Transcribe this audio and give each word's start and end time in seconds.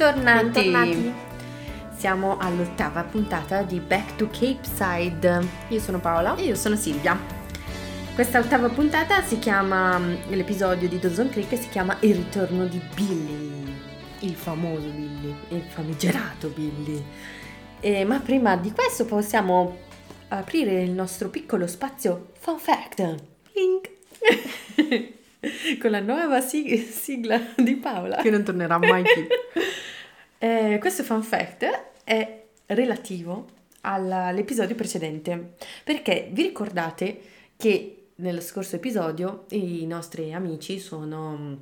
Bentornati. 0.00 0.44
Bentornati. 0.48 1.12
Siamo 1.94 2.38
all'ottava 2.38 3.02
puntata 3.02 3.60
di 3.60 3.80
Back 3.80 4.16
to 4.16 4.28
Cape 4.28 4.60
Side. 4.62 5.46
Io 5.68 5.78
sono 5.78 6.00
Paola. 6.00 6.36
E 6.36 6.44
io 6.44 6.54
sono 6.54 6.74
Silvia. 6.74 7.18
Questa 8.14 8.38
ottava 8.38 8.70
puntata 8.70 9.20
si 9.20 9.38
chiama, 9.38 10.00
l'episodio 10.28 10.88
di 10.88 10.98
Dawson 10.98 11.28
Creek 11.28 11.54
si 11.54 11.68
chiama 11.68 11.98
Il 12.00 12.14
ritorno 12.14 12.64
di 12.64 12.80
Billy, 12.94 13.76
il 14.20 14.34
famoso 14.34 14.88
Billy, 14.88 15.34
il 15.50 15.64
famigerato 15.68 16.48
Billy. 16.48 17.04
Eh, 17.80 18.02
ma 18.06 18.20
prima 18.20 18.56
di 18.56 18.72
questo 18.72 19.04
possiamo 19.04 19.80
aprire 20.28 20.80
il 20.80 20.92
nostro 20.92 21.28
piccolo 21.28 21.66
spazio 21.66 22.30
Fun 22.38 22.58
Fact. 22.58 23.16
Link. 23.52 23.90
Con 25.78 25.90
la 25.90 26.00
nuova 26.00 26.40
sig- 26.40 26.88
sigla 26.88 27.38
di 27.54 27.76
Paola. 27.76 28.16
Che 28.16 28.30
non 28.30 28.42
tornerà 28.42 28.78
mai 28.78 29.02
più. 29.02 29.26
Eh, 30.42 30.78
questo 30.80 31.02
fun 31.02 31.22
fact 31.22 31.66
è 32.02 32.44
relativo 32.66 33.46
all'episodio 33.82 34.74
precedente, 34.74 35.54
perché 35.84 36.30
vi 36.32 36.42
ricordate 36.42 37.20
che 37.56 38.06
nello 38.16 38.40
scorso 38.40 38.76
episodio 38.76 39.44
i 39.50 39.86
nostri 39.86 40.32
amici 40.32 40.78
sono 40.78 41.36
mm, 41.36 41.54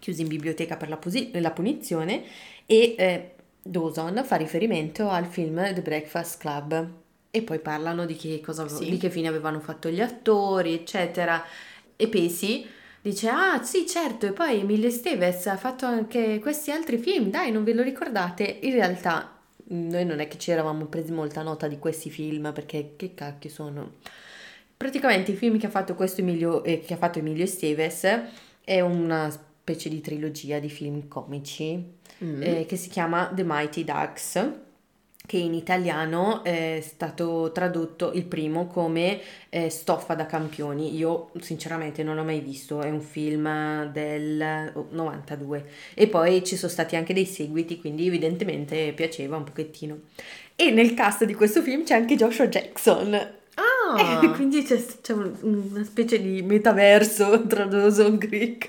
chiusi 0.00 0.22
in 0.22 0.28
biblioteca 0.28 0.76
per 0.76 0.88
la, 0.88 0.96
posi- 0.96 1.30
la 1.40 1.52
punizione 1.52 2.24
e 2.66 2.94
eh, 2.98 3.34
Dawson 3.62 4.22
fa 4.24 4.34
riferimento 4.36 5.08
al 5.08 5.26
film 5.26 5.72
The 5.72 5.80
Breakfast 5.82 6.40
Club 6.40 6.88
e 7.30 7.42
poi 7.42 7.60
parlano 7.60 8.04
di 8.04 8.16
che, 8.16 8.40
cosa, 8.40 8.66
Sì. 8.66 8.90
di 8.90 8.96
che 8.96 9.10
fine 9.10 9.28
avevano 9.28 9.60
fatto 9.60 9.90
gli 9.90 10.00
attori, 10.00 10.74
eccetera. 10.74 11.44
E 11.94 12.08
Pacey 12.08 12.66
dice, 13.10 13.28
ah 13.28 13.62
sì 13.62 13.86
certo, 13.86 14.26
e 14.26 14.32
poi 14.32 14.60
Emilio 14.60 14.90
Stevens 14.90 15.46
ha 15.46 15.56
fatto 15.56 15.86
anche 15.86 16.38
questi 16.40 16.70
altri 16.70 16.98
film, 16.98 17.30
dai, 17.30 17.50
non 17.50 17.64
ve 17.64 17.74
lo 17.74 17.82
ricordate? 17.82 18.58
In 18.62 18.72
realtà 18.72 19.38
mh, 19.64 19.88
noi 19.88 20.04
non 20.04 20.20
è 20.20 20.28
che 20.28 20.38
ci 20.38 20.50
eravamo 20.50 20.86
presi 20.86 21.12
molta 21.12 21.42
nota 21.42 21.68
di 21.68 21.78
questi 21.78 22.10
film, 22.10 22.52
perché 22.52 22.94
che 22.96 23.14
cacchio 23.14 23.50
sono? 23.50 23.92
Praticamente 24.76 25.32
i 25.32 25.34
film 25.34 25.58
che 25.58 25.66
ha 25.66 25.70
fatto 25.70 25.94
questo 25.94 26.20
Emilio, 26.20 26.62
eh, 26.64 26.80
che 26.80 26.94
ha 26.94 26.98
fatto 26.98 27.18
Emilio 27.18 27.46
Stevens 27.46 28.06
è 28.64 28.80
una 28.80 29.28
specie 29.30 29.88
di 29.88 30.00
trilogia 30.00 30.58
di 30.58 30.68
film 30.68 31.08
comici 31.08 31.96
Mm. 32.24 32.42
eh, 32.42 32.66
che 32.66 32.74
si 32.74 32.88
chiama 32.88 33.30
The 33.32 33.44
Mighty 33.44 33.84
Ducks, 33.84 34.42
che 35.28 35.36
in 35.36 35.52
italiano 35.52 36.42
è 36.42 36.80
stato 36.82 37.50
tradotto 37.52 38.12
il 38.14 38.24
primo 38.24 38.66
come 38.66 39.20
eh, 39.50 39.68
Stoffa 39.68 40.14
da 40.14 40.24
campioni. 40.24 40.96
Io 40.96 41.28
sinceramente 41.40 42.02
non 42.02 42.16
l'ho 42.16 42.24
mai 42.24 42.40
visto, 42.40 42.80
è 42.80 42.88
un 42.88 43.02
film 43.02 43.90
del 43.92 44.72
oh, 44.72 44.86
92 44.90 45.66
e 45.92 46.06
poi 46.08 46.42
ci 46.44 46.56
sono 46.56 46.72
stati 46.72 46.96
anche 46.96 47.12
dei 47.12 47.26
seguiti, 47.26 47.78
quindi 47.78 48.06
evidentemente 48.06 48.92
piaceva 48.94 49.36
un 49.36 49.44
pochettino. 49.44 49.98
E 50.56 50.70
nel 50.70 50.94
cast 50.94 51.24
di 51.26 51.34
questo 51.34 51.60
film 51.60 51.84
c'è 51.84 51.94
anche 51.96 52.16
Joshua 52.16 52.48
Jackson. 52.48 53.12
Ah, 53.14 54.20
E 54.24 54.30
quindi 54.32 54.62
c'è, 54.62 54.82
c'è 55.02 55.12
un- 55.12 55.36
una 55.42 55.84
specie 55.84 56.22
di 56.22 56.40
metaverso 56.40 57.44
tra 57.48 57.64
Dawson 57.66 58.16
Creek. 58.16 58.68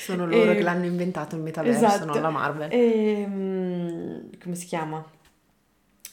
sono 0.00 0.26
loro 0.26 0.50
E- 0.50 0.56
che 0.56 0.62
l'hanno 0.62 0.86
inventato 0.86 1.36
il 1.36 1.42
metaverso, 1.42 1.84
Esatto. 1.84 2.04
non 2.06 2.20
la 2.20 2.30
Marvel. 2.30 2.68
E, 2.72 3.24
mm, 3.28 4.18
come 4.42 4.54
si 4.56 4.66
chiama? 4.66 5.04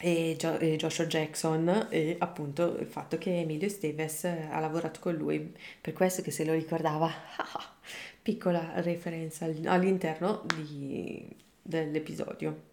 E, 0.05 0.35
Gio- 0.37 0.59
e 0.59 0.75
Joshua 0.75 1.05
Jackson 1.05 1.87
e 1.89 2.17
appunto 2.19 2.75
il 2.77 2.87
fatto 2.87 3.17
che 3.17 3.39
Emilio 3.39 3.69
Stevens 3.69 4.25
ha 4.25 4.59
lavorato 4.59 4.99
con 4.99 5.13
lui, 5.15 5.55
per 5.79 5.93
questo 5.93 6.21
che 6.21 6.29
se 6.29 6.43
lo 6.43 6.51
ricordava, 6.51 7.09
piccola 8.21 8.81
referenza 8.81 9.45
all- 9.45 9.65
all'interno 9.65 10.43
di- 10.57 11.25
dell'episodio. 11.61 12.63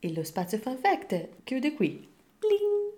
E 0.00 0.12
lo 0.12 0.24
spazio 0.24 0.58
fun 0.58 0.78
fact 0.78 1.28
chiude 1.44 1.74
qui. 1.74 2.08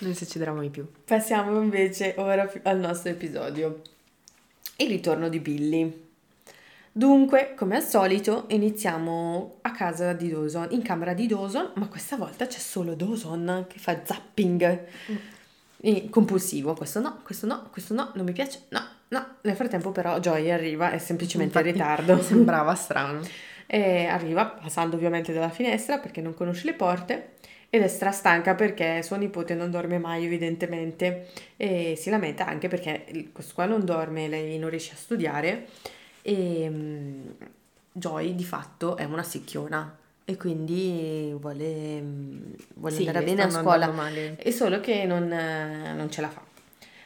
Non 0.00 0.14
succederà 0.14 0.52
mai 0.52 0.70
più. 0.70 0.86
Passiamo 1.04 1.60
invece 1.60 2.14
ora 2.18 2.48
al 2.62 2.78
nostro 2.78 3.10
episodio. 3.10 3.82
Il 4.76 4.88
ritorno 4.88 5.28
di 5.28 5.40
Billy. 5.40 6.07
Dunque, 6.98 7.54
come 7.54 7.76
al 7.76 7.84
solito, 7.84 8.46
iniziamo 8.48 9.58
a 9.62 9.70
casa 9.70 10.14
di 10.14 10.30
Dawson, 10.30 10.66
in 10.70 10.82
camera 10.82 11.12
di 11.14 11.28
Dawson, 11.28 11.70
ma 11.74 11.86
questa 11.86 12.16
volta 12.16 12.48
c'è 12.48 12.58
solo 12.58 12.94
Dawson 12.94 13.66
che 13.68 13.78
fa 13.78 14.00
zapping. 14.02 14.84
E 15.80 16.08
compulsivo, 16.10 16.74
questo 16.74 16.98
no, 16.98 17.20
questo 17.22 17.46
no, 17.46 17.68
questo 17.70 17.94
no, 17.94 18.10
non 18.14 18.24
mi 18.24 18.32
piace, 18.32 18.62
no, 18.70 18.80
no. 19.10 19.26
Nel 19.42 19.54
frattempo 19.54 19.92
però 19.92 20.18
Joy 20.18 20.50
arriva, 20.50 20.90
è 20.90 20.98
semplicemente 20.98 21.60
in 21.60 21.66
Infatti, 21.66 21.78
ritardo. 21.78 22.20
Sembrava 22.20 22.74
strano. 22.74 23.20
E 23.70 24.06
arriva 24.06 24.46
passando 24.46 24.96
ovviamente 24.96 25.30
dalla 25.30 25.50
finestra 25.50 25.98
perché 25.98 26.22
non 26.22 26.32
conosce 26.32 26.64
le 26.64 26.72
porte 26.72 27.34
ed 27.68 27.82
è 27.82 27.86
strastanca 27.86 28.54
perché 28.54 29.02
suo 29.02 29.16
nipote 29.16 29.54
non 29.54 29.70
dorme 29.70 29.98
mai 29.98 30.24
evidentemente 30.24 31.28
e 31.58 31.94
si 31.94 32.08
lamenta 32.08 32.46
anche 32.46 32.68
perché 32.68 33.04
questo 33.30 33.52
qua 33.52 33.66
non 33.66 33.84
dorme, 33.84 34.26
lei 34.26 34.58
non 34.58 34.70
riesce 34.70 34.94
a 34.94 34.96
studiare 34.96 35.66
e 36.22 36.68
mm, 36.70 37.26
Joy 37.92 38.34
di 38.34 38.44
fatto 38.44 38.96
è 38.96 39.04
una 39.04 39.22
secchiona 39.22 39.96
e 40.24 40.36
quindi 40.36 41.34
vuole, 41.38 42.00
mm, 42.00 42.38
vuole 42.74 42.94
Sì, 42.94 43.06
andare 43.06 43.24
bene 43.24 43.42
a 43.42 43.50
scuola. 43.50 43.86
è 44.36 44.50
solo 44.50 44.80
che 44.80 45.04
non, 45.04 45.32
eh, 45.32 45.94
non 45.94 46.10
ce 46.10 46.20
la 46.20 46.28
fa. 46.28 46.42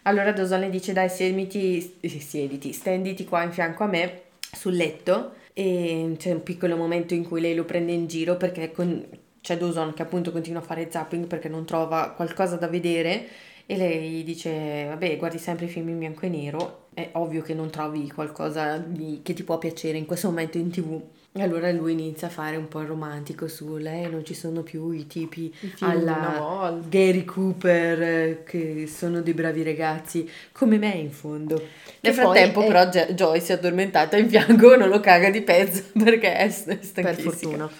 Allora 0.03 0.33
Dawson 0.33 0.61
le 0.61 0.71
dice 0.71 0.93
dai 0.93 1.09
siediti, 1.09 1.97
eh, 2.01 2.09
siediti, 2.09 2.72
stenditi 2.72 3.25
qua 3.25 3.43
in 3.45 3.53
fianco 3.53 3.84
a 3.84 3.87
me 3.87 4.22
sul 4.53 4.75
letto. 4.75 5.34
E 5.55 6.15
c'è 6.19 6.33
un 6.33 6.43
piccolo 6.43 6.77
momento 6.77 7.12
in 7.15 7.25
cui 7.28 7.41
lei 7.41 7.55
lo 7.55 7.65
prende 7.65 7.93
in 7.93 8.06
giro 8.06 8.37
perché 8.37 8.72
con- 8.72 9.06
c'è 9.41 9.56
Dawson 9.59 9.93
che 9.95 10.03
appunto 10.03 10.33
continua 10.33 10.61
a 10.61 10.65
fare 10.65 10.89
zapping 10.91 11.27
perché 11.27 11.49
non 11.49 11.65
trova 11.67 12.11
qualcosa 12.17 12.56
da 12.56 12.69
vedere 12.69 13.27
e 13.67 13.77
lei 13.77 14.22
dice 14.25 14.87
vabbè 14.89 15.17
guardi 15.19 15.39
sempre 15.39 15.67
i 15.67 15.69
film 15.69 15.89
in 15.91 15.99
bianco 15.99 16.25
e 16.27 16.28
nero, 16.31 16.81
è 16.94 17.08
ovvio 17.12 17.42
che 17.42 17.54
non 17.54 17.70
trovi 17.70 18.10
qualcosa 18.10 18.76
di- 18.78 19.20
che 19.22 19.32
ti 19.32 19.42
può 19.44 19.58
piacere 19.58 19.98
in 19.98 20.06
questo 20.06 20.28
momento 20.28 20.58
in 20.58 20.70
tv. 20.70 21.00
E 21.34 21.41
allora 21.42 21.70
lui 21.72 21.92
inizia 21.92 22.26
a 22.26 22.30
fare 22.30 22.56
un 22.56 22.69
po' 22.69 22.80
il 22.82 22.88
romantico 22.88 23.48
su 23.48 23.76
lei, 23.78 24.10
non 24.10 24.22
ci 24.22 24.34
sono 24.34 24.60
più 24.62 24.91
i 24.91 25.06
tipi 25.06 25.44
I 25.60 25.72
alla. 25.80 26.78
Gary 26.86 27.25
Cooper 27.25 28.03
eh, 28.03 28.42
che 28.44 28.86
sono 28.86 29.22
dei 29.22 29.32
bravi 29.32 29.62
ragazzi 29.62 30.28
come 30.53 30.76
me 30.76 30.91
in 30.91 31.10
fondo 31.10 31.54
nel 32.00 32.12
frattempo 32.12 32.60
è- 32.60 32.66
però 32.66 32.84
Joy 33.14 33.41
si 33.41 33.50
è 33.53 33.54
addormentata 33.54 34.19
in 34.19 34.28
fianco 34.28 34.76
non 34.76 34.91
lo 34.91 35.00
caga 35.00 35.30
di 35.30 35.41
pezzo 35.41 35.82
perché 36.04 36.36
è 36.36 36.50
st- 36.50 36.66
Per 36.76 36.84
stanchissima 36.84 37.30
fortuna. 37.30 37.70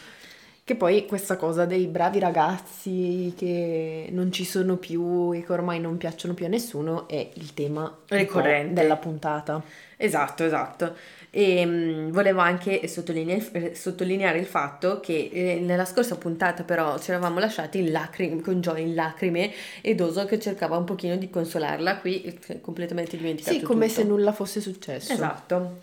Che 0.65 0.77
poi 0.77 1.07
questa 1.07 1.37
cosa 1.37 1.65
dei 1.67 1.87
bravi 1.89 2.21
ragazzi 2.21 3.35
che 3.37 4.09
non 4.13 4.31
ci 4.31 4.45
sono 4.45 4.77
più 4.77 5.33
e 5.33 5.43
che 5.45 5.53
ormai 5.53 5.81
non 5.81 5.97
piacciono 5.97 6.35
più 6.35 6.45
a 6.45 6.49
nessuno 6.49 7.09
è 7.09 7.31
il 7.35 7.53
tema 7.53 7.93
Ricorrente. 8.07 8.73
della 8.81 8.97
puntata. 8.97 9.61
esatto 9.97 10.45
esatto 10.45 10.95
e 11.31 11.67
mm, 11.67 12.11
volevo 12.13 12.41
anche 12.41 12.87
sottoline- 12.87 13.51
eh, 13.53 13.75
sottolineare 13.75 14.39
il 14.39 14.47
fatto 14.47 15.01
che 15.01 15.31
eh, 15.33 15.59
nella 15.61 15.85
scorsa 15.85 16.17
puntata 16.17 16.63
però 16.63 16.97
ci 16.99 17.11
eravamo 17.11 17.41
lasciati 17.41 17.79
in 17.81 17.91
lacrime, 17.91 18.41
con 18.41 18.61
Joy 18.61 18.83
in 18.83 18.95
lacrime 18.95 19.51
e 19.81 19.95
Doso 19.97 20.25
che 20.27 20.39
cercava 20.39 20.77
un 20.77 20.85
pochino 20.85 21.17
di 21.17 21.29
consolarla 21.29 21.97
qui 21.99 22.23
eh, 22.23 22.61
completamente 22.61 23.17
dimenticato 23.17 23.57
Sì, 23.59 23.63
come 23.65 23.89
tutto. 23.89 24.01
se 24.01 24.07
nulla 24.07 24.31
fosse 24.33 24.61
successo. 24.61 25.13
Esatto. 25.13 25.79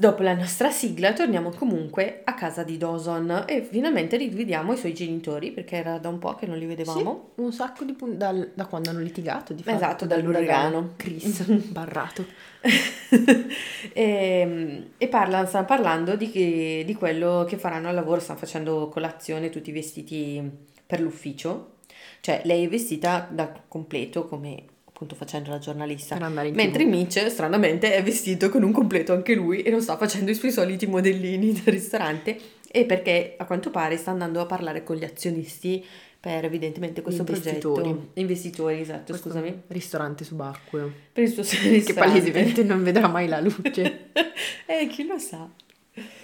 Dopo 0.00 0.22
la 0.22 0.32
nostra 0.34 0.70
sigla 0.70 1.12
torniamo 1.12 1.50
comunque 1.50 2.22
a 2.24 2.32
casa 2.32 2.62
di 2.62 2.78
Dawson 2.78 3.44
e 3.46 3.60
finalmente 3.62 4.16
rivediamo 4.16 4.72
i 4.72 4.76
suoi 4.78 4.94
genitori 4.94 5.50
perché 5.52 5.76
era 5.76 5.98
da 5.98 6.08
un 6.08 6.18
po' 6.18 6.34
che 6.36 6.46
non 6.46 6.54
li 6.56 6.62
Sì, 6.62 6.68
vedevamo. 6.68 7.32
un 7.34 7.52
sacco 7.52 7.84
di 7.84 7.92
punti 7.92 8.16
da 8.16 8.64
quando 8.66 8.88
hanno 8.88 9.00
litigato 9.00 9.52
di 9.52 9.62
fatto, 9.62 9.76
Esatto, 9.76 10.06
dall'uragano. 10.06 10.92
Chris 10.96 11.42
barrato. 11.70 12.24
e 13.92 14.86
e 14.96 15.08
parla- 15.08 15.44
stanno 15.44 15.66
parlando 15.66 16.16
di, 16.16 16.30
che- 16.30 16.82
di 16.86 16.94
quello 16.94 17.44
che 17.46 17.58
faranno 17.58 17.88
al 17.88 17.94
lavoro, 17.94 18.20
stanno 18.20 18.38
facendo 18.38 18.88
colazione 18.88 19.50
tutti 19.50 19.70
vestiti 19.70 20.50
per 20.86 21.00
l'ufficio. 21.02 21.72
Cioè 22.20 22.40
lei 22.44 22.64
è 22.64 22.68
vestita 22.70 23.28
da 23.30 23.52
completo 23.68 24.26
come 24.26 24.64
appunto 25.00 25.14
facendo 25.14 25.50
la 25.50 25.58
giornalista. 25.58 26.14
Per 26.14 26.24
andare 26.24 26.48
in 26.48 26.54
Mentre. 26.54 26.84
Mitch, 26.84 27.30
stranamente, 27.30 27.94
è 27.94 28.02
vestito 28.02 28.50
con 28.50 28.62
un 28.62 28.70
completo 28.70 29.14
anche 29.14 29.34
lui 29.34 29.62
e 29.62 29.70
non 29.70 29.80
sta 29.80 29.96
facendo 29.96 30.30
i 30.30 30.34
suoi 30.34 30.52
soliti 30.52 30.86
modellini 30.86 31.52
del 31.64 31.72
ristorante. 31.72 32.38
E 32.70 32.84
perché 32.84 33.34
a 33.38 33.46
quanto 33.46 33.70
pare 33.70 33.96
sta 33.96 34.10
andando 34.10 34.40
a 34.40 34.46
parlare 34.46 34.84
con 34.84 34.96
gli 34.96 35.04
azionisti 35.04 35.82
per 36.20 36.44
evidentemente 36.44 37.00
questo 37.00 37.22
Investitori. 37.22 37.82
progetto. 37.82 38.10
Investitori, 38.20 38.80
esatto, 38.80 39.04
Questo 39.12 39.28
scusami. 39.30 39.62
Ristorante 39.68 40.24
subacqueo. 40.24 40.92
Per 41.12 41.24
il 41.24 41.30
suo 41.30 41.42
Che 41.42 41.68
ristorante. 41.68 41.94
palesemente 41.94 42.62
non 42.62 42.82
vedrà 42.82 43.08
mai 43.08 43.26
la 43.26 43.40
luce. 43.40 44.10
eh, 44.66 44.86
chi 44.86 45.06
lo 45.06 45.18
sa. 45.18 45.48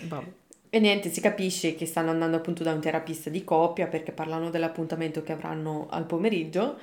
Vabbè. 0.03 0.27
E 0.69 0.81
niente, 0.81 1.11
si 1.11 1.23
capisce 1.23 1.75
che 1.75 1.87
stanno 1.87 2.11
andando 2.11 2.37
appunto 2.37 2.63
da 2.63 2.73
un 2.73 2.81
terapista 2.81 3.31
di 3.31 3.43
coppia 3.43 3.87
perché 3.87 4.13
parlano 4.13 4.51
dell'appuntamento 4.51 5.23
che 5.23 5.33
avranno 5.33 5.87
al 5.89 6.05
pomeriggio 6.05 6.77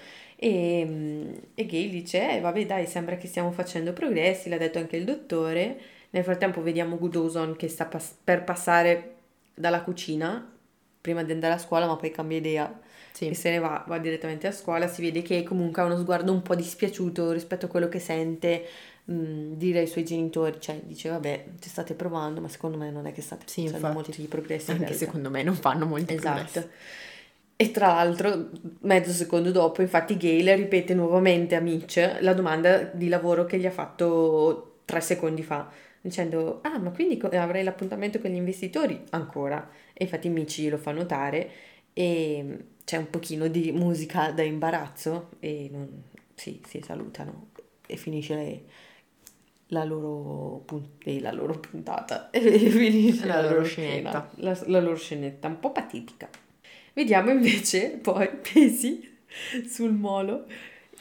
e, 0.46 0.86
mm, 0.86 1.34
e 1.56 1.66
Gail 1.66 1.90
dice, 1.90 2.36
eh 2.38 2.40
vabbè 2.42 2.66
dai, 2.66 2.86
sembra 2.88 3.16
che 3.18 3.28
stiamo 3.28 3.52
facendo 3.52 3.94
progressi, 3.94 4.50
l'ha 4.50 4.58
detto 4.58 4.78
anche 4.80 4.98
il 4.98 5.06
dottore 5.06 5.80
Nel 6.12 6.24
frattempo 6.24 6.62
vediamo 6.62 6.98
Gudozon 6.98 7.56
che 7.56 7.68
sta 7.68 7.86
pas- 7.86 8.16
per 8.24 8.44
passare 8.44 9.16
dalla 9.56 9.82
cucina 9.82 10.48
prima 11.02 11.24
di 11.24 11.32
andare 11.32 11.54
a 11.56 11.58
scuola, 11.58 11.88
ma 11.88 11.96
poi 11.96 12.12
cambia 12.12 12.38
idea 12.38 12.80
Sì. 13.12 13.28
e 13.30 13.34
se 13.36 13.50
ne 13.52 13.60
va, 13.60 13.84
va 13.88 13.98
direttamente 14.00 14.48
a 14.48 14.52
scuola. 14.52 14.88
Si 14.88 15.02
vede 15.02 15.22
che 15.24 15.44
comunque 15.44 15.82
ha 15.82 15.86
uno 15.86 15.98
sguardo 15.98 16.32
un 16.32 16.42
po' 16.44 16.56
dispiaciuto 16.56 17.32
rispetto 17.32 17.66
a 17.66 17.70
quello 17.70 17.90
che 17.90 18.00
sente 18.00 18.66
mh, 19.06 19.54
dire 19.56 19.80
ai 19.80 19.88
suoi 19.88 20.06
genitori. 20.06 20.58
Cioè, 20.60 20.82
dice, 20.84 21.10
vabbè, 21.10 21.46
ci 21.60 21.70
state 21.70 21.94
provando, 21.96 22.42
ma 22.42 22.48
secondo 22.48 22.78
me 22.78 22.90
non 22.92 23.06
è 23.08 23.12
che 23.12 23.22
state 23.22 23.46
Sì, 23.48 23.68
facendo 23.68 23.90
molti 23.92 24.28
progressi. 24.28 24.72
Anche 24.72 24.84
realtà." 24.86 25.06
secondo 25.06 25.30
me 25.30 25.44
non 25.44 25.56
fanno 25.56 25.86
molti 25.86 26.14
Esatto. 26.14 26.32
progressi. 26.32 26.70
E 27.56 27.72
tra 27.72 27.88
l'altro, 27.88 28.50
mezzo 28.82 29.12
secondo 29.12 29.52
dopo, 29.52 29.82
infatti, 29.82 30.18
Gail 30.18 30.56
ripete 30.58 30.94
nuovamente 30.94 31.56
a 31.56 31.60
Mitch 31.62 32.18
la 32.22 32.34
domanda 32.34 32.80
di 32.84 33.08
lavoro 33.08 33.46
che 33.46 33.58
gli 33.58 33.66
ha 33.66 33.72
fatto 33.72 34.80
tre 34.86 35.00
secondi 35.02 35.44
fa, 35.44 35.70
dicendo: 36.02 36.60
Ah, 36.64 36.78
ma 36.80 36.92
quindi 36.92 37.20
avrei 37.36 37.64
l'appuntamento 37.64 38.20
con 38.20 38.32
gli 38.32 38.36
investitori? 38.36 39.02
Ancora. 39.12 39.70
E 39.94 40.04
infatti 40.04 40.30
Mitch 40.30 40.60
glielo 40.62 40.78
fa 40.78 40.92
notare 40.92 41.50
e 41.94 42.58
c'è 42.84 42.98
un 42.98 43.10
pochino 43.10 43.48
di 43.48 43.72
musica 43.72 44.32
da 44.32 44.42
imbarazzo 44.44 45.30
e 45.40 45.70
non- 45.72 46.04
sì, 46.34 46.60
si 46.68 46.82
salutano 46.84 47.50
e 47.86 47.96
finisce 47.96 48.36
le- 48.36 48.64
la 49.68 49.84
loro, 49.86 50.62
pun- 50.66 50.90
eh, 51.04 51.20
la 51.22 51.32
loro 51.32 51.60
puntata 51.60 52.30
e 52.32 52.42
finisce 52.70 53.26
La 53.26 53.36
la, 53.36 53.42
loro 53.42 53.54
loro 53.56 53.64
scenetta. 53.66 54.30
scena, 54.32 54.52
la, 54.52 54.60
la 54.68 54.80
loro 54.82 54.96
scenetta 54.96 55.48
un 55.48 55.60
po' 55.60 55.72
patitica. 55.72 56.30
Vediamo 56.94 57.32
invece 57.32 58.00
poi 58.02 58.30
Pesi 58.54 59.18
sul 59.68 59.92
molo 59.92 60.46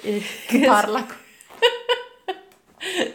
eh, 0.03 0.23
Che 0.47 0.61
parla 0.65 1.07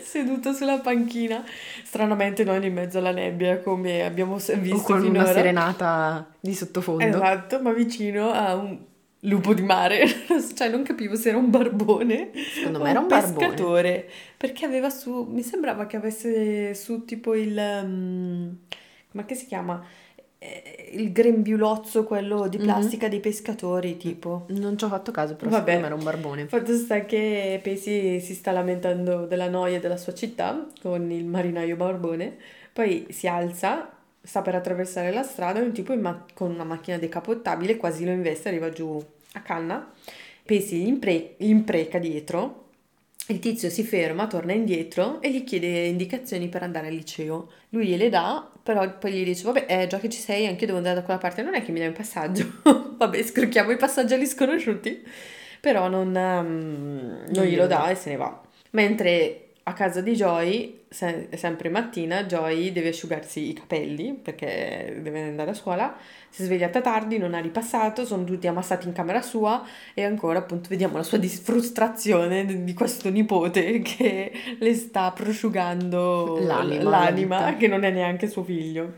seduto 0.02 0.54
sulla 0.54 0.80
panchina, 0.80 1.44
stranamente 1.84 2.44
non 2.44 2.64
in 2.64 2.74
mezzo 2.74 2.98
alla 3.00 3.12
nebbia 3.12 3.60
come 3.60 4.04
abbiamo 4.04 4.36
visto 4.36 4.82
con 4.82 5.00
una 5.00 5.06
finora. 5.06 5.34
serenata 5.34 6.34
di 6.40 6.54
sottofondo. 6.56 7.04
Esatto, 7.06 7.60
ma 7.62 7.74
vicino 7.74 8.32
a 8.32 8.56
un 8.56 8.78
lupo 9.22 9.54
di 9.54 9.62
mare, 9.62 10.06
cioè 10.56 10.70
non 10.70 10.84
capivo 10.84 11.16
se 11.16 11.30
era 11.30 11.38
un 11.38 11.50
barbone 11.50 12.32
Secondo 12.54 12.82
me 12.82 12.90
era 12.90 13.00
un 13.00 13.08
barbone. 13.08 13.48
pescatore, 13.48 14.10
perché 14.38 14.66
aveva 14.66 14.90
su, 14.90 15.28
mi 15.30 15.44
sembrava 15.44 15.86
che 15.86 15.98
avesse 15.98 16.74
su 16.74 17.04
tipo 17.04 17.36
il, 17.36 17.58
um, 17.84 18.58
ma 19.12 19.26
che 19.26 19.36
si 19.36 19.46
chiama? 19.46 19.84
Eh, 20.48 20.76
Il 20.94 21.12
grembiulozzo, 21.12 22.06
quello 22.06 22.48
di 22.48 22.58
Mhm. 22.58 22.64
plastica 22.64 23.10
dei 23.10 23.20
pescatori, 23.20 23.98
tipo. 23.98 24.46
Non 24.50 24.78
ci 24.78 24.86
ho 24.86 24.88
fatto 24.88 25.12
caso, 25.12 25.36
però 25.36 25.52
Vabbè. 25.52 25.74
era 25.84 25.94
un 25.94 26.02
barbone. 26.02 26.48
Fatto 26.48 26.74
sta 26.78 27.04
che 27.06 27.60
Pesi 27.62 28.22
si 28.22 28.34
sta 28.34 28.52
lamentando 28.52 29.26
della 29.26 29.50
noia 29.50 29.82
della 29.82 29.98
sua 29.98 30.14
città 30.14 30.66
con 30.82 31.12
il 31.12 31.26
marinaio 31.26 31.76
barbone, 31.76 32.38
poi 32.72 33.06
si 33.10 33.28
alza, 33.28 33.92
sta 34.22 34.42
per 34.42 34.56
attraversare 34.56 35.12
la 35.12 35.24
strada 35.24 35.60
e 35.60 35.64
un 35.64 35.74
tipo 35.74 35.94
ma- 35.98 36.26
con 36.34 36.52
una 36.52 36.64
macchina 36.64 36.98
decapottabile 36.98 37.76
quasi 37.76 38.06
lo 38.06 38.12
investe, 38.12 38.48
arriva 38.48 38.70
giù 38.70 39.04
a 39.34 39.42
canna, 39.42 39.92
Pesi 40.46 40.78
gli, 40.78 40.88
impre- 40.88 41.34
gli 41.38 41.50
impreca 41.50 42.00
dietro, 42.00 42.64
il 43.28 43.40
tizio 43.40 43.70
si 43.70 43.84
ferma, 43.84 44.26
torna 44.28 44.54
indietro 44.54 45.22
e 45.22 45.30
gli 45.32 45.44
chiede 45.44 45.86
indicazioni 45.88 46.48
per 46.48 46.64
andare 46.64 46.88
al 46.88 46.94
liceo. 46.94 47.50
Lui 47.70 47.88
gliele 47.88 48.08
dà, 48.08 48.50
però 48.68 48.98
poi 48.98 49.14
gli 49.14 49.24
dice, 49.24 49.46
vabbè, 49.46 49.66
eh, 49.66 49.88
già 49.88 49.98
che 49.98 50.10
ci 50.10 50.20
sei, 50.20 50.46
anche 50.46 50.60
io 50.60 50.66
devo 50.66 50.80
andare 50.80 50.96
da 50.96 51.02
quella 51.04 51.20
parte, 51.20 51.42
non 51.42 51.56
è 51.56 51.64
che 51.64 51.72
mi 51.72 51.80
dai 51.80 51.88
un 51.88 51.94
passaggio. 51.94 52.52
vabbè, 52.98 53.24
scrocchiamo 53.24 53.72
i 53.72 53.78
passaggi 53.78 54.14
agli 54.14 54.26
sconosciuti. 54.26 55.08
Però 55.62 55.88
non, 55.88 56.14
ehm, 56.14 57.28
non 57.30 57.46
glielo 57.46 57.66
dà 57.66 57.90
e 57.90 57.96
se 57.96 58.10
ne 58.10 58.18
va. 58.18 58.42
Mentre 58.72 59.47
a 59.68 59.74
casa 59.74 60.00
di 60.00 60.14
Joy, 60.14 60.86
se- 60.88 61.28
sempre 61.36 61.68
mattina, 61.68 62.24
Joy 62.24 62.72
deve 62.72 62.90
asciugarsi 62.90 63.50
i 63.50 63.54
capelli 63.54 64.14
perché 64.14 64.98
deve 65.02 65.24
andare 65.24 65.50
a 65.52 65.54
scuola. 65.54 65.94
Si 66.30 66.42
è 66.42 66.46
svegliata 66.46 66.80
tardi, 66.80 67.18
non 67.18 67.34
ha 67.34 67.40
ripassato, 67.40 68.06
sono 68.06 68.24
tutti 68.24 68.48
ammassati 68.48 68.88
in 68.88 68.94
camera 68.94 69.22
sua 69.22 69.62
e 69.94 70.06
ancora 70.06 70.40
appunto 70.40 70.70
vediamo 70.70 70.96
la 70.96 71.04
sua 71.04 71.18
dis- 71.18 71.42
frustrazione 71.42 72.64
di 72.64 72.74
questo 72.74 73.10
nipote 73.10 73.80
che 73.82 74.32
le 74.58 74.74
sta 74.74 75.12
prosciugando 75.12 76.40
L'anima, 76.40 76.84
la 76.84 76.90
l'anima, 76.90 77.56
che 77.58 77.68
non 77.68 77.84
è 77.84 77.92
neanche 77.92 78.28
suo 78.28 78.44
figlio. 78.44 78.94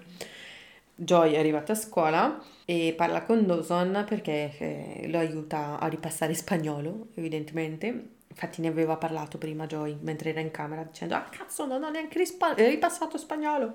Joy 0.93 1.33
è 1.33 1.39
arrivata 1.39 1.71
a 1.71 1.75
scuola 1.75 2.43
e 2.65 2.93
parla 2.95 3.23
con 3.23 3.43
Dawson 3.47 4.05
perché 4.07 4.51
eh, 4.59 5.07
lo 5.07 5.17
aiuta 5.17 5.79
a 5.79 5.87
ripassare 5.87 6.35
spagnolo, 6.35 7.07
evidentemente. 7.15 8.17
Infatti 8.31 8.61
ne 8.61 8.67
aveva 8.67 8.95
parlato 8.95 9.37
prima 9.37 9.65
Joy 9.65 9.97
mentre 10.01 10.29
era 10.29 10.39
in 10.39 10.51
camera 10.51 10.83
dicendo 10.83 11.15
Ah 11.15 11.27
cazzo 11.29 11.65
non 11.65 11.83
ho 11.83 11.89
neanche 11.89 12.17
rispa- 12.19 12.55
eh, 12.55 12.69
ripassato 12.69 13.17
spagnolo. 13.17 13.73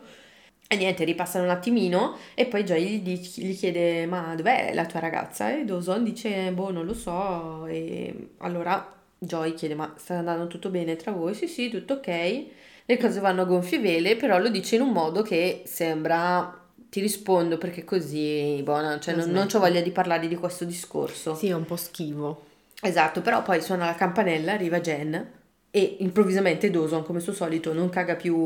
E 0.67 0.77
niente, 0.77 1.05
ripassano 1.05 1.45
un 1.45 1.51
attimino 1.51 2.17
e 2.35 2.47
poi 2.47 2.65
Joy 2.65 2.83
gli, 2.87 3.01
dic- 3.01 3.39
gli 3.39 3.57
chiede 3.57 4.07
ma 4.07 4.35
dov'è 4.35 4.73
la 4.73 4.87
tua 4.87 5.01
ragazza? 5.01 5.53
E 5.55 5.65
Dawson 5.65 6.05
dice 6.05 6.51
boh 6.53 6.71
non 6.71 6.87
lo 6.87 6.95
so 6.95 7.67
e 7.67 8.31
allora 8.39 8.93
Joy 9.19 9.55
chiede 9.55 9.75
ma 9.75 9.93
sta 9.97 10.15
andando 10.15 10.47
tutto 10.47 10.71
bene 10.71 10.97
tra 10.97 11.13
voi? 11.13 11.35
Sì 11.35 11.47
sì 11.49 11.69
tutto 11.69 11.95
ok. 11.95 12.45
Le 12.87 12.97
cose 12.99 13.21
vanno 13.21 13.43
a 13.43 13.45
gonfie 13.45 13.79
vele 13.79 14.17
però 14.17 14.39
lo 14.39 14.49
dice 14.49 14.77
in 14.77 14.83
un 14.83 14.93
modo 14.93 15.23
che 15.23 15.63
sembra 15.67 16.63
ti 16.89 17.01
rispondo 17.01 17.59
perché 17.59 17.85
così 17.85 18.61
buona, 18.63 19.01
cioè 19.01 19.15
La 19.15 19.25
non, 19.25 19.35
non 19.35 19.49
ho 19.53 19.59
voglia 19.59 19.81
di 19.81 19.91
parlare 19.91 20.29
di 20.29 20.37
questo 20.37 20.65
discorso. 20.65 21.35
Sì, 21.35 21.49
è 21.49 21.55
un 21.55 21.65
po' 21.65 21.77
schivo. 21.77 22.53
Esatto, 22.85 23.23
però 23.23 23.43
poi 23.43 23.63
suona 23.63 23.87
la 23.87 23.95
campanella, 23.95 24.53
arriva 24.53 24.81
Jen 24.81 25.31
e 25.71 25.97
improvvisamente 26.01 26.71
Dawson, 26.71 27.03
come 27.03 27.21
suo 27.21 27.33
solito, 27.33 27.73
non 27.73 27.89
caga 27.89 28.15
più 28.15 28.37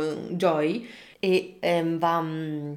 eh, 0.00 0.16
Joy 0.30 0.88
e 1.20 1.56
ehm, 1.60 1.98
va 1.98 2.20
mm, 2.20 2.72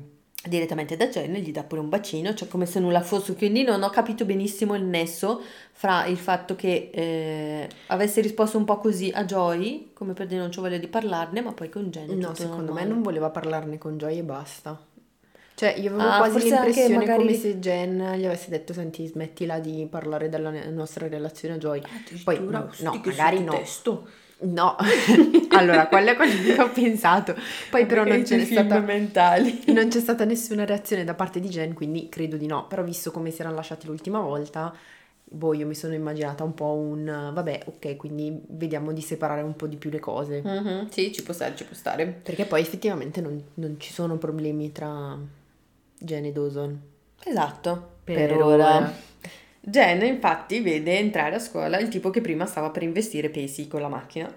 direttamente 0.48 0.96
da 0.98 1.08
Jen 1.08 1.36
e 1.36 1.40
gli 1.40 1.52
dà 1.52 1.64
pure 1.64 1.82
un 1.82 1.90
bacino, 1.90 2.34
cioè 2.34 2.48
come 2.48 2.66
se 2.66 2.80
nulla 2.80 3.02
fosse. 3.02 3.36
Quindi 3.36 3.64
non 3.64 3.82
ho 3.84 3.90
capito 3.90 4.26
benissimo 4.26 4.76
il 4.76 4.84
nesso 4.84 5.42
fra 5.72 6.06
il 6.06 6.18
fatto 6.18 6.56
che 6.56 6.90
eh, 6.94 7.70
avesse 7.88 8.22
risposto 8.22 8.58
un 8.58 8.66
po' 8.66 8.78
così 8.78 9.10
a 9.14 9.24
Joy, 9.26 9.92
come 9.94 10.14
per 10.14 10.28
dire 10.28 10.42
non 10.42 10.50
c'ho 10.50 10.62
voglia 10.62 10.78
di 10.78 10.88
parlarne, 10.88 11.42
ma 11.42 11.54
poi 11.54 11.70
con 11.70 11.90
Jen 11.90 12.18
No, 12.18 12.34
secondo 12.36 12.66
normale. 12.66 12.86
me 12.88 12.94
non 12.94 13.02
voleva 13.02 13.30
parlarne 13.30 13.78
con 13.78 13.98
Joy 13.98 14.18
e 14.18 14.24
basta. 14.24 14.80
Cioè, 15.60 15.76
io 15.78 15.90
avevo 15.94 16.10
Ah, 16.10 16.18
quasi 16.20 16.48
l'impressione 16.48 16.96
magari- 16.96 17.18
come 17.20 17.34
se 17.34 17.60
Jen 17.60 18.14
gli 18.16 18.26
avesse 18.26 18.50
detto, 18.50 18.72
senti, 18.72 19.06
smettila 19.06 19.60
di 19.60 19.86
parlare 19.90 20.30
della 20.30 20.54
nostra 20.70 21.10
relazione 21.10 21.56
a 21.56 21.58
Joy. 21.58 21.82
Poi, 22.24 22.40
no, 22.40 22.70
no, 22.80 23.02
magari 23.04 23.44
no. 23.44 23.52
No, 24.42 24.78
allora, 25.52 25.88
quello 25.88 26.12
è 26.12 26.16
quello 26.16 26.32
che 26.56 26.62
ho 26.62 26.70
pensato. 26.70 27.36
Poi 27.70 27.86
però 27.86 28.06
non 28.06 28.22
c'è 28.24 28.38
stata... 28.46 28.80
Non 29.74 29.90
c'è 29.90 30.00
stata 30.00 30.24
nessuna 30.24 30.64
reazione 30.64 31.04
da 31.04 31.14
parte 31.14 31.42
di 31.42 31.50
Jen, 31.50 31.74
quindi 31.74 32.08
credo 32.08 32.38
di 32.38 32.46
no. 32.46 32.66
Però 32.68 32.82
visto 32.82 33.12
come 33.12 33.30
si 33.30 33.42
erano 33.42 33.56
lasciati 33.58 33.86
l'ultima 33.86 34.22
volta, 34.22 34.74
boh, 35.26 35.54
io 35.54 35.68
mi 35.68 35.76
sono 35.76 35.94
immaginata 35.94 36.46
un 36.46 36.54
po' 36.54 36.72
un... 36.72 37.32
Vabbè, 37.34 37.64
ok, 37.66 37.98
quindi 37.98 38.42
vediamo 38.48 38.94
di 38.94 39.02
separare 39.02 39.42
un 39.42 39.58
po' 39.58 39.68
di 39.68 39.76
più 39.76 39.90
le 39.90 40.00
cose. 40.00 40.42
Mhm, 40.42 40.88
sì, 40.90 41.12
ci 41.12 41.22
può 41.22 41.34
stare, 41.34 41.54
ci 41.58 41.66
può 41.66 41.76
stare. 41.76 42.06
Perché 42.24 42.46
poi 42.46 42.62
effettivamente 42.62 43.20
non, 43.20 43.44
non 43.56 43.76
ci 43.78 43.92
sono 43.92 44.16
problemi 44.16 44.72
tra 44.72 45.18
Jen 46.00 46.26
e 46.26 46.32
Dawson. 46.32 46.82
Esatto, 47.24 47.90
Per 48.04 48.16
per, 48.16 48.42
ora. 48.42 48.76
ora. 48.78 48.94
Jen 49.62 50.04
infatti 50.04 50.62
vede 50.62 50.98
entrare 50.98 51.36
a 51.36 51.40
scuola 51.40 51.78
il 51.80 51.90
tipo 51.90 52.10
che 52.10 52.22
prima 52.22 52.46
stava 52.46 52.70
per 52.72 52.84
investire 52.84 53.30
Pesi 53.30 53.68
con 53.68 53.82
la 53.82 53.90
macchina. 53.90 54.34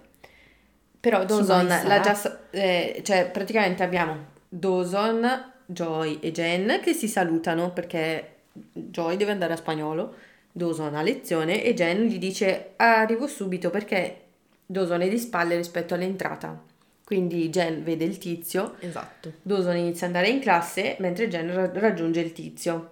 Però 1.00 1.24
Dawson 1.24 1.66
l'ha 1.66 2.00
già... 2.00 2.40
eh, 2.50 3.00
cioè 3.04 3.28
praticamente 3.30 3.82
abbiamo 3.82 4.16
Dawson, 4.48 5.52
Joy 5.66 6.18
e 6.20 6.32
Jen 6.32 6.80
che 6.82 6.92
si 6.92 7.08
salutano 7.08 7.72
perché 7.72 8.34
Joy 8.52 9.16
deve 9.16 9.32
andare 9.32 9.54
a 9.54 9.56
spagnolo, 9.56 10.14
Dawson 10.52 10.94
ha 10.94 11.02
lezione 11.02 11.64
e 11.64 11.74
Jen 11.74 12.02
gli 12.04 12.18
dice 12.18 12.72
arrivo 12.76 13.26
subito 13.26 13.70
perché 13.70 14.20
Dawson 14.66 15.00
è 15.02 15.08
di 15.08 15.18
spalle 15.18 15.56
rispetto 15.56 15.94
all'entrata. 15.94 16.70
Quindi 17.04 17.48
Jen 17.50 17.82
vede 17.84 18.04
il 18.04 18.16
tizio 18.18 18.76
Esatto. 18.80 19.32
Dawson 19.42 19.76
inizia 19.76 20.06
ad 20.06 20.14
andare 20.14 20.32
in 20.32 20.40
classe 20.40 20.96
mentre 21.00 21.28
Jen 21.28 21.52
ra- 21.52 21.70
raggiunge 21.74 22.20
il 22.20 22.32
tizio. 22.32 22.90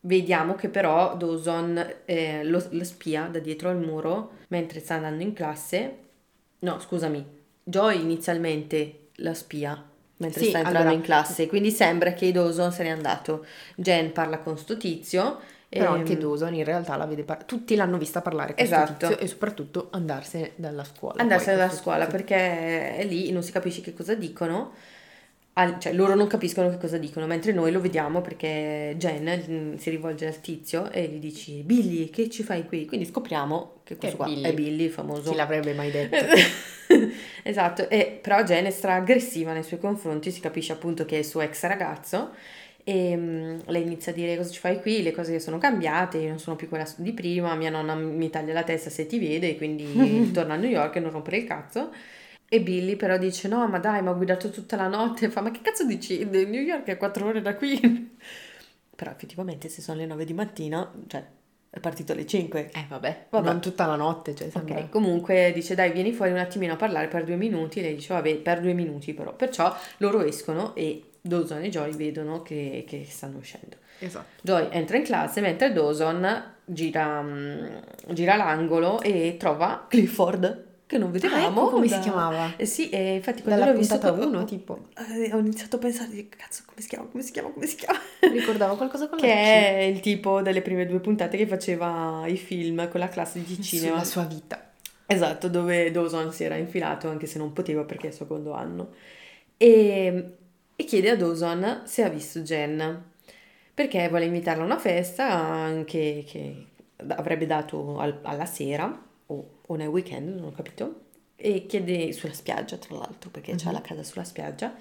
Vediamo 0.00 0.54
che 0.54 0.68
però 0.68 1.16
Dawson 1.16 1.94
eh, 2.04 2.44
lo, 2.44 2.62
lo 2.70 2.84
spia 2.84 3.28
da 3.30 3.38
dietro 3.38 3.68
al 3.70 3.78
muro 3.78 4.32
mentre 4.48 4.80
sta 4.80 4.94
andando 4.94 5.22
in 5.22 5.32
classe. 5.32 5.96
No, 6.60 6.78
scusami, 6.80 7.24
Joy 7.62 8.00
inizialmente 8.00 9.08
la 9.16 9.34
spia 9.34 9.82
mentre 10.16 10.40
Sì, 10.42 10.48
sta 10.48 10.58
entrando 10.58 10.80
allora- 10.80 10.94
in 10.96 11.02
classe, 11.02 11.46
quindi 11.46 11.70
sembra 11.70 12.12
che 12.12 12.32
Dawson 12.32 12.72
se 12.72 12.82
n'è 12.82 12.90
andato. 12.90 13.46
Jen 13.76 14.12
parla 14.12 14.38
con 14.38 14.58
sto 14.58 14.76
tizio. 14.76 15.40
Però 15.76 15.92
ehm, 15.94 15.94
anche 15.94 16.16
Dawson 16.16 16.54
in 16.54 16.64
realtà 16.64 16.96
la 16.96 17.06
vede 17.06 17.24
par- 17.24 17.44
tutti 17.44 17.74
l'hanno 17.74 17.98
vista 17.98 18.20
parlare 18.22 18.54
con 18.54 18.64
Esatto. 18.64 19.08
tizio 19.08 19.18
e 19.18 19.26
soprattutto 19.26 19.88
andarsene 19.92 20.52
dalla 20.56 20.84
scuola. 20.84 21.20
andarsene 21.20 21.56
dalla 21.56 21.70
scuola 21.72 22.06
tizio. 22.06 22.10
perché 22.10 22.96
è 22.96 23.04
lì 23.04 23.30
non 23.32 23.42
si 23.42 23.52
capisce 23.52 23.80
che 23.80 23.92
cosa 23.94 24.14
dicono. 24.14 24.72
al, 25.56 25.78
cioè 25.78 25.92
loro 25.92 26.14
non 26.16 26.26
capiscono 26.26 26.68
che 26.70 26.78
cosa 26.78 26.98
dicono, 26.98 27.26
mentre 27.26 27.52
noi 27.52 27.70
lo 27.72 27.80
vediamo 27.80 28.20
perché 28.22 28.94
Jen 28.98 29.44
mm, 29.48 29.74
si 29.76 29.90
rivolge 29.90 30.26
al 30.26 30.40
tizio 30.40 30.90
e 30.90 31.04
gli 31.06 31.18
dice 31.18 31.52
Billy, 31.62 32.10
che 32.10 32.28
ci 32.30 32.42
fai 32.42 32.66
qui? 32.66 32.86
Quindi 32.86 33.06
scopriamo 33.06 33.80
che 33.84 33.96
questo 33.96 34.16
qua 34.16 34.26
Billy. 34.26 34.42
è 34.42 34.52
Billy, 34.54 34.84
il 34.84 34.90
famoso. 34.90 35.30
Chi 35.30 35.36
l'avrebbe 35.36 35.72
mai 35.74 35.90
detto? 35.92 36.26
esatto, 37.42 37.88
e, 37.88 38.18
però 38.20 38.42
Jen 38.42 38.64
è 38.66 38.70
stra 38.70 38.94
aggressiva 38.94 39.52
nei 39.52 39.62
suoi 39.62 39.78
confronti, 39.80 40.30
si 40.30 40.40
capisce 40.40 40.72
appunto 40.72 41.04
che 41.04 41.16
è 41.16 41.18
il 41.20 41.24
suo 41.24 41.40
ex 41.40 41.62
ragazzo 41.66 42.30
e 42.86 43.16
um, 43.16 43.62
lei 43.66 43.82
inizia 43.82 44.12
a 44.12 44.14
dire 44.14 44.36
cosa 44.36 44.50
ci 44.50 44.60
fai 44.60 44.78
qui, 44.80 45.02
le 45.02 45.12
cose 45.12 45.40
sono 45.40 45.56
cambiate, 45.56 46.18
io 46.18 46.28
non 46.28 46.38
sono 46.38 46.54
più 46.54 46.68
quella 46.68 46.86
di 46.96 47.12
prima, 47.12 47.54
mia 47.54 47.70
nonna 47.70 47.94
mi 47.94 48.28
taglia 48.28 48.52
la 48.52 48.62
testa 48.62 48.90
se 48.90 49.06
ti 49.06 49.18
vede, 49.18 49.56
quindi 49.56 50.30
torna 50.32 50.54
a 50.54 50.56
New 50.56 50.68
York 50.68 50.96
e 50.96 51.00
non 51.00 51.10
rompere 51.10 51.38
il 51.38 51.44
cazzo. 51.44 51.90
E 52.46 52.60
Billy 52.60 52.96
però 52.96 53.16
dice 53.16 53.48
no 53.48 53.66
ma 53.68 53.78
dai 53.78 54.02
ma 54.02 54.10
ho 54.10 54.16
guidato 54.16 54.50
tutta 54.50 54.76
la 54.76 54.86
notte, 54.86 55.30
fa 55.30 55.40
ma 55.40 55.50
che 55.50 55.60
cazzo 55.62 55.86
dici, 55.86 56.24
New 56.24 56.60
York 56.60 56.84
è 56.84 56.98
quattro 56.98 57.26
ore 57.26 57.40
da 57.40 57.54
qui. 57.56 57.80
però 58.94 59.10
effettivamente 59.10 59.70
se 59.70 59.80
sono 59.80 59.98
le 59.98 60.06
nove 60.06 60.26
di 60.26 60.34
mattina, 60.34 60.92
cioè 61.06 61.24
è 61.70 61.80
partito 61.80 62.12
alle 62.12 62.26
5. 62.26 62.70
Eh 62.72 62.84
vabbè, 62.86 63.26
vabbè. 63.30 63.46
non 63.46 63.60
tutta 63.62 63.86
la 63.86 63.96
notte, 63.96 64.34
cioè 64.34 64.50
sembra... 64.50 64.78
Ok, 64.78 64.90
comunque 64.90 65.52
dice 65.54 65.74
dai 65.74 65.90
vieni 65.90 66.12
fuori 66.12 66.32
un 66.32 66.38
attimino 66.38 66.74
a 66.74 66.76
parlare 66.76 67.08
per 67.08 67.24
due 67.24 67.36
minuti, 67.36 67.80
lei 67.80 67.94
dice 67.94 68.12
vabbè 68.12 68.36
per 68.36 68.60
due 68.60 68.74
minuti 68.74 69.14
però, 69.14 69.34
perciò 69.34 69.74
loro 69.96 70.22
escono 70.22 70.74
e 70.74 71.02
Dawson 71.26 71.62
e 71.62 71.70
Joy 71.70 71.96
vedono 71.96 72.42
che, 72.42 72.84
che 72.86 73.06
stanno 73.08 73.38
uscendo. 73.38 73.76
Esatto. 73.98 74.42
Joy 74.42 74.68
entra 74.70 74.98
in 74.98 75.04
classe 75.04 75.40
mentre 75.40 75.72
Dawson 75.72 76.52
gira, 76.66 77.22
mm, 77.22 77.66
gira 78.08 78.36
l'angolo 78.36 79.00
e 79.00 79.36
trova 79.38 79.86
Clifford 79.88 80.64
che 80.84 80.98
non 80.98 81.10
vedevamo. 81.10 81.46
Ah, 81.46 81.48
ecco 81.48 81.70
come 81.70 81.86
da... 81.86 81.96
si 81.96 82.02
chiamava? 82.02 82.52
Eh 82.56 82.66
sì, 82.66 82.90
e 82.90 83.14
infatti 83.14 83.40
quando 83.40 83.64
l'ho 83.64 83.72
visto 83.72 84.12
uno, 84.12 84.40
ho, 84.40 84.44
tipo. 84.44 84.88
Eh, 84.98 85.32
ho 85.32 85.38
iniziato 85.38 85.76
a 85.76 85.78
pensare, 85.78 86.28
cazzo, 86.28 86.64
come 86.66 86.82
si 86.82 86.88
chiama, 86.88 87.06
come 87.06 87.22
si 87.22 87.32
chiama, 87.32 87.48
come 87.48 87.66
si 87.66 87.76
chiama? 87.76 87.98
Ricordavo 88.20 88.76
qualcosa 88.76 89.08
con 89.08 89.16
la 89.16 89.24
Che 89.24 89.32
è 89.32 89.80
il 89.80 90.00
tipo 90.00 90.42
delle 90.42 90.60
prime 90.60 90.84
due 90.84 91.00
puntate 91.00 91.38
che 91.38 91.46
faceva 91.46 92.24
i 92.26 92.36
film 92.36 92.86
con 92.90 93.00
la 93.00 93.08
classe 93.08 93.42
di 93.42 93.62
cinema. 93.62 93.96
La 93.96 94.04
sua 94.04 94.24
vita. 94.24 94.72
Esatto, 95.06 95.48
dove 95.48 95.90
Dawson 95.90 96.30
si 96.34 96.44
era 96.44 96.56
infilato 96.56 97.08
anche 97.08 97.26
se 97.26 97.38
non 97.38 97.54
poteva 97.54 97.84
perché 97.84 98.08
è 98.08 98.10
il 98.10 98.16
secondo 98.16 98.52
anno. 98.52 98.90
E, 99.56 100.36
e 100.76 100.84
chiede 100.84 101.10
a 101.10 101.16
Dawson 101.16 101.82
se 101.84 102.02
ha 102.02 102.08
visto 102.08 102.40
Jen 102.40 103.12
perché 103.74 104.08
vuole 104.08 104.26
invitarla 104.26 104.62
a 104.62 104.66
una 104.66 104.78
festa 104.78 105.28
anche 105.30 106.24
che 106.26 106.66
avrebbe 107.08 107.46
dato 107.46 107.98
al, 107.98 108.20
alla 108.22 108.46
sera 108.46 109.02
o, 109.26 109.50
o, 109.66 109.74
nel 109.74 109.88
weekend, 109.88 110.36
non 110.36 110.44
ho 110.44 110.52
capito, 110.52 111.00
e 111.34 111.66
chiede 111.66 112.12
sulla 112.12 112.32
spiaggia 112.32 112.76
tra 112.76 112.96
l'altro 112.96 113.30
perché 113.30 113.50
mm-hmm. 113.50 113.60
c'ha 113.60 113.72
la 113.72 113.80
casa 113.80 114.04
sulla 114.04 114.24
spiaggia 114.24 114.74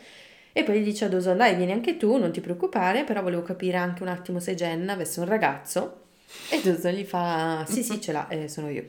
e 0.52 0.64
poi 0.64 0.80
gli 0.80 0.84
dice 0.84 1.06
a 1.06 1.10
Dawson 1.10 1.38
dai 1.38 1.56
vieni 1.56 1.72
anche 1.72 1.98
tu, 1.98 2.18
non 2.18 2.32
ti 2.32 2.40
preoccupare, 2.40 3.04
però 3.04 3.24
volevo 3.24 3.42
capire 3.42 3.78
anche 3.78 4.04
un 4.04 4.10
attimo 4.10 4.40
se 4.40 4.54
Jen 4.54 4.88
avesse 4.88 5.20
un 5.20 5.26
ragazzo 5.26 6.02
e 6.52 6.62
Dawson 6.62 6.92
gli 6.94 7.04
fa 7.04 7.66
sì 7.68 7.84
sì 7.84 8.00
ce 8.00 8.12
l'ha, 8.12 8.28
eh, 8.28 8.48
sono 8.48 8.70
io. 8.70 8.88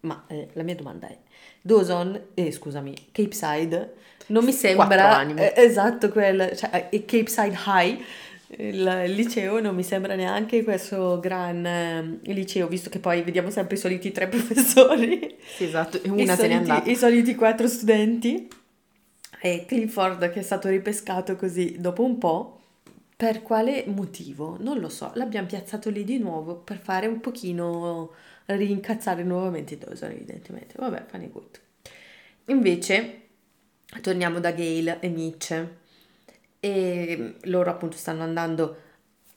Ma 0.00 0.24
eh, 0.28 0.50
la 0.52 0.62
mia 0.62 0.76
domanda 0.76 1.08
è 1.08 1.18
Dawson, 1.62 2.28
eh, 2.34 2.52
scusami, 2.52 3.08
Cape 3.10 3.32
Side 3.32 3.94
non 4.26 4.44
mi 4.44 4.52
sembra 4.52 5.26
eh, 5.26 5.52
esatto 5.56 6.10
quel, 6.10 6.56
cioè 6.56 6.88
eh, 6.90 7.04
Cape 7.04 7.28
Side 7.28 7.58
High 7.66 8.04
il, 8.48 9.04
il, 9.06 9.12
liceo 9.12 9.60
non 9.60 9.74
mi 9.74 9.82
sembra 9.82 10.14
neanche 10.14 10.62
questo 10.62 11.18
gran 11.18 11.66
eh, 11.66 12.20
liceo, 12.32 12.68
visto 12.68 12.88
che 12.88 13.00
poi 13.00 13.22
vediamo 13.22 13.50
sempre 13.50 13.74
i 13.74 13.78
soliti 13.78 14.12
tre 14.12 14.28
professori. 14.28 15.36
Sì, 15.56 15.64
esatto, 15.64 16.00
una 16.04 16.36
se 16.36 16.46
n'è 16.46 16.54
andata. 16.54 16.88
I 16.88 16.94
soliti 16.94 17.34
quattro 17.34 17.66
studenti. 17.66 18.48
E 19.40 19.64
Clifford 19.66 20.30
che 20.30 20.40
è 20.40 20.42
stato 20.42 20.68
ripescato 20.68 21.36
così 21.36 21.76
dopo 21.78 22.04
un 22.04 22.18
po'. 22.18 22.52
Per 23.16 23.42
quale 23.42 23.84
motivo? 23.86 24.58
Non 24.60 24.78
lo 24.78 24.90
so. 24.90 25.10
L'abbiamo 25.14 25.46
piazzato 25.46 25.88
lì 25.88 26.04
di 26.04 26.18
nuovo 26.18 26.56
per 26.56 26.78
fare 26.78 27.06
un 27.06 27.20
pochino 27.20 28.12
rincazzare 28.44 29.22
nuovamente 29.24 29.74
i 29.74 29.78
Dawson, 29.78 30.10
evidentemente. 30.10 30.74
Vabbè, 30.76 31.06
funny 31.08 31.30
good. 31.30 31.60
Invece, 32.46 33.25
torniamo 34.00 34.40
da 34.40 34.52
Gail 34.52 34.98
e 35.00 35.08
Mitch 35.08 35.66
e 36.60 37.34
loro 37.42 37.70
appunto 37.70 37.96
stanno 37.96 38.22
andando 38.22 38.76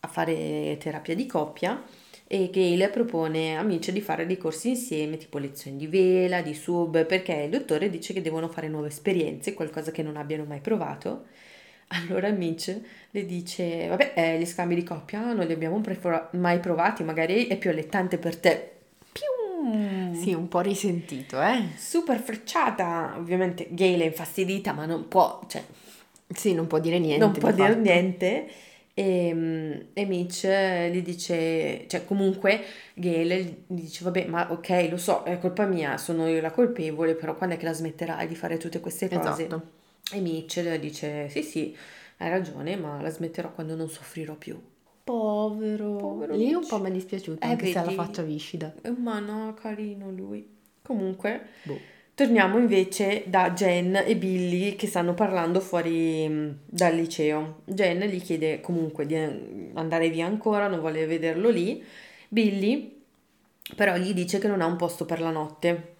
a 0.01 0.07
fare 0.07 0.77
terapia 0.79 1.15
di 1.15 1.25
coppia 1.25 1.83
e 2.31 2.49
Gail 2.51 2.89
propone 2.91 3.57
a 3.57 3.63
Mitch 3.63 3.89
di 3.91 4.01
fare 4.01 4.27
dei 4.27 4.37
corsi 4.37 4.69
insieme, 4.69 5.17
tipo 5.17 5.39
lezioni 5.39 5.77
di 5.77 5.87
vela, 5.87 6.43
di 6.43 6.53
sub, 6.53 7.03
perché 7.05 7.33
il 7.33 7.49
dottore 7.49 7.89
dice 7.89 8.13
che 8.13 8.21
devono 8.21 8.47
fare 8.47 8.67
nuove 8.67 8.89
esperienze, 8.89 9.55
qualcosa 9.55 9.89
che 9.89 10.03
non 10.03 10.15
abbiano 10.15 10.43
mai 10.45 10.59
provato. 10.61 11.25
Allora 11.91 12.29
Mitch 12.29 12.79
le 13.09 13.25
dice, 13.25 13.87
vabbè, 13.87 14.13
eh, 14.15 14.39
gli 14.39 14.45
scambi 14.45 14.75
di 14.75 14.83
coppia 14.83 15.33
non 15.33 15.47
li 15.47 15.53
abbiamo 15.53 15.81
mai 16.33 16.59
provati, 16.59 17.03
magari 17.03 17.47
è 17.47 17.57
più 17.57 17.71
allettante 17.71 18.19
per 18.19 18.37
te. 18.37 18.78
Pium! 19.59 20.13
Sì, 20.13 20.33
un 20.33 20.47
po' 20.47 20.61
risentito, 20.61 21.41
eh? 21.41 21.69
Super 21.75 22.19
frecciata! 22.19 23.15
Ovviamente 23.17 23.67
Gail 23.71 24.01
è 24.01 24.05
infastidita, 24.05 24.73
ma 24.73 24.85
non 24.85 25.07
può, 25.07 25.41
cioè, 25.47 25.63
sì, 26.27 26.53
non 26.53 26.67
può 26.67 26.79
dire 26.79 26.99
niente. 26.99 27.23
Non 27.23 27.33
può 27.33 27.51
dire 27.51 27.75
niente. 27.75 28.49
E, 28.93 29.27
ehm, 29.27 29.85
e, 29.93 30.05
Mitch 30.05 30.47
gli 30.47 31.01
dice, 31.01 31.85
cioè 31.87 32.05
comunque 32.05 32.63
Gail 32.93 33.63
gli 33.67 33.81
dice, 33.81 34.03
vabbè, 34.03 34.25
ma 34.25 34.51
ok, 34.51 34.87
lo 34.89 34.97
so, 34.97 35.23
è 35.23 35.37
colpa 35.39 35.65
mia, 35.65 35.97
sono 35.97 36.27
io 36.27 36.41
la 36.41 36.51
colpevole, 36.51 37.15
però 37.15 37.35
quando 37.35 37.55
è 37.55 37.57
che 37.57 37.65
la 37.65 37.73
smetterai 37.73 38.27
di 38.27 38.35
fare 38.35 38.57
tutte 38.57 38.79
queste 38.79 39.09
cose? 39.09 39.45
Esatto. 39.45 39.77
E 40.11 40.19
Mitch 40.19 40.75
dice, 40.77 41.29
sì, 41.29 41.43
sì, 41.43 41.75
hai 42.17 42.29
ragione, 42.29 42.75
ma 42.75 43.01
la 43.01 43.09
smetterò 43.09 43.51
quando 43.51 43.75
non 43.75 43.89
soffrirò 43.89 44.33
più. 44.33 44.59
Povero. 45.09 45.95
Povero 45.95 46.35
Lì 46.35 46.53
un 46.53 46.67
po' 46.67 46.79
mi 46.79 46.89
è 46.89 46.91
dispiaciuto, 46.91 47.43
eh, 47.43 47.49
anche 47.49 47.63
vedi, 47.63 47.71
se 47.71 47.79
ha 47.79 47.83
la 47.85 47.91
faccia 47.91 48.21
viscida. 48.21 48.71
Ma 48.99 49.17
no, 49.17 49.55
carino 49.59 50.11
lui. 50.11 50.47
Comunque... 50.83 51.47
Boh. 51.63 51.97
Torniamo 52.13 52.59
invece 52.59 53.23
da 53.27 53.51
Jen 53.53 54.03
e 54.05 54.17
Billy 54.17 54.75
che 54.75 54.87
stanno 54.87 55.13
parlando 55.13 55.61
fuori 55.61 56.27
mm, 56.27 56.49
dal 56.65 56.93
liceo. 56.93 57.61
Jen 57.63 58.01
gli 58.01 58.21
chiede 58.21 58.59
comunque 58.59 59.05
di 59.05 59.15
andare 59.73 60.09
via 60.09 60.25
ancora, 60.25 60.67
non 60.67 60.81
vuole 60.81 61.05
vederlo 61.05 61.49
lì. 61.49 61.81
Billy 62.27 63.01
però 63.75 63.95
gli 63.95 64.13
dice 64.13 64.37
che 64.37 64.49
non 64.49 64.59
ha 64.61 64.65
un 64.65 64.75
posto 64.75 65.05
per 65.05 65.21
la 65.21 65.31
notte. 65.31 65.95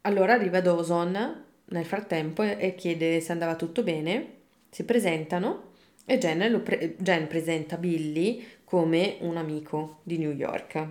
Allora 0.00 0.32
arriva 0.32 0.62
Dawson 0.62 1.44
nel 1.66 1.84
frattempo 1.84 2.42
e 2.42 2.74
chiede 2.74 3.20
se 3.20 3.30
andava 3.30 3.54
tutto 3.54 3.82
bene. 3.82 4.28
Si 4.70 4.82
presentano 4.84 5.69
e 6.04 6.18
Jen, 6.18 6.62
pre- 6.62 6.96
Jen 6.98 7.26
presenta 7.28 7.76
Billy 7.76 8.44
come 8.64 9.16
un 9.20 9.36
amico 9.36 9.98
di 10.02 10.18
New 10.18 10.32
York. 10.32 10.86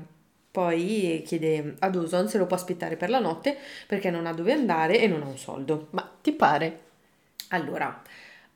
Poi 0.51 1.21
chiede 1.25 1.75
a 1.79 1.89
Dawson 1.89 2.27
se 2.27 2.37
lo 2.37 2.47
può 2.47 2.55
aspettare 2.55 2.97
per 2.97 3.09
la 3.09 3.19
notte 3.19 3.57
perché 3.87 4.09
non 4.09 4.25
ha 4.25 4.33
dove 4.33 4.51
andare 4.51 4.99
e 4.99 5.07
non 5.07 5.21
ha 5.21 5.27
un 5.27 5.37
soldo. 5.37 5.87
Ma 5.91 6.09
ti 6.21 6.31
pare? 6.31 6.79
Allora, 7.49 8.01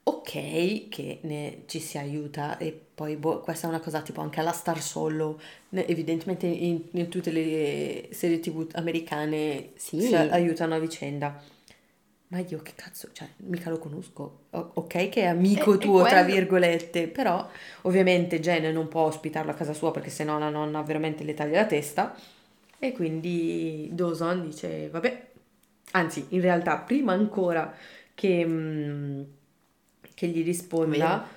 ok 0.04 0.90
che 0.90 1.20
ne, 1.22 1.64
ci 1.66 1.80
si 1.80 1.98
aiuta 1.98 2.58
e 2.58 2.78
poi 2.94 3.16
boh, 3.16 3.40
questa 3.40 3.68
è 3.68 3.70
una 3.70 3.80
cosa 3.80 4.02
tipo 4.02 4.22
anche 4.22 4.40
alla 4.40 4.52
Star 4.52 4.82
Solo, 4.82 5.40
evidentemente 5.70 6.46
in, 6.46 6.82
in, 6.92 7.10
tutte 7.10 7.32
le 7.32 8.10
serie 8.12 8.40
tv 8.40 8.68
americane 8.74 9.72
sì. 9.76 10.02
si 10.02 10.16
aiutano 10.16 10.76
a 10.76 10.80
vicenda 10.80 11.42
ma 12.34 12.40
io 12.40 12.64
che 12.64 12.72
cazzo, 12.76 13.10
cioè, 13.12 13.28
mica 13.38 13.70
lo 13.70 13.78
conosco. 13.78 14.46
O- 14.50 14.72
ok 14.74 15.10
che 15.10 15.22
è 15.22 15.26
amico 15.26 15.76
è, 15.76 15.78
tuo, 15.78 16.04
è 16.04 16.10
tra 16.10 16.24
virgolette, 16.24 17.08
però 17.08 17.48
ovviamente 17.82 18.40
Jen 18.40 18.74
non 18.74 18.88
può 18.88 19.02
ospitarlo 19.02 19.52
a 19.52 19.54
casa 19.54 19.74
sua 19.74 19.92
perché 19.92 20.10
sennò 20.10 20.40
la 20.40 20.50
nonna 20.50 20.82
veramente 20.82 21.24
le 21.24 21.36
taglia 21.36 21.62
la 21.62 21.68
testa. 21.68 22.16
E 22.80 22.92
quindi 22.92 23.88
Dawson 23.92 24.42
dice, 24.42 24.90
vabbè, 24.90 25.26
anzi, 25.92 26.26
in 26.30 26.42
realtà, 26.42 26.78
prima 26.78 27.14
ancora 27.14 27.72
che, 28.16 28.44
mm, 28.44 29.22
che 30.16 30.28
gli 30.28 30.44
risponda, 30.44 31.28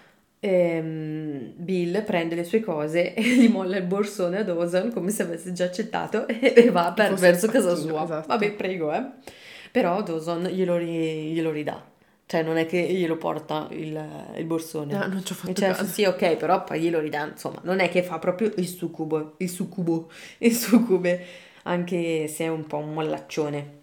ehm, 0.40 1.52
Bill 1.56 2.04
prende 2.04 2.36
le 2.36 2.44
sue 2.44 2.60
cose 2.60 3.12
e 3.14 3.22
gli 3.22 3.50
molla 3.50 3.76
il 3.76 3.84
borsone 3.84 4.38
a 4.38 4.44
Dawson 4.44 4.90
come 4.94 5.10
se 5.10 5.24
avesse 5.24 5.52
già 5.52 5.64
accettato 5.64 6.26
e, 6.26 6.54
e 6.56 6.70
va 6.70 6.92
per, 6.92 7.12
verso 7.16 7.48
casa 7.48 7.74
sua. 7.74 8.04
Esatto. 8.04 8.28
Vabbè, 8.28 8.52
prego, 8.52 8.94
eh. 8.94 9.44
Però 9.76 10.02
Dawson 10.02 10.44
glielo, 10.44 10.78
ri, 10.78 11.32
glielo 11.34 11.50
ridà. 11.50 11.84
Cioè, 12.24 12.42
non 12.42 12.56
è 12.56 12.64
che 12.64 12.80
glielo 12.80 13.18
porta 13.18 13.68
il, 13.72 14.32
il 14.36 14.44
borsone. 14.46 14.94
No, 14.94 15.06
non 15.06 15.22
ci 15.22 15.32
ho 15.32 15.34
fatto 15.34 15.52
cioè, 15.52 15.68
caso. 15.68 15.84
Sì, 15.84 16.04
ok, 16.04 16.36
però 16.36 16.64
poi 16.64 16.80
glielo 16.80 16.98
ridà. 16.98 17.26
Insomma, 17.26 17.60
non 17.62 17.80
è 17.80 17.90
che 17.90 18.02
fa 18.02 18.18
proprio 18.18 18.50
il 18.56 18.66
succubo, 18.66 19.34
il 19.36 19.50
succubo, 19.50 20.10
il 20.38 20.54
succube, 20.54 21.26
anche 21.64 22.26
se 22.26 22.44
è 22.44 22.48
un 22.48 22.66
po' 22.66 22.78
un 22.78 22.94
mollaccione. 22.94 23.80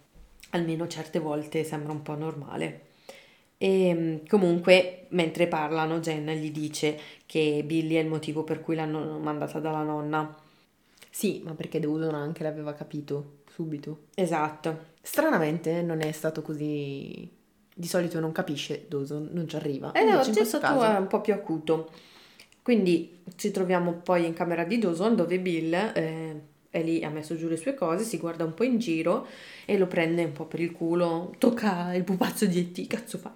Almeno 0.50 0.88
certe 0.88 1.20
volte 1.20 1.64
sembra 1.64 1.92
un 1.92 2.02
po' 2.02 2.16
normale. 2.16 2.86
E 3.60 3.88
ehm, 3.90 4.28
comunque, 4.28 5.06
mentre 5.10 5.46
parlano, 5.46 6.00
Jen 6.00 6.26
gli 6.32 6.50
dice 6.50 7.00
che 7.28 7.62
Billy 7.64 7.98
è 7.98 8.00
il 8.00 8.08
motivo 8.08 8.44
per 8.44 8.62
cui 8.62 8.74
l'hanno 8.74 9.20
mandata 9.20 9.60
dalla 9.60 9.84
nonna. 9.84 10.36
Sì, 11.12 11.44
ma 11.46 11.54
perché 11.54 11.80
Dawson 11.80 12.16
anche 12.16 12.42
l'aveva 12.42 12.74
capito 12.74 13.42
subito. 13.54 14.06
Esatto. 14.16 14.92
Stranamente 15.02 15.82
non 15.82 16.02
è 16.02 16.12
stato 16.12 16.42
così 16.42 17.30
Di 17.76 17.88
solito 17.88 18.20
non 18.20 18.32
capisce 18.32 18.86
Dawson, 18.88 19.30
non 19.32 19.48
ci 19.48 19.56
arriva. 19.56 19.92
Eh 19.92 20.04
no, 20.04 20.20
oggi 20.20 20.40
è 20.40 20.46
stato 20.46 20.80
caso... 20.80 21.00
un 21.00 21.08
po' 21.08 21.22
più 21.22 21.34
acuto. 21.34 21.92
Quindi 22.62 23.22
ci 23.36 23.52
troviamo 23.52 23.94
poi 23.94 24.26
in 24.26 24.34
camera 24.34 24.64
di 24.64 24.80
Dawson 24.80 25.16
dove 25.16 25.40
Bill 25.40 25.74
eh, 25.74 26.42
è 26.70 26.82
lì, 26.82 27.04
ha 27.04 27.10
messo 27.10 27.36
giù 27.36 27.48
le 27.48 27.58
sue 27.58 27.76
cose, 27.76 28.04
si 28.04 28.18
guarda 28.18 28.46
un 28.46 28.54
po' 28.54 28.64
in 28.64 28.80
giro 28.80 29.28
e 29.66 29.78
lo 29.78 29.86
prende 29.86 30.24
un 30.24 30.32
po' 30.32 30.46
per 30.46 30.60
il 30.60 30.72
culo, 30.72 31.36
tocca 31.38 31.94
il 31.94 32.04
pupazzo 32.04 32.46
di 32.46 32.60
E.T., 32.60 32.88
cazzo 32.88 33.18
fai? 33.18 33.34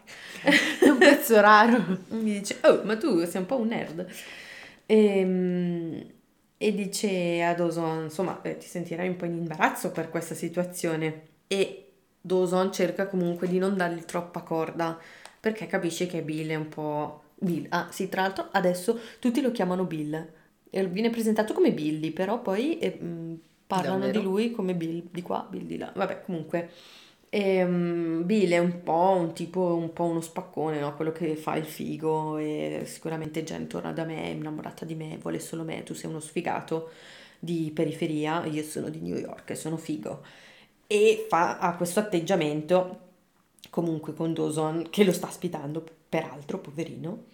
È 0.79 0.89
un 0.89 0.97
pezzo 0.97 1.39
raro. 1.39 2.00
Mi 2.09 2.39
dice, 2.39 2.57
oh, 2.63 2.81
ma 2.83 2.97
tu 2.97 3.24
sei 3.25 3.41
un 3.41 3.45
po' 3.45 3.57
un 3.57 3.67
nerd. 3.67 4.07
Ehm, 4.88 6.03
e 6.57 6.73
dice 6.73 7.43
a 7.43 7.53
Dawson, 7.53 8.03
insomma, 8.03 8.41
eh, 8.41 8.57
ti 8.57 8.65
sentirai 8.65 9.07
un 9.07 9.15
po' 9.15 9.25
in 9.25 9.35
imbarazzo 9.35 9.91
per 9.91 10.09
questa 10.09 10.33
situazione. 10.33 11.21
E 11.47 11.91
Dawson 12.19 12.71
cerca 12.71 13.07
comunque 13.07 13.47
di 13.47 13.59
non 13.59 13.77
dargli 13.77 14.03
troppa 14.03 14.41
corda, 14.41 14.99
perché 15.39 15.67
capisce 15.67 16.07
che 16.07 16.23
Bill 16.23 16.49
è 16.49 16.55
un 16.55 16.67
po' 16.69 17.21
Bill. 17.35 17.67
Ah, 17.69 17.87
sì, 17.91 18.09
tra 18.09 18.23
l'altro 18.23 18.49
adesso 18.51 18.99
tutti 19.19 19.41
lo 19.41 19.51
chiamano 19.51 19.85
Bill. 19.85 20.33
E 20.69 20.85
viene 20.87 21.09
presentato 21.09 21.53
come 21.53 21.71
Billy, 21.71 22.11
però 22.11 22.41
poi 22.41 22.77
eh, 22.79 22.97
parlano 23.65 23.99
Davvero? 23.99 24.19
di 24.19 24.25
lui 24.25 24.51
come 24.51 24.73
Bill 24.73 25.07
di 25.11 25.21
qua, 25.21 25.47
Bill 25.49 25.65
di 25.65 25.77
là. 25.77 25.91
Vabbè, 25.95 26.21
comunque. 26.21 26.69
E, 27.29 27.63
um, 27.63 28.25
Bill 28.25 28.51
è 28.51 28.57
un 28.57 28.81
po' 28.84 29.15
un 29.19 29.34
tipo, 29.34 29.75
un 29.75 29.91
po' 29.91 30.05
uno 30.05 30.22
spaccone, 30.22 30.79
no? 30.79 30.96
Quello 30.96 31.12
che 31.12 31.36
fa 31.36 31.55
il 31.55 31.65
figo 31.65 32.38
e 32.38 32.84
sicuramente 32.86 33.43
Jen 33.43 33.67
torna 33.67 33.91
da 33.91 34.05
me, 34.05 34.24
è 34.24 34.27
innamorata 34.29 34.86
di 34.86 34.96
me, 34.96 35.17
vuole 35.17 35.39
solo 35.39 35.63
me, 35.63 35.84
tu 35.84 35.93
sei 35.93 36.10
uno 36.10 36.19
sfigato 36.22 36.89
di 37.39 37.72
periferia, 37.74 38.46
io 38.46 38.63
sono 38.63 38.89
di 38.89 39.00
New 39.01 39.17
York 39.17 39.50
e 39.50 39.55
sono 39.55 39.77
figo. 39.77 40.24
E 40.88 41.25
fa, 41.29 41.60
ha 41.60 41.75
questo 41.75 42.00
atteggiamento 42.00 43.00
comunque 43.69 44.13
con 44.13 44.34
Dawson 44.34 44.88
che 44.89 45.03
lo 45.03 45.12
sta 45.12 45.27
aspettando 45.27 45.84
peraltro, 46.10 46.60
poverino. 46.60 47.25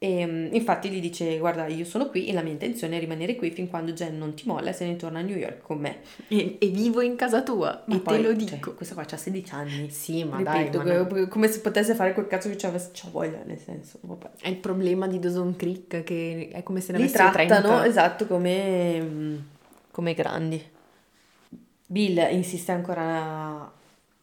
E 0.00 0.24
mm, 0.24 0.54
infatti 0.54 0.90
gli 0.90 1.00
dice: 1.00 1.38
Guarda, 1.38 1.66
io 1.66 1.84
sono 1.84 2.08
qui 2.08 2.26
e 2.26 2.32
la 2.32 2.42
mia 2.42 2.52
intenzione 2.52 2.96
è 2.96 3.00
rimanere 3.00 3.34
qui 3.34 3.50
fin 3.50 3.68
quando 3.68 3.92
Jen 3.92 4.16
non 4.16 4.34
ti 4.34 4.44
molla 4.46 4.70
e 4.70 4.72
se 4.72 4.86
ne 4.86 4.94
torna 4.94 5.18
a 5.18 5.22
New 5.22 5.36
York 5.36 5.60
con 5.60 5.78
me. 5.78 5.98
E, 6.28 6.56
e 6.60 6.68
vivo 6.68 7.00
in 7.00 7.16
casa 7.16 7.42
tua, 7.42 7.82
ma 7.86 7.96
e 7.96 7.98
poi, 7.98 8.16
te 8.16 8.22
lo 8.22 8.32
dico. 8.32 8.50
Cioè, 8.50 8.74
questa 8.74 8.94
qua 8.94 9.04
ha 9.10 9.16
16 9.16 9.54
anni. 9.54 9.90
Sì, 9.90 10.22
ma 10.22 10.36
Ripeto, 10.36 10.82
dai. 10.82 10.96
Ma 10.98 11.18
no. 11.20 11.28
come 11.28 11.48
se 11.48 11.60
potesse 11.60 11.94
fare 11.94 12.14
quel 12.14 12.28
cazzo 12.28 12.48
che 12.48 12.54
c'ha, 12.54 12.70
c'ha 12.70 13.08
voglia, 13.10 13.42
nel 13.44 13.58
senso. 13.58 13.98
Vabbè. 14.02 14.30
È 14.40 14.48
il 14.48 14.58
problema 14.58 15.08
di 15.08 15.18
Dawson 15.18 15.56
Creek 15.56 16.04
che 16.04 16.48
è 16.52 16.62
come 16.62 16.80
se 16.80 16.92
ne 16.92 16.98
Li 16.98 17.10
trattano, 17.10 17.82
esatto, 17.82 18.26
come, 18.28 19.00
mm, 19.00 19.36
come 19.90 20.14
grandi. 20.14 20.62
Bill 21.86 22.28
insiste 22.30 22.70
ancora 22.70 23.72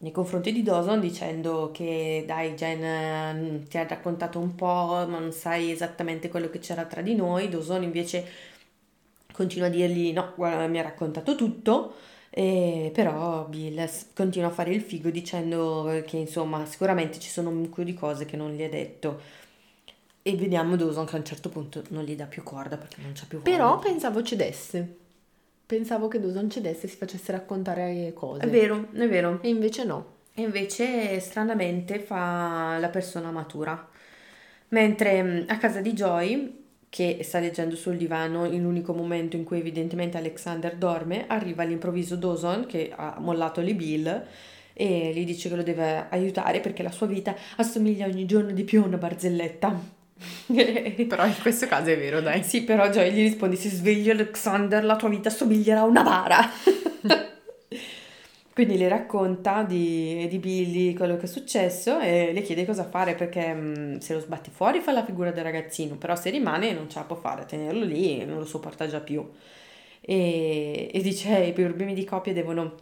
nei 0.06 0.14
confronti 0.14 0.52
di 0.52 0.62
Dawson 0.62 1.00
dicendo 1.00 1.72
che 1.74 2.24
dai 2.28 2.54
Jen 2.54 3.64
mm, 3.64 3.64
ti 3.64 3.80
ha 3.80 3.88
raccontato 3.88 4.38
un 4.38 4.54
po' 4.54 5.04
ma 5.08 5.18
non 5.18 5.32
sai 5.32 5.72
esattamente 5.72 6.30
quello 6.30 6.52
che 6.52 6.60
c'era 6.60 6.86
tra 6.86 7.02
di 7.02 7.16
noi 7.16 7.50
Dawson 7.50 7.82
invece 7.82 8.24
continua 9.34 9.66
a 9.66 9.72
dirgli 9.72 10.14
no 10.14 10.34
guarda 10.36 10.68
mi 10.68 10.78
ha 10.78 10.84
raccontato 10.84 11.34
tutto 11.34 11.96
e 12.30 12.92
però 12.94 13.46
Bill 13.46 13.90
continua 14.14 14.50
a 14.50 14.52
fare 14.52 14.76
il 14.76 14.82
figo 14.82 15.10
dicendo 15.10 16.04
che 16.06 16.18
insomma 16.18 16.68
sicuramente 16.68 17.18
ci 17.18 17.30
sono 17.30 17.50
un 17.50 17.58
mucchio 17.58 17.84
di 17.84 17.96
cose 17.96 18.26
che 18.26 18.38
non 18.38 18.52
gli 18.52 18.62
ha 18.62 18.70
detto 18.70 19.20
e 20.22 20.36
vediamo 20.36 20.76
Dawson 20.76 21.06
che 21.06 21.16
a 21.16 21.18
un 21.18 21.26
certo 21.26 21.50
punto 21.50 21.82
non 21.90 22.04
gli 22.04 22.16
dà 22.16 22.26
più 22.28 22.44
corda 22.44 22.78
perché 22.78 23.02
non 23.02 23.14
c'ha 23.16 23.26
più 23.28 23.40
voglia. 23.40 23.58
Però 23.58 23.80
pensavo 23.80 24.22
cedesse. 24.22 24.98
Pensavo 25.66 26.08
che 26.08 26.20
Dawson 26.20 26.50
cedesse 26.50 26.86
e 26.86 26.90
si 26.90 26.96
facesse 26.96 27.32
raccontare 27.32 28.12
cose. 28.14 28.42
È 28.42 28.50
vero, 28.50 28.90
è 28.94 29.08
vero. 29.08 29.40
E 29.42 29.50
invece 29.50 29.84
no. 29.84 30.14
E 30.34 30.44
invece 30.44 31.20
stranamente 31.20 32.00
fa 32.00 32.78
la 32.80 32.90
persona 32.90 33.32
matura. 33.32 33.90
Mentre 34.70 35.24
mm, 35.24 35.42
a 35.48 35.58
casa 35.58 35.82
di 35.82 35.94
Joy, 35.94 36.64
che 36.90 37.20
sta 37.24 37.40
leggendo 37.40 37.76
sul 37.76 37.98
divano 37.98 38.46
in 38.46 38.62
l'unico 38.62 38.94
momento 38.94 39.36
in 39.36 39.44
cui 39.44 39.60
evidentemente 39.60 40.18
Alexander 40.18 40.76
dorme, 40.76 41.26
arriva 41.28 41.64
all'improvviso 41.64 42.16
Dawson 42.16 42.66
che 42.68 42.92
ha 42.96 43.18
mollato 43.20 43.62
lì 43.62 43.74
Bill 43.74 44.26
e 44.74 45.14
gli 45.14 45.26
dice 45.26 45.50
che 45.50 45.56
lo 45.56 45.64
deve 45.64 46.08
aiutare 46.10 46.60
perché 46.60 46.84
la 46.84 46.92
sua 46.92 47.08
vita 47.08 47.34
assomiglia 47.56 48.06
ogni 48.06 48.26
giorno 48.26 48.52
di 48.52 48.64
più 48.64 48.82
a 48.82 48.86
una 48.86 48.98
barzelletta. 48.98 49.95
però 51.08 51.26
in 51.26 51.36
questo 51.42 51.68
caso 51.68 51.90
è 51.90 51.98
vero, 51.98 52.22
dai. 52.22 52.44
Sì, 52.44 52.64
però 52.64 52.90
Joy 52.90 53.12
gli 53.12 53.22
risponde: 53.22 53.56
Si 53.56 53.70
sveglia 53.70 54.14
Alexander, 54.14 54.84
la 54.84 54.96
tua 54.96 55.10
vita 55.10 55.30
somiglierà 55.30 55.82
a 55.82 55.86
una 55.86 56.04
bara. 56.04 56.50
Quindi 58.54 58.78
le 58.78 58.88
racconta 58.88 59.64
di, 59.64 60.28
di, 60.30 60.38
Billy 60.40 60.94
quello 60.94 61.18
che 61.18 61.24
è 61.24 61.28
successo 61.28 62.00
e 62.00 62.32
le 62.32 62.42
chiede 62.42 62.66
cosa 62.66 62.88
fare 62.88 63.14
perché 63.14 63.54
mh, 63.54 63.96
mm, 63.96 63.98
se 63.98 64.14
lo 64.14 64.22
sbatti 64.22 64.50
fuori 64.50 64.80
fa 64.80 64.94
la 64.94 65.04
figura 65.04 65.32
del 65.32 65.44
ragazzino, 65.44 65.96
però 65.96 66.16
se 66.16 66.30
rimane 66.30 66.72
non 66.72 66.90
ce 66.90 67.00
la 67.00 67.04
può 67.04 67.18
fare, 67.18 67.46
tenerlo 67.46 67.84
lì 67.84 68.24
non 68.24 68.38
lo 68.38 68.46
sopporta 68.46 68.88
già 68.88 69.02
più. 69.02 69.30
E, 70.00 70.90
e 70.94 71.02
dice: 71.02 71.38
eh, 71.44 71.48
i 71.48 71.54
problemi 71.54 71.94
di 71.94 72.06
coppia 72.06 72.32
devono 72.32 72.76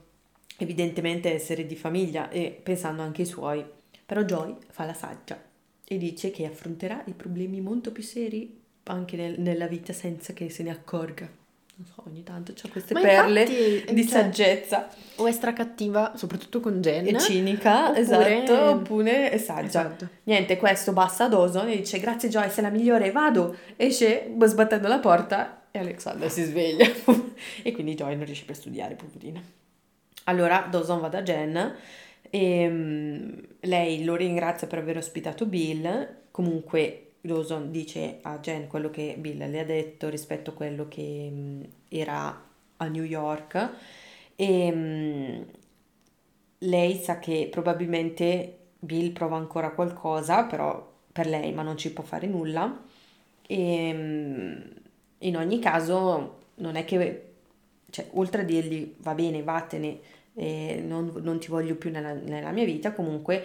evidentemente 0.57 1.33
essere 1.33 1.65
di 1.65 1.75
famiglia 1.75 2.29
e 2.29 2.59
pensando 2.61 3.01
anche 3.01 3.21
ai 3.21 3.27
suoi. 3.27 3.65
Però 4.05 4.21
Joy 4.21 4.55
fa 4.69 4.85
la 4.85 4.93
saggia 4.93 5.52
e 5.85 5.97
dice 5.97 6.31
che 6.31 6.45
affronterà 6.45 7.03
i 7.07 7.13
problemi 7.13 7.61
molto 7.61 7.91
più 7.91 8.03
seri 8.03 8.61
anche 8.83 9.15
nel, 9.15 9.39
nella 9.39 9.67
vita 9.67 9.93
senza 9.93 10.33
che 10.33 10.49
se 10.49 10.63
ne 10.63 10.71
accorga. 10.71 11.41
Non 11.75 11.87
so, 11.87 12.03
ogni 12.07 12.23
tanto 12.23 12.53
c'è 12.53 12.69
queste 12.69 12.93
Ma 12.93 13.01
perle 13.01 13.41
infatti, 13.41 13.93
di 13.95 14.07
cioè, 14.07 14.21
saggezza. 14.21 14.89
O 15.15 15.25
è 15.25 15.31
stracattiva, 15.31 16.13
soprattutto 16.15 16.59
con 16.59 16.81
Jen. 16.81 17.07
E 17.07 17.19
cinica, 17.19 17.89
oppure... 17.89 17.99
esatto, 17.99 18.69
oppure 18.69 19.31
è 19.31 19.37
saggia. 19.39 19.81
Esatto. 19.81 20.09
Niente, 20.23 20.57
questo 20.57 20.93
basta 20.93 21.25
a 21.25 21.29
Dawson 21.29 21.69
e 21.69 21.77
dice 21.77 21.99
grazie 21.99 22.29
Joy, 22.29 22.49
sei 22.51 22.63
la 22.63 22.69
migliore, 22.69 23.11
vado. 23.11 23.55
Esce 23.75 24.31
sbattendo 24.43 24.87
la 24.87 24.99
porta 24.99 25.63
e 25.71 25.79
Alexander 25.79 26.29
si 26.29 26.43
sveglia. 26.43 26.85
e 27.63 27.71
quindi 27.71 27.95
Joy 27.95 28.15
non 28.15 28.25
riesce 28.25 28.45
più 28.45 28.53
a 28.53 28.57
studiare, 28.57 28.93
poverina. 28.93 29.41
Allora 30.25 30.67
Dawson 30.69 30.99
va 30.99 31.07
da 31.07 31.23
Jen 31.23 31.75
e 32.35 32.67
um, 32.67 33.31
lei 33.59 34.03
lo 34.03 34.15
ringrazia 34.15 34.65
per 34.65 34.79
aver 34.79 34.97
ospitato 34.97 35.45
Bill. 35.45 36.15
Comunque 36.31 37.11
Dawson 37.21 37.69
dice 37.69 38.17
a 38.23 38.39
Jen 38.39 38.65
quello 38.65 38.89
che 38.89 39.15
Bill 39.19 39.47
le 39.47 39.59
ha 39.59 39.63
detto 39.63 40.09
rispetto 40.09 40.49
a 40.49 40.53
quello 40.53 40.87
che 40.87 41.29
um, 41.31 41.63
era 41.89 42.43
a 42.77 42.87
New 42.87 43.03
York 43.03 43.69
e 44.35 44.71
um, 44.73 45.45
lei 46.57 46.95
sa 46.95 47.19
che 47.19 47.49
probabilmente 47.51 48.57
Bill 48.79 49.11
prova 49.11 49.37
ancora 49.37 49.69
qualcosa 49.69 50.45
però 50.45 50.91
per 51.11 51.27
lei 51.27 51.53
ma 51.53 51.61
non 51.61 51.77
ci 51.77 51.93
può 51.93 52.03
fare 52.03 52.25
nulla 52.25 52.83
e 53.45 53.87
in 55.19 55.37
ogni 55.37 55.59
caso 55.59 56.39
non 56.55 56.75
è 56.77 56.83
che 56.83 57.33
cioè, 57.91 58.09
oltre 58.13 58.41
a 58.41 58.45
dirgli 58.45 58.95
va 58.97 59.13
bene 59.13 59.43
vattene 59.43 59.99
eh, 60.35 60.83
non, 60.85 61.11
non, 61.21 61.39
ti 61.39 61.47
voglio 61.47 61.75
più 61.75 61.91
nella, 61.91 62.13
nella, 62.13 62.51
mia 62.51 62.65
vita, 62.65 62.93
comunque 62.93 63.43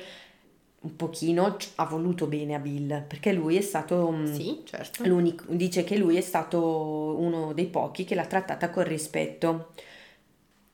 un 0.81 0.94
pochino 0.94 1.57
ha 1.74 1.85
voluto 1.87 2.27
bene 2.27 2.55
a 2.55 2.59
Bill, 2.59 3.05
perché 3.07 3.33
lui 3.33 3.57
è 3.57 3.61
stato... 3.61 4.11
Mm, 4.11 4.33
sì, 4.33 4.62
certo. 4.64 5.05
L'unico, 5.07 5.44
dice 5.48 5.85
che 5.85 5.96
lui 5.96 6.16
è 6.16 6.20
stato 6.20 7.16
uno 7.18 7.53
dei 7.53 7.66
pochi 7.66 8.05
che 8.05 8.14
l'ha 8.14 8.27
trattata 8.27 8.70
con 8.70 8.85
rispetto. 8.85 9.72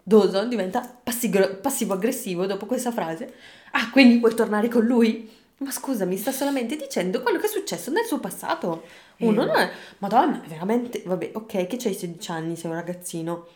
Dawson 0.03 0.51
diventa 0.51 1.01
passivo-aggressivo 1.03 2.45
dopo 2.45 2.67
questa 2.67 2.93
frase. 2.93 3.33
Ah, 3.73 3.91
quindi 3.91 4.19
vuoi 4.19 4.35
tornare 4.35 4.69
con 4.69 4.85
lui? 4.85 5.29
Ma 5.59 5.71
scusa, 5.71 6.05
mi 6.05 6.19
sta 6.19 6.31
solamente 6.31 6.77
dicendo 6.77 7.23
quello 7.23 7.39
che 7.39 7.47
è 7.47 7.49
successo 7.49 7.91
nel 7.91 8.05
suo 8.05 8.21
passato. 8.21 8.83
Uno 9.19 9.43
eh. 9.43 9.47
non 9.47 9.57
è... 9.57 9.71
Madonna, 9.99 10.43
veramente... 10.47 11.03
Vabbè, 11.05 11.31
ok, 11.33 11.67
che 11.67 11.77
c'hai 11.79 11.95
16 11.95 12.31
anni, 12.31 12.57
sei 12.57 12.71
un 12.71 12.77
ragazzino 12.77 13.47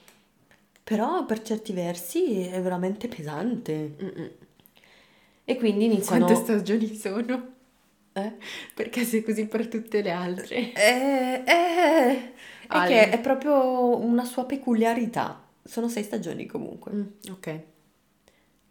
però 0.89 1.27
per 1.27 1.43
certi 1.43 1.75
versi 1.75 2.47
è 2.47 2.63
veramente 2.63 3.09
pesante. 3.09 3.95
Mm-mm. 4.03 4.31
E 5.45 5.57
quindi 5.59 5.85
iniziano... 5.85 6.25
Quante 6.25 6.43
stagioni 6.43 6.95
sono? 6.95 7.57
Eh? 8.15 8.33
Perché 8.73 9.05
sei 9.05 9.23
così 9.23 9.45
per 9.45 9.69
tutte 9.69 10.01
le 10.01 10.11
altre? 10.11 10.73
Eh, 10.73 11.45
eh, 11.47 12.33
è 12.67 12.87
che 12.87 13.11
è 13.11 13.21
proprio 13.21 13.99
una 13.99 14.25
sua 14.25 14.47
peculiarità. 14.47 15.47
Sono 15.63 15.91
sei 15.91 16.05
stagioni 16.05 16.47
comunque. 16.47 16.91
Mm, 16.91 17.07
ok. 17.33 17.61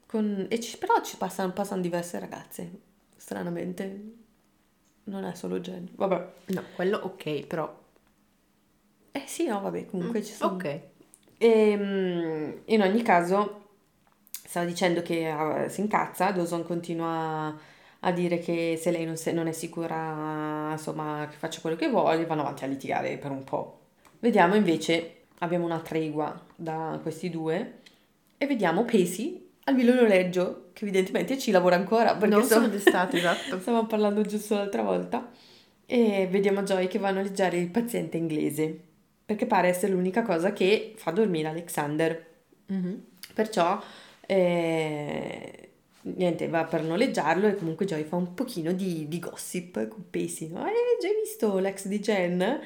Con, 0.07 0.47
e 0.49 0.59
ci, 0.59 0.75
però 0.79 0.99
ci 1.03 1.17
passano, 1.17 1.53
passano 1.53 1.81
diverse 1.83 2.17
ragazze, 2.17 2.79
stranamente. 3.15 4.13
Non 5.03 5.23
è 5.23 5.35
solo 5.35 5.59
Jen. 5.59 5.87
Vabbè. 5.93 6.29
No, 6.47 6.63
quello 6.73 6.97
ok, 6.97 7.45
però... 7.45 7.79
Eh 9.11 9.23
sì, 9.27 9.45
no, 9.45 9.61
vabbè, 9.61 9.85
comunque 9.85 10.21
mm, 10.21 10.23
ci 10.23 10.33
sono... 10.33 10.53
Ok. 10.55 10.95
E, 11.37 11.47
ehm, 11.47 12.61
in 12.65 12.81
ogni 12.81 13.01
caso, 13.01 13.65
stava 14.29 14.65
dicendo 14.65 15.01
che 15.01 15.29
uh, 15.29 15.69
si 15.69 15.81
incazza, 15.81 16.31
Dawson 16.31 16.65
continua 16.65 17.55
a 18.01 18.11
dire 18.11 18.39
che 18.39 18.77
se 18.79 18.91
lei 18.91 19.05
non, 19.05 19.17
se, 19.17 19.31
non, 19.31 19.47
è 19.47 19.51
sicura, 19.51 20.71
insomma, 20.71 21.27
che 21.29 21.37
faccia 21.37 21.61
quello 21.61 21.75
che 21.75 21.89
vuole, 21.89 22.25
vanno 22.25 22.41
avanti 22.41 22.63
a 22.63 22.67
litigare 22.67 23.17
per 23.17 23.31
un 23.31 23.43
po'. 23.43 23.79
Vediamo 24.19 24.55
invece, 24.55 25.23
abbiamo 25.39 25.65
una 25.65 25.79
tregua 25.79 26.39
da 26.55 26.99
questi 27.01 27.29
due 27.29 27.79
e 28.37 28.45
vediamo 28.45 28.83
Pacey 28.85 29.45
al 29.65 29.75
viololeggio, 29.75 30.69
che 30.73 30.85
evidentemente 30.85 31.37
ci 31.37 31.51
lavora 31.51 31.75
ancora. 31.75 32.15
Perché 32.15 32.35
non 32.35 32.43
sono 32.43 32.67
d'estate, 32.67 33.17
esatto. 33.17 33.59
Stavamo 33.59 33.87
parlando 33.87 34.21
giusto 34.21 34.55
l'altra 34.55 34.81
volta. 34.81 35.29
E 35.85 36.27
vediamo 36.29 36.63
Joy 36.63 36.87
che 36.87 36.99
va 36.99 37.09
a 37.09 37.11
noleggiare 37.11 37.57
il 37.57 37.69
paziente 37.69 38.17
inglese, 38.17 38.79
perché 39.27 39.45
pare 39.45 39.67
essere 39.67 39.91
l'unica 39.91 40.23
cosa 40.23 40.53
che 40.53 40.93
fa 40.95 41.11
dormire 41.11 41.49
Alexander. 41.49 42.25
Mm-hmm. 42.71 42.93
Perciò, 43.33 43.79
eh, 44.25 45.69
niente, 46.01 46.47
va 46.47 46.63
per 46.63 46.81
noleggiarlo 46.81 47.47
e 47.47 47.55
comunque 47.55 47.85
Joy 47.85 48.05
fa 48.05 48.15
un 48.15 48.33
pochino 48.33 48.71
di, 48.71 49.07
di 49.07 49.19
gossip 49.19 49.87
con 49.87 50.05
Pacey. 50.09 50.47
No? 50.47 50.65
Eh, 50.65 50.97
già 50.99 51.09
visto 51.21 51.59
l'ex 51.59 51.85
di 51.85 51.99
Jen? 51.99 52.61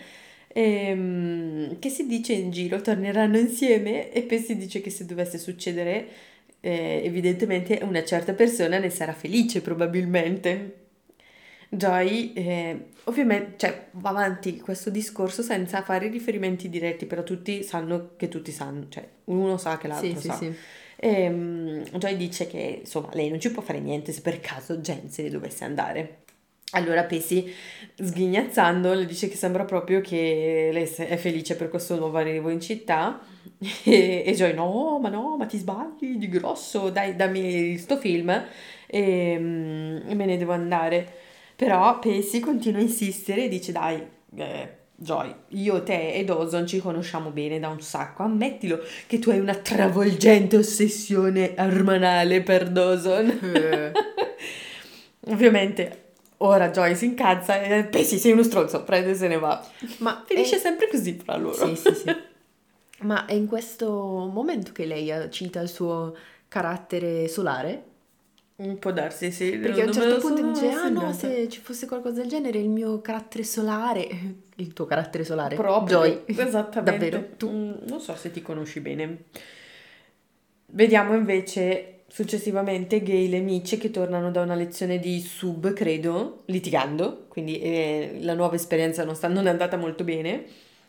ehm, 0.54 1.80
che 1.80 1.90
si 1.90 2.06
dice 2.08 2.34
in 2.34 2.52
giro 2.52 2.82
torneranno 2.82 3.38
insieme 3.38 4.12
e 4.12 4.40
si 4.40 4.56
dice 4.58 4.82
che 4.82 4.90
se 4.90 5.06
dovesse 5.06 5.38
succedere 5.38 6.08
eh, 6.60 7.02
evidentemente 7.04 7.80
una 7.84 8.04
certa 8.04 8.34
persona 8.34 8.78
ne 8.78 8.90
sarà 8.90 9.14
felice 9.14 9.62
probabilmente. 9.62 10.76
Joy 11.74 12.34
eh, 12.34 12.88
ovviamente 13.06 13.54
cioè, 13.56 13.88
va 13.92 14.10
avanti 14.10 14.60
questo 14.60 14.90
discorso 14.90 15.42
senza 15.42 15.82
fare 15.84 16.10
riferimenti 16.10 16.68
diretti, 16.68 17.06
però 17.06 17.24
tutti 17.24 17.64
sanno 17.64 18.12
che 18.18 18.28
tutti 18.28 18.52
sanno, 18.52 18.88
cioè 18.90 19.08
uno 19.26 19.56
sa 19.56 19.78
che 19.78 19.88
l'altro 19.88 20.20
sì, 20.20 20.28
sa. 20.28 20.34
Sì, 20.34 20.46
sì. 20.46 20.58
E, 20.98 21.28
um, 21.30 21.82
Joy 21.94 22.18
dice 22.18 22.48
che 22.48 22.80
insomma 22.82 23.10
lei 23.14 23.30
non 23.30 23.40
ci 23.40 23.52
può 23.52 23.62
fare 23.62 23.80
niente 23.80 24.12
se 24.12 24.20
per 24.20 24.42
caso 24.42 24.80
Jen 24.80 25.10
se 25.10 25.24
ne 25.24 25.30
dovesse 25.30 25.64
andare. 25.64 26.24
Allora 26.72 27.06
Pesi, 27.06 27.50
sghignazzando, 27.96 28.94
le 28.94 29.06
dice 29.06 29.30
che 29.30 29.36
sembra 29.36 29.64
proprio 29.64 30.02
che 30.02 30.72
lei 30.74 30.84
è 30.84 31.16
felice 31.16 31.56
per 31.56 31.70
questo 31.70 31.96
nuovo 31.96 32.18
arrivo 32.18 32.50
in 32.50 32.60
città 32.60 33.22
e, 33.84 34.24
e 34.26 34.34
Joy 34.34 34.54
no, 34.54 35.00
ma 35.00 35.08
no, 35.08 35.38
ma 35.38 35.46
ti 35.46 35.58
sbagli 35.58 36.18
di 36.18 36.28
grosso, 36.28 36.90
dai 36.90 37.16
dammi 37.16 37.78
sto 37.78 37.98
film 37.98 38.30
e, 38.88 39.38
mm, 39.40 40.10
e 40.10 40.16
me 40.16 40.26
ne 40.26 40.38
devo 40.38 40.52
andare. 40.52 41.21
Però 41.62 42.00
Pesi 42.00 42.40
continua 42.40 42.80
a 42.80 42.82
insistere 42.82 43.44
e 43.44 43.48
dice 43.48 43.72
dai, 43.72 44.04
eh, 44.36 44.78
Joy, 44.96 45.32
io, 45.50 45.84
te 45.84 46.12
e 46.12 46.24
Dawson 46.24 46.66
ci 46.66 46.80
conosciamo 46.80 47.30
bene 47.30 47.60
da 47.60 47.70
un 47.70 47.80
sacco, 47.82 48.24
ammettilo 48.24 48.80
che 49.06 49.20
tu 49.20 49.30
hai 49.30 49.38
una 49.38 49.54
travolgente 49.54 50.58
ossessione 50.58 51.54
armanale 51.54 52.42
per 52.42 52.68
Dawson. 52.68 53.30
Eh. 53.54 53.92
Ovviamente 55.32 56.14
Ora 56.38 56.72
Joy 56.72 56.96
si 56.96 57.06
incazza 57.06 57.62
e 57.62 57.86
beh 57.86 58.04
sì, 58.04 58.18
sei 58.18 58.32
uno 58.32 58.42
stronzo, 58.42 58.84
prende 58.84 59.12
e 59.12 59.14
se 59.14 59.28
ne 59.28 59.38
va. 59.38 59.64
Ma 60.00 60.24
finisce 60.26 60.56
è... 60.56 60.60
sempre 60.60 60.88
così 60.90 61.18
tra 61.18 61.38
loro. 61.38 61.68
Sì, 61.68 61.76
sì, 61.76 61.94
sì. 61.94 62.16
Ma 63.06 63.26
è 63.26 63.34
in 63.34 63.46
questo 63.46 63.88
momento 64.34 64.72
che 64.72 64.86
lei 64.86 65.14
cita 65.30 65.62
il 65.62 65.70
suo 65.70 66.16
carattere 66.48 67.28
solare? 67.28 67.84
Può 68.80 68.92
darsi, 68.92 69.32
sì. 69.32 69.58
Perché 69.58 69.82
a 69.82 69.86
un 69.86 69.94
certo 69.94 70.20
punto 70.20 70.52
dice, 70.52 70.70
ah 70.70 70.90
no, 70.90 71.12
se 71.14 71.48
ci 71.50 71.60
fosse 71.62 71.88
qualcosa 71.88 72.22
del 72.22 72.30
genere, 72.30 72.60
il 72.60 72.70
mio 72.70 73.02
carattere 73.02 73.44
solare... 73.44 74.08
Il 74.56 74.74
tuo 74.74 74.86
carattere 74.86 75.24
solare? 75.24 75.56
Proprio. 75.56 76.00
Joy. 76.00 76.22
Esattamente. 76.38 77.10
Davvero? 77.10 77.30
Tu? 77.38 77.50
Mm, 77.50 77.72
non 77.88 78.00
so 78.00 78.16
se 78.16 78.30
ti 78.30 78.42
conosci 78.42 78.80
bene. 78.80 79.24
Vediamo 80.68 81.16
invece 81.16 82.04
Successivamente 82.08 83.02
Gail 83.02 83.34
e 83.34 83.40
Mitch 83.40 83.78
che 83.78 83.90
tornano 83.90 84.32
da 84.32 84.42
una 84.42 84.54
lezione 84.54 85.00
di 85.00 85.22
sub, 85.22 85.72
credo, 85.72 86.44
litigando, 86.48 87.26
quindi 87.30 87.60
eh, 87.62 88.18
la 88.20 88.34
nuova 88.34 88.56
esperienza 88.56 89.06
non, 89.06 89.16
sta, 89.16 89.28
non, 89.30 89.48
è 89.48 89.50
andata 89.50 89.78
molto 89.78 90.04
bene. 90.04 90.44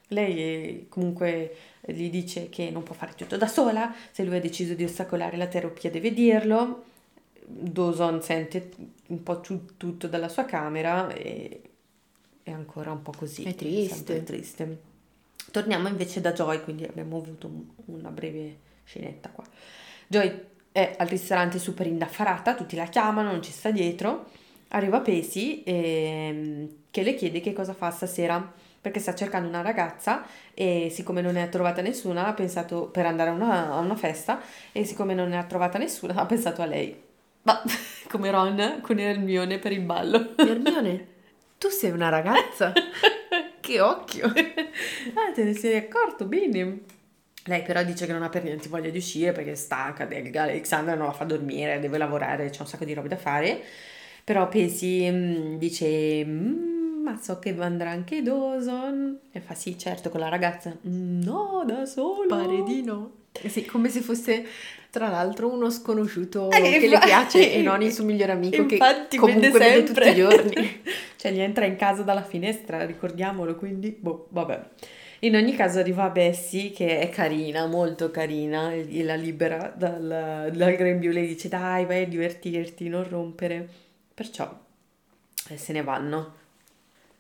Lei 0.09 0.37
eh, 0.37 0.87
comunque 0.89 1.55
gli 1.81 2.11
dice 2.11 2.49
che 2.49 2.71
non 2.71 2.83
può 2.83 2.95
fare 2.95 3.13
tutto 3.17 3.37
da 3.37 3.47
sola, 3.47 3.95
se 4.11 4.25
lui 4.25 4.37
ha 4.37 4.41
deciso 4.41 4.75
di 4.75 4.85
ostacolare 4.85 5.37
la 5.37 5.47
terapia 5.47 5.91
deve 5.91 6.13
dirlo. 6.13 6.91
Dawson 7.47 8.23
sente 8.23 8.71
un 9.09 9.23
po' 9.23 9.41
tutto 9.41 10.07
dalla 10.07 10.29
sua 10.29 10.45
camera 10.45 11.09
e 11.13 11.61
è 12.43 12.51
ancora 12.51 12.93
un 12.93 13.03
po' 13.03 13.13
così. 13.17 13.45
È 13.45 13.55
triste. 13.55 14.23
triste. 14.23 14.81
Torniamo 15.51 15.89
invece 15.89 16.21
da 16.21 16.33
Joy, 16.33 16.63
quindi 16.63 16.85
abbiamo 16.85 17.19
avuto 17.19 17.51
una 17.87 18.11
breve 18.11 18.59
scenetta 18.85 19.31
qua. 19.31 19.45
Joy 20.07 20.51
è 20.73 20.97
al 20.99 21.07
ristorante 21.07 21.59
super 21.59 21.87
indaffarata, 21.87 22.55
tutti 22.55 22.77
la 22.77 22.87
chiamano, 22.87 23.31
non 23.31 23.43
ci 23.43 23.53
sta 23.53 23.71
dietro. 23.71 24.31
Arriva 24.69 25.01
Pesi 25.01 25.63
e, 25.65 26.77
che 26.91 27.03
le 27.03 27.15
chiede 27.15 27.41
che 27.41 27.53
cosa 27.53 27.75
fa 27.75 27.91
stasera 27.91 28.53
perché 28.81 28.99
sta 28.99 29.15
cercando 29.15 29.47
una 29.47 29.63
ragazza 29.63 30.25
e 30.55 30.89
siccome 30.91 31.21
non 31.21 31.35
ne 31.35 31.43
ha 31.43 31.47
trovata 31.47 31.83
nessuna 31.83 32.27
ha 32.27 32.33
pensato 32.33 32.87
per 32.87 33.07
andare 33.07 33.31
a 33.31 33.33
una, 33.33 33.71
a 33.71 33.79
una 33.79 33.95
festa 33.95 34.41
e 34.73 34.85
siccome 34.85 35.15
non 35.15 35.29
ne 35.29 35.39
ha 35.39 35.45
trovata 35.45 35.79
nessuna 35.79 36.15
ha 36.21 36.27
pensato 36.27 36.63
a 36.63 36.67
lei. 36.67 37.11
Ma 37.43 37.63
come 38.09 38.31
Ron 38.31 38.79
con 38.81 38.99
Hermione 38.99 39.59
per 39.59 39.73
il 39.73 39.81
ballo. 39.81 40.35
Hermione, 40.37 41.07
tu 41.59 41.69
sei 41.69 41.91
una 41.91 42.09
ragazza? 42.09 42.73
che 43.61 43.81
occhio! 43.81 44.27
ah, 44.27 45.33
te 45.35 45.45
ne 45.45 45.55
sei 45.55 45.77
accorto, 45.77 46.27
bene. 46.27 46.81
Lei 47.47 47.63
però 47.63 47.83
dice 47.83 48.07
che 48.07 48.13
non 48.13 48.23
ha 48.23 48.29
per 48.29 48.45
niente 48.45 48.69
voglia 48.69 48.91
di 48.91 48.99
uscire 48.99 49.33
perché 49.33 49.53
è 49.53 49.57
stanca, 49.57 50.05
Alexandra 50.05 50.95
non 50.95 51.07
la 51.07 51.13
fa 51.13 51.25
dormire, 51.25 51.81
deve 51.81 51.99
lavorare, 51.99 52.51
c'è 52.51 52.61
un 52.61 52.69
sacco 52.69 52.85
di 52.85 52.95
robe 52.95 53.09
da 53.09 53.17
fare. 53.17 53.63
Però 54.25 54.49
Pesi 54.49 55.09
mm, 55.11 55.57
dice, 55.57 56.25
mm, 56.25 57.03
ma 57.03 57.19
so 57.21 57.41
che 57.41 57.55
andrà 57.59 57.91
anche 57.91 58.23
Dawson. 58.23 59.19
E 59.33 59.41
fa 59.41 59.55
sì, 59.55 59.77
certo, 59.77 60.11
con 60.11 60.21
la 60.21 60.29
ragazza. 60.29 60.77
Mm, 60.87 61.23
no, 61.23 61.65
da 61.67 61.85
solo. 61.87 62.29
Pare 62.29 62.63
di 62.63 62.83
no. 62.83 63.15
Sì, 63.49 63.65
come 63.65 63.89
se 63.89 64.01
fosse 64.01 64.47
tra 64.93 65.09
l'altro 65.09 65.51
uno 65.51 65.71
sconosciuto 65.71 66.51
eh, 66.51 66.79
che 66.79 66.87
le 66.87 66.99
piace 66.99 67.51
e 67.51 67.63
non 67.63 67.81
il 67.81 67.91
suo 67.91 68.05
migliore 68.05 68.33
amico 68.33 68.61
Infatti, 68.61 69.17
che 69.17 69.17
comunque 69.17 69.59
vede, 69.59 69.71
vede 69.71 69.83
tutti 69.85 70.07
i 70.07 70.15
giorni. 70.15 70.83
cioè 71.17 71.33
gli 71.33 71.41
entra 71.41 71.65
in 71.65 71.77
casa 71.77 72.03
dalla 72.03 72.23
finestra, 72.23 72.85
ricordiamolo, 72.85 73.57
quindi 73.57 73.97
boh, 73.99 74.27
vabbè. 74.29 74.61
In 75.21 75.35
ogni 75.35 75.55
caso 75.57 75.79
arriva 75.79 76.11
Bessie 76.11 76.73
che 76.73 76.99
è 76.99 77.09
carina, 77.09 77.67
molto 77.67 78.11
carina, 78.11 78.75
e 78.75 79.03
la 79.03 79.15
libera 79.15 79.73
dal, 79.75 80.51
dal 80.55 80.75
grembiule 80.75 81.23
e 81.23 81.27
dice 81.27 81.49
dai 81.49 81.87
vai 81.87 82.03
a 82.03 82.07
divertirti, 82.07 82.87
non 82.91 83.09
rompere. 83.09 83.67
Perciò 84.13 84.55
eh, 85.49 85.57
se 85.57 85.73
ne 85.73 85.83
vanno. 85.83 86.35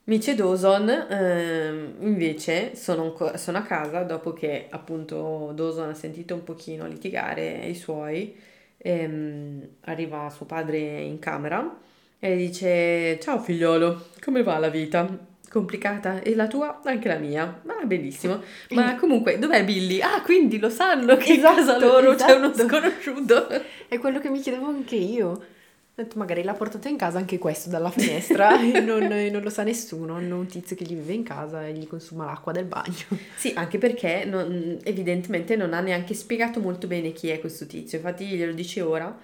Mitch 0.04 0.28
e 0.28 0.34
Dawson 0.34 0.88
eh, 0.88 1.94
invece 2.00 2.74
sono, 2.74 3.14
sono, 3.36 3.58
a 3.58 3.62
casa 3.62 4.02
dopo 4.02 4.32
che 4.32 4.66
appunto 4.68 5.52
Dawson 5.54 5.90
ha 5.90 5.94
sentito 5.94 6.34
un 6.34 6.42
pochino 6.42 6.86
litigare 6.86 7.66
i 7.66 7.74
suoi. 7.74 8.34
Ehm, 8.78 9.68
arriva 9.82 10.28
suo 10.30 10.44
padre 10.44 10.78
in 11.02 11.20
camera 11.20 11.78
e 12.18 12.36
dice 12.36 13.20
ciao 13.20 13.38
figliolo, 13.38 14.06
come 14.20 14.42
va 14.42 14.58
la 14.58 14.70
vita? 14.70 15.30
complicata 15.52 16.22
e 16.22 16.34
la 16.34 16.46
tua 16.46 16.80
anche 16.82 17.08
la 17.08 17.18
mia 17.18 17.60
ma 17.64 17.74
benissimo 17.84 18.40
ma 18.70 18.96
comunque 18.96 19.38
dov'è 19.38 19.62
Billy 19.66 20.00
ah 20.00 20.22
quindi 20.22 20.58
lo 20.58 20.70
sanno 20.70 21.18
che 21.18 21.34
esatto, 21.34 21.60
in 21.60 21.66
casa 21.66 21.78
loro 21.78 22.12
esatto. 22.14 22.32
c'è 22.32 22.38
uno 22.38 22.50
esatto. 22.52 22.68
sconosciuto 22.68 23.48
è 23.86 23.98
quello 23.98 24.18
che 24.18 24.30
mi 24.30 24.40
chiedevo 24.40 24.66
anche 24.66 24.96
io 24.96 25.44
ho 25.94 26.02
detto 26.02 26.16
magari 26.16 26.42
l'ha 26.42 26.54
portato 26.54 26.88
in 26.88 26.96
casa 26.96 27.18
anche 27.18 27.36
questo 27.36 27.68
dalla 27.68 27.90
finestra 27.90 28.58
e 28.62 28.80
non, 28.80 29.02
non, 29.04 29.42
lo 29.42 29.50
sa 29.50 29.62
nessuno 29.62 30.14
hanno 30.14 30.38
un 30.38 30.46
tizio 30.46 30.74
che 30.74 30.84
gli 30.84 30.94
vive 30.94 31.12
in 31.12 31.22
casa 31.22 31.66
e 31.66 31.74
gli 31.74 31.86
consuma 31.86 32.24
l'acqua 32.24 32.50
del 32.50 32.64
bagno. 32.64 32.94
Sì 33.36 33.52
anche 33.54 33.76
perché 33.76 34.24
non, 34.24 34.78
evidentemente 34.84 35.54
non 35.54 35.74
ha 35.74 35.80
neanche 35.80 36.14
spiegato 36.14 36.60
molto 36.60 36.86
bene 36.86 37.12
chi 37.12 37.28
è 37.28 37.40
questo 37.40 37.66
tizio. 37.66 37.98
Infatti 37.98 38.24
glielo 38.24 38.54
dice 38.54 38.80
ora 38.80 39.14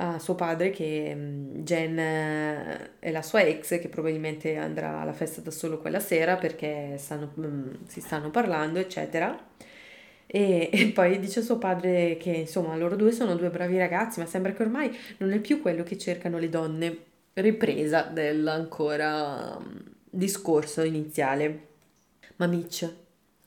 a 0.00 0.18
suo 0.18 0.34
padre 0.34 0.70
che 0.70 1.14
mm, 1.14 1.54
Jen 1.62 1.98
eh, 1.98 2.90
è 2.98 3.10
la 3.12 3.22
sua 3.22 3.42
ex 3.42 3.78
che 3.80 3.88
probabilmente 3.88 4.56
andrà 4.56 5.00
alla 5.00 5.12
festa 5.12 5.40
da 5.40 5.52
solo 5.52 5.78
quella 5.78 6.00
sera 6.00 6.36
perché 6.36 6.96
stanno, 6.98 7.32
mm, 7.38 7.74
si 7.86 8.00
stanno 8.00 8.30
parlando 8.30 8.80
eccetera 8.80 9.36
e, 10.28 10.70
e, 10.72 10.86
poi 10.92 11.18
dice 11.18 11.40
a 11.40 11.42
suo 11.42 11.58
padre 11.58 12.16
che 12.18 12.30
insomma 12.30 12.76
loro 12.76 12.94
due 12.94 13.10
sono 13.12 13.34
due 13.34 13.50
bravi 13.50 13.78
ragazzi 13.78 14.20
ma 14.20 14.26
sembra 14.26 14.52
che 14.52 14.62
ormai 14.62 14.96
non 15.16 15.32
è 15.32 15.40
più 15.40 15.60
quello 15.60 15.82
che 15.82 15.98
cercano 15.98 16.38
le 16.38 16.48
donne 16.48 16.98
ripresa 17.34 18.02
dell'ancora 18.02 19.58
mm, 19.58 19.76
discorso 20.10 20.82
iniziale 20.82 21.66
ma 22.36 22.46
Mitch 22.46 22.88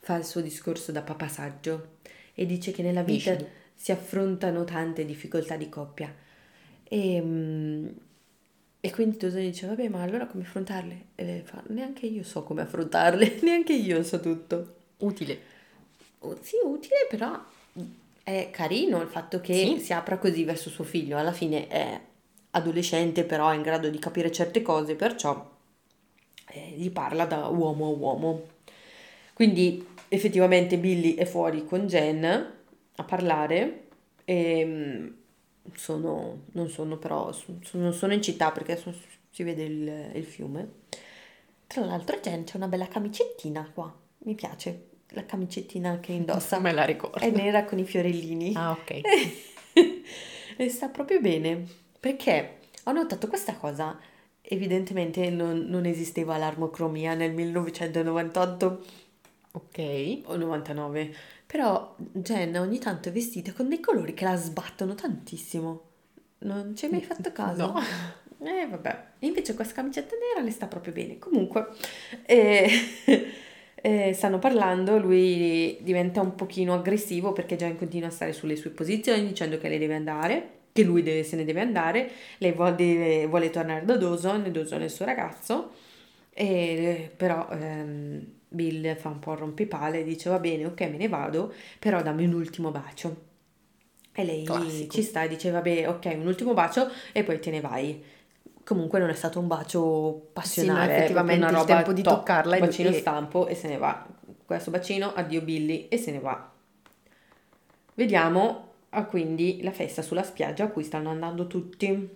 fa 0.01 0.17
il 0.17 0.25
suo 0.25 0.41
discorso 0.41 0.91
da 0.91 1.01
papà 1.01 1.27
saggio 1.27 1.97
e 2.33 2.45
dice 2.45 2.71
che 2.71 2.81
nella 2.81 3.03
vita 3.03 3.37
si 3.75 3.91
affrontano 3.91 4.63
tante 4.63 5.05
difficoltà 5.05 5.55
di 5.55 5.69
coppia 5.69 6.13
e, 6.83 7.15
ehm, 7.15 7.93
e 8.83 8.91
quindi 8.91 9.15
Tosoni 9.15 9.51
dice, 9.51 9.67
vabbè, 9.67 9.89
ma 9.89 10.01
allora 10.01 10.25
come 10.25 10.41
affrontarle? 10.41 11.05
E 11.13 11.23
lei 11.23 11.41
fa, 11.41 11.61
neanche 11.67 12.07
io 12.07 12.23
so 12.23 12.41
come 12.41 12.63
affrontarle, 12.63 13.37
neanche 13.43 13.73
io 13.73 14.01
so 14.01 14.19
tutto. 14.19 14.75
Utile. 14.97 15.39
Sì, 16.41 16.57
utile, 16.63 17.07
però 17.09 17.39
è 18.23 18.49
carino 18.51 19.01
il 19.01 19.07
fatto 19.07 19.41
che 19.41 19.53
sì. 19.53 19.79
si 19.79 19.93
apra 19.93 20.17
così 20.17 20.43
verso 20.43 20.69
suo 20.69 20.83
figlio. 20.83 21.17
Alla 21.17 21.31
fine 21.31 21.67
è 21.67 21.99
adolescente, 22.51 23.23
però 23.23 23.49
è 23.49 23.55
in 23.55 23.61
grado 23.61 23.89
di 23.89 23.99
capire 23.99 24.31
certe 24.31 24.61
cose, 24.61 24.95
perciò 24.95 25.49
eh, 26.47 26.73
gli 26.75 26.91
parla 26.91 27.25
da 27.25 27.47
uomo 27.47 27.87
a 27.87 27.89
uomo. 27.89 28.41
Quindi 29.33 29.87
effettivamente 30.07 30.77
Billy 30.77 31.15
è 31.15 31.25
fuori 31.25 31.65
con 31.65 31.87
Jen 31.87 32.23
a 32.95 33.03
parlare 33.03 33.87
e 34.25 34.59
ehm, 34.59 35.15
sono, 35.73 36.43
non 36.51 36.69
sono 36.69 36.97
però, 36.97 37.31
sono, 37.31 37.59
non 37.73 37.93
sono 37.93 38.13
in 38.13 38.21
città 38.21 38.51
perché 38.51 38.77
sono, 38.77 38.95
si 39.29 39.43
vede 39.43 39.63
il, 39.63 40.11
il 40.13 40.25
fiume. 40.25 40.79
Tra 41.65 41.85
l'altro 41.85 42.19
Jen 42.19 42.43
c'è 42.43 42.57
una 42.57 42.67
bella 42.67 42.87
camicettina 42.87 43.69
qua, 43.73 43.91
mi 44.19 44.35
piace 44.35 44.89
la 45.11 45.25
camicettina 45.25 45.99
che 45.99 46.11
indossa. 46.13 46.59
Me 46.59 46.71
la 46.71 46.83
ricordo. 46.83 47.19
È 47.19 47.29
nera 47.29 47.65
con 47.65 47.79
i 47.79 47.85
fiorellini. 47.85 48.53
Ah, 48.55 48.71
ok. 48.71 49.01
e 50.57 50.69
sta 50.69 50.89
proprio 50.89 51.19
bene, 51.19 51.65
perché 51.99 52.59
ho 52.83 52.91
notato 52.91 53.27
questa 53.27 53.55
cosa. 53.55 53.99
Evidentemente 54.41 55.29
non, 55.29 55.65
non 55.67 55.85
esisteva 55.85 56.37
l'armocromia 56.37 57.13
nel 57.13 57.33
1998. 57.33 58.85
Ok. 59.53 60.21
O 60.25 60.35
99. 60.35 61.13
Però 61.45 61.95
Jen 61.97 62.55
ogni 62.57 62.79
tanto 62.79 63.09
è 63.09 63.11
vestita 63.11 63.51
con 63.51 63.67
dei 63.67 63.79
colori 63.79 64.13
che 64.13 64.23
la 64.23 64.35
sbattono 64.35 64.95
tantissimo. 64.95 65.89
Non 66.39 66.75
ci 66.75 66.85
hai 66.85 66.91
mai 66.91 67.01
fatto 67.01 67.31
caso? 67.33 67.67
No. 67.67 67.81
Eh, 68.43 68.67
vabbè. 68.67 69.05
Invece 69.19 69.53
questa 69.53 69.75
camicetta 69.75 70.15
nera 70.15 70.43
le 70.43 70.51
sta 70.51 70.67
proprio 70.67 70.93
bene. 70.93 71.19
Comunque, 71.19 71.67
eh, 72.25 72.69
eh, 73.81 74.13
stanno 74.13 74.39
parlando, 74.39 74.97
lui 74.97 75.77
diventa 75.81 76.21
un 76.21 76.35
pochino 76.35 76.73
aggressivo 76.73 77.33
perché 77.33 77.55
Jen 77.55 77.77
continua 77.77 78.07
a 78.07 78.11
stare 78.11 78.33
sulle 78.33 78.55
sue 78.55 78.69
posizioni 78.69 79.25
dicendo 79.27 79.57
che 79.57 79.67
lei 79.69 79.79
deve 79.79 79.95
andare, 79.95 80.49
che 80.71 80.83
lui 80.83 81.03
deve, 81.03 81.23
se 81.23 81.35
ne 81.35 81.43
deve 81.43 81.61
andare, 81.61 82.09
lei 82.37 82.51
vuole, 82.51 83.25
vuole 83.27 83.49
tornare 83.49 83.83
da 83.83 83.97
Dawson, 83.97 84.51
Dawson 84.51 84.81
è 84.81 84.85
il 84.85 84.89
suo 84.89 85.05
ragazzo, 85.05 85.71
e, 86.33 87.11
però 87.15 87.47
ehm, 87.49 88.25
Bill 88.47 88.95
fa 88.95 89.09
un 89.09 89.19
po' 89.19 89.35
rompipale 89.35 90.01
e 90.01 90.03
dice 90.03 90.29
va 90.29 90.39
bene, 90.39 90.65
ok 90.65 90.81
me 90.81 90.97
ne 90.97 91.07
vado, 91.07 91.53
però 91.79 92.01
dammi 92.01 92.25
un 92.25 92.33
ultimo 92.33 92.71
bacio. 92.71 93.29
E 94.13 94.25
lei 94.25 94.43
Classico. 94.43 94.93
ci 94.93 95.03
sta 95.03 95.23
e 95.23 95.29
dice 95.29 95.51
vabbè 95.51 95.87
ok 95.87 96.15
un 96.17 96.27
ultimo 96.27 96.53
bacio 96.53 96.89
e 97.13 97.23
poi 97.23 97.39
te 97.39 97.49
ne 97.49 97.61
vai. 97.61 98.03
Comunque 98.71 98.99
non 98.99 99.09
è 99.09 99.15
stato 99.15 99.37
un 99.37 99.47
bacio 99.47 100.29
passionale, 100.31 100.83
Sì, 100.83 100.87
no, 100.87 100.95
effettivamente 100.95 101.43
il 101.45 101.49
una 101.49 101.59
roba 101.59 101.75
tempo 101.75 101.91
di 101.91 102.01
top, 102.03 102.17
toccarla 102.19 102.57
bacino 102.57 102.87
e- 102.87 102.93
stampo 102.93 103.47
e 103.47 103.53
se 103.53 103.67
ne 103.67 103.75
va. 103.75 104.07
Questo 104.45 104.71
bacino, 104.71 105.13
addio 105.13 105.41
Billy 105.41 105.89
e 105.89 105.97
se 105.97 106.11
ne 106.11 106.19
va. 106.19 106.49
Vediamo 107.95 108.69
ah, 108.91 109.03
quindi 109.03 109.61
la 109.61 109.71
festa 109.71 110.01
sulla 110.01 110.23
spiaggia 110.23 110.63
a 110.63 110.67
cui 110.69 110.85
stanno 110.85 111.09
andando 111.09 111.47
tutti, 111.47 112.09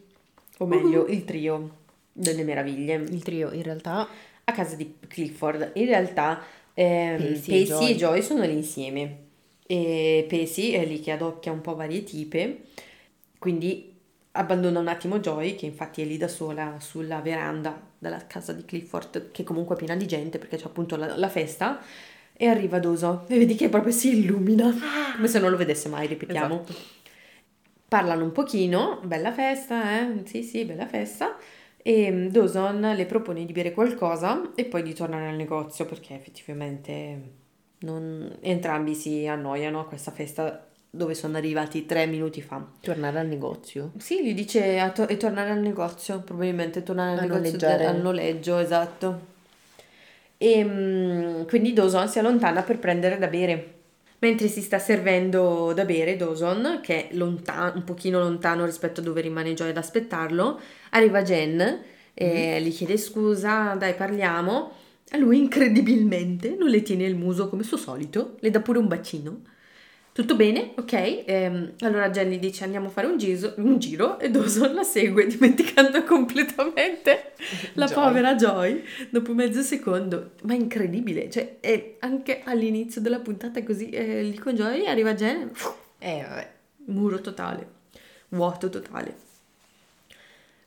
o 0.60 0.66
meglio 0.66 1.06
il 1.08 1.26
trio 1.26 1.72
delle 2.14 2.46
meraviglie, 2.46 2.94
Il 2.94 3.22
trio 3.22 3.52
in 3.52 3.62
realtà 3.62 4.08
a 4.46 4.52
casa 4.54 4.78
di 4.78 4.96
Clifford. 5.08 5.72
In 5.74 5.88
realtà 5.88 6.42
ehm, 6.74 7.18
Pacey 7.18 7.64
e 7.64 7.66
Joy. 7.66 7.96
Joy 7.96 8.22
sono 8.22 8.46
lì 8.46 8.54
insieme 8.54 9.18
e 9.68 10.26
Pacey 10.30 10.72
è 10.72 10.86
lì 10.86 11.02
che 11.02 11.12
adocchia 11.12 11.52
un 11.52 11.60
po' 11.60 11.76
varie 11.76 12.06
tipe, 12.06 12.62
quindi 13.40 13.95
abbandona 14.36 14.80
un 14.80 14.88
attimo 14.88 15.20
Joy 15.20 15.56
che 15.56 15.66
infatti 15.66 16.02
è 16.02 16.06
lì 16.06 16.18
da 16.18 16.28
sola 16.28 16.76
sulla 16.80 17.22
veranda 17.22 17.80
della 17.98 18.26
casa 18.28 18.54
di 18.54 18.66
Clifford 18.66 19.32
che 19.32 19.44
comunque 19.44 19.76
è 19.76 19.78
piena 19.78 19.96
di 19.96 20.06
gente 20.06 20.38
perché 20.38 20.58
c'è 20.58 20.66
appunto 20.66 20.96
la, 20.96 21.18
la 21.18 21.30
festa 21.30 21.82
e 22.38 22.48
arriva 22.48 22.80
Doso 22.80 23.24
e 23.28 23.38
vedi 23.38 23.56
che 23.56 23.70
proprio 23.70 23.94
si 23.94 24.20
illumina 24.20 24.74
come 25.16 25.28
se 25.28 25.40
non 25.40 25.52
lo 25.52 25.58
vedesse 25.58 25.88
mai, 25.88 26.08
ripetiamo. 26.08 26.62
Esatto. 26.62 26.74
Parlano 27.88 28.24
un 28.26 28.32
pochino, 28.32 29.00
bella 29.04 29.32
festa, 29.32 30.00
eh? 30.00 30.24
Sì, 30.26 30.44
sì, 30.44 30.66
bella 30.66 30.86
festa. 30.86 31.38
E 31.78 32.12
mm, 32.12 32.28
Dawson 32.28 32.94
le 32.96 33.06
propone 33.06 33.46
di 33.46 33.54
bere 33.54 33.72
qualcosa 33.72 34.52
e 34.56 34.66
poi 34.66 34.84
di 34.84 34.94
tornare 34.94 35.30
al 35.30 35.36
negozio 35.36 35.86
perché 35.86 36.16
effettivamente 36.16 37.22
non- 37.80 38.38
entrambi 38.42 38.96
si 38.96 39.28
annoiano 39.28 39.80
a 39.80 39.86
questa 39.86 40.12
festa 40.12 40.68
dove 40.96 41.14
sono 41.14 41.38
arrivati 41.38 41.86
tre 41.86 42.06
minuti 42.06 42.42
fa. 42.42 42.66
tornare 42.82 43.20
al 43.20 43.28
negozio. 43.28 43.92
Sì, 43.98 44.24
gli 44.26 44.34
dice 44.34 44.80
a 44.80 44.90
to- 44.92 45.08
e 45.08 45.18
tornare 45.18 45.50
al 45.52 45.60
negozio, 45.60 46.22
probabilmente 46.22 46.84
tornare 46.84 47.12
al 47.14 47.18
A 47.18 47.22
negozio 47.22 47.44
noleggiare. 47.44 47.86
al 47.86 48.02
noleggio, 48.02 48.58
esatto. 48.58 49.34
E 50.38 50.64
mm, 50.64 51.44
quindi 51.48 51.74
Dawson 51.74 52.08
si 52.08 52.20
allontana 52.20 52.62
per 52.64 52.80
prendere 52.80 53.18
da 53.18 53.28
bere. 53.28 53.72
Mentre 54.20 54.48
si 54.48 54.62
sta 54.62 54.80
servendo 54.80 55.74
da 55.74 55.86
bere, 55.86 56.16
Dawson, 56.16 56.80
che 56.82 57.10
è 57.10 57.16
lonta- 57.16 57.72
un 57.76 57.84
pochino 57.84 58.20
lontano 58.20 58.66
rispetto 58.66 59.02
a 59.02 59.04
dove 59.04 59.22
rimane 59.22 59.54
Joy 59.54 59.70
ad 59.70 59.78
aspettarlo, 59.78 60.60
arriva 60.92 61.22
Jen 61.22 61.80
e 62.14 62.62
gli 62.62 62.72
chiede 62.72 62.98
scusa, 62.98 63.76
dai 63.78 63.94
parliamo. 63.94 64.72
E 65.12 65.18
lui 65.20 65.38
incredibilmente 65.38 66.56
non 66.58 66.70
le 66.70 66.82
tiene 66.82 67.04
il 67.04 67.16
muso 67.16 67.48
come 67.50 67.64
suo 67.64 67.78
solito, 67.78 68.38
le 68.40 68.50
dà 68.50 68.60
pure 68.62 68.80
un 68.80 68.88
bacino. 68.88 69.42
Tutto 70.16 70.38
bene, 70.38 70.72
ok. 70.78 71.24
ehm, 71.26 71.74
allora 71.82 72.10
Jen 72.10 72.30
gli 72.30 72.40
dice 72.40 72.64
andiamo 72.64 72.88
a 72.88 72.90
fare 72.90 73.06
un, 73.08 73.18
giso- 73.18 73.54
un 73.58 73.78
giro 73.80 74.18
e 74.18 74.30
Dawson 74.32 74.74
la 74.74 74.84
segue 74.84 75.28
dimenticando 75.28 76.06
completamente 76.06 77.34
la 77.76 77.86
Joy. 77.86 77.94
povera 77.96 78.36
Joy 78.36 78.82
dopo 79.10 79.34
mezzo 79.34 79.62
secondo. 79.62 80.32
Ma 80.44 80.54
è 80.54 80.56
incredibile, 80.56 81.30
cioè 81.30 81.58
è 81.60 81.96
anche 82.00 82.44
all'inizio 82.46 83.02
della 83.02 83.20
puntata 83.20 83.62
così 83.64 83.90
eh, 83.90 84.24
lì 84.24 84.38
con 84.38 84.54
Joy 84.56 84.86
arriva 84.86 85.14
Jen, 85.14 85.52
Eh, 86.00 86.26
vabbè. 86.26 86.52
muro 86.86 87.20
totale, 87.20 87.68
vuoto 88.30 88.70
totale. 88.70 89.16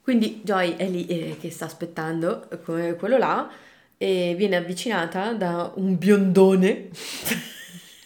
Quindi 0.03 0.41
Joy 0.45 0.77
è 0.77 0.87
lì 0.87 1.07
eh, 1.07 1.37
che 1.41 1.51
sta 1.51 1.65
aspettando 1.65 2.49
come 2.65 2.97
quello 2.97 3.17
là 3.17 3.51
e 3.97 4.35
viene 4.37 4.57
avvicinata 4.57 5.33
da 5.33 5.73
un 5.77 5.97
biondone. 5.97 6.89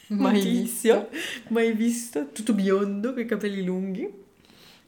Mai 0.12 0.41
tizio, 0.41 1.09
mai 1.49 1.73
visto, 1.73 2.29
tutto 2.33 2.53
biondo, 2.53 3.12
con 3.12 3.23
i 3.23 3.27
capelli 3.27 3.65
lunghi. 3.65 4.09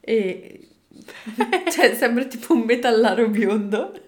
E 0.01 0.69
cioè 1.71 1.95
sembra 1.95 2.25
tipo 2.25 2.53
un 2.55 2.61
metallaro 2.63 3.29
biondo. 3.29 3.93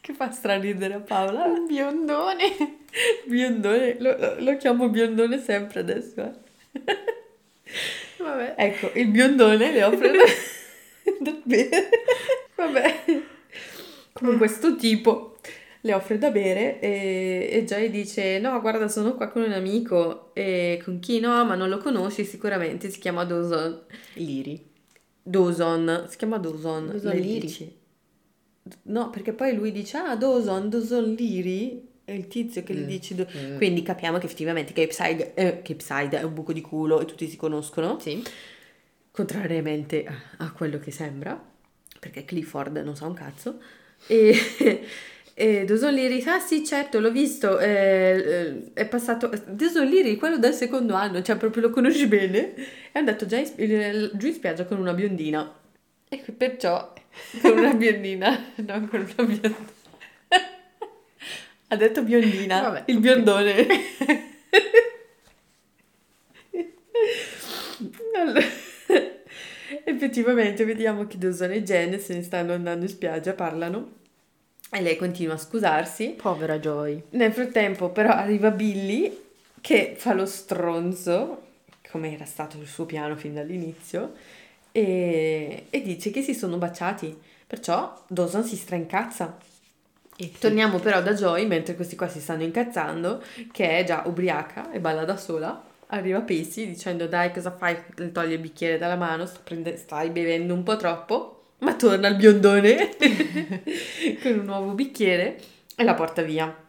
che 0.00 0.12
fa 0.12 0.30
straridere 0.30 0.94
a 0.94 1.00
Paola. 1.00 1.44
Un 1.44 1.66
biondone. 1.66 2.82
Biondone, 3.26 3.96
lo, 3.98 4.36
lo- 4.38 4.56
chiamo 4.56 4.88
biondone 4.88 5.40
sempre 5.40 5.80
adesso. 5.80 6.20
eh. 6.20 6.32
Vabbè. 8.18 8.54
Ecco, 8.56 8.90
il 8.94 9.08
biondone 9.08 9.72
le 9.72 9.82
offre 9.82 10.12
da 11.20 11.36
bere. 11.42 11.88
Vabbè. 12.54 13.04
Comunque, 14.12 14.48
sto 14.48 14.76
tipo 14.76 15.33
le 15.84 15.92
offre 15.92 16.16
da 16.16 16.30
bere 16.30 16.80
e, 16.80 17.48
e 17.52 17.64
Joy 17.64 17.90
dice: 17.90 18.38
No, 18.38 18.58
guarda, 18.60 18.88
sono 18.88 19.14
qua 19.14 19.28
con 19.28 19.42
un 19.42 19.52
amico. 19.52 20.32
E 20.34 20.80
con 20.82 20.98
chi 20.98 21.20
no, 21.20 21.44
ma 21.44 21.54
non 21.54 21.68
lo 21.68 21.78
conosci 21.78 22.24
sicuramente. 22.24 22.88
Si 22.90 22.98
chiama 22.98 23.24
Dawson. 23.24 23.82
Liri. 24.14 24.72
Dawson, 25.22 26.06
si 26.08 26.16
chiama 26.16 26.38
Dawson. 26.38 26.86
Dawson 26.88 27.10
Leary. 27.12 27.38
dice. 27.38 27.72
No, 28.84 29.10
perché 29.10 29.32
poi 29.34 29.54
lui 29.54 29.72
dice: 29.72 29.98
Ah, 29.98 30.16
Dawson, 30.16 30.68
Dawson 30.70 31.14
Leary. 31.18 31.88
È 32.04 32.12
il 32.12 32.28
tizio 32.28 32.62
che 32.62 32.74
gli 32.74 32.82
Mm. 32.82 32.86
dice. 32.86 33.14
Do- 33.14 33.26
Mm. 33.36 33.56
Quindi 33.56 33.82
capiamo 33.82 34.16
che 34.18 34.24
effettivamente 34.26 34.72
Capeside, 34.72 35.34
eh, 35.34 35.62
Capeside 35.62 36.18
è 36.18 36.22
un 36.22 36.32
buco 36.34 36.52
di 36.54 36.60
culo 36.62 37.00
e 37.00 37.04
tutti 37.04 37.28
si 37.28 37.36
conoscono 37.36 37.98
Sì. 37.98 38.22
contrariamente 39.10 40.04
a, 40.06 40.14
a 40.38 40.52
quello 40.52 40.78
che 40.78 40.90
sembra, 40.90 41.38
perché 42.00 42.24
Clifford 42.24 42.76
non 42.78 42.96
sa 42.96 43.06
un 43.06 43.14
cazzo. 43.14 43.60
E, 44.06 44.34
e 45.36 45.64
Dawson 45.64 45.92
Leary, 45.92 46.22
ah 46.26 46.38
sì 46.38 46.64
certo 46.64 47.00
l'ho 47.00 47.10
visto, 47.10 47.58
eh, 47.58 47.66
eh, 47.66 48.72
è 48.72 48.86
passato, 48.86 49.28
Dawson 49.46 49.88
Leary, 49.88 50.14
quello 50.14 50.38
del 50.38 50.52
secondo 50.52 50.94
anno, 50.94 51.22
cioè 51.22 51.36
proprio 51.36 51.62
lo 51.62 51.70
conosci 51.70 52.06
bene, 52.06 52.54
è 52.92 52.98
andato 52.98 53.26
già 53.26 53.38
in, 53.38 53.48
eh, 53.56 54.10
giù 54.14 54.28
in 54.28 54.32
spiaggia 54.32 54.64
con 54.64 54.78
una 54.78 54.92
biondina. 54.92 55.52
E 56.08 56.18
perciò, 56.18 56.92
con 57.42 57.58
una 57.58 57.74
biondina, 57.74 58.52
non 58.64 58.88
con 58.88 59.00
una 59.00 59.24
biondina. 59.24 59.56
Ha 61.68 61.76
detto 61.76 62.02
biondina, 62.04 62.60
Vabbè, 62.60 62.84
il 62.86 63.00
biondone. 63.00 63.66
Allora, 68.16 68.40
effettivamente 69.84 70.64
vediamo 70.64 71.06
che 71.08 71.18
Dawson 71.18 71.50
e 71.50 71.62
Jen 71.64 71.98
se 71.98 72.14
ne 72.14 72.22
stanno 72.22 72.52
andando 72.52 72.84
in 72.84 72.90
spiaggia, 72.90 73.32
parlano 73.32 74.02
e 74.74 74.82
lei 74.82 74.96
continua 74.96 75.34
a 75.34 75.38
scusarsi. 75.38 76.16
Povera 76.20 76.58
Joy. 76.58 77.00
Nel 77.10 77.32
frattempo 77.32 77.90
però 77.90 78.10
arriva 78.10 78.50
Billy 78.50 79.22
che 79.60 79.94
fa 79.96 80.12
lo 80.14 80.26
stronzo, 80.26 81.42
come 81.90 82.12
era 82.12 82.24
stato 82.24 82.58
il 82.58 82.66
suo 82.66 82.84
piano 82.84 83.14
fin 83.14 83.34
dall'inizio, 83.34 84.14
e, 84.72 85.66
e 85.70 85.82
dice 85.82 86.10
che 86.10 86.22
si 86.22 86.34
sono 86.34 86.56
baciati. 86.56 87.16
Perciò 87.46 88.02
Dawson 88.08 88.42
si 88.42 88.56
straincazza. 88.56 89.38
E 90.16 90.32
Torniamo 90.38 90.80
però 90.80 91.00
da 91.02 91.12
Joy 91.12 91.46
mentre 91.46 91.76
questi 91.76 91.94
qua 91.94 92.08
si 92.08 92.20
stanno 92.20 92.42
incazzando, 92.42 93.22
che 93.52 93.78
è 93.78 93.84
già 93.84 94.02
ubriaca 94.06 94.72
e 94.72 94.80
balla 94.80 95.04
da 95.04 95.16
sola. 95.16 95.62
Arriva 95.88 96.20
Pacey 96.20 96.66
dicendo 96.66 97.06
dai 97.06 97.32
cosa 97.32 97.52
fai? 97.52 97.76
Le 97.94 98.10
toglie 98.10 98.34
il 98.34 98.40
bicchiere 98.40 98.76
dalla 98.76 98.96
mano, 98.96 99.30
prende- 99.44 99.76
stai 99.76 100.10
bevendo 100.10 100.52
un 100.52 100.64
po' 100.64 100.76
troppo, 100.76 101.43
ma 101.58 101.74
torna 101.76 102.08
il 102.08 102.16
biondone 102.16 102.90
con 104.22 104.38
un 104.38 104.44
nuovo 104.44 104.72
bicchiere 104.72 105.40
e 105.76 105.84
la 105.84 105.94
porta 105.94 106.22
via. 106.22 106.62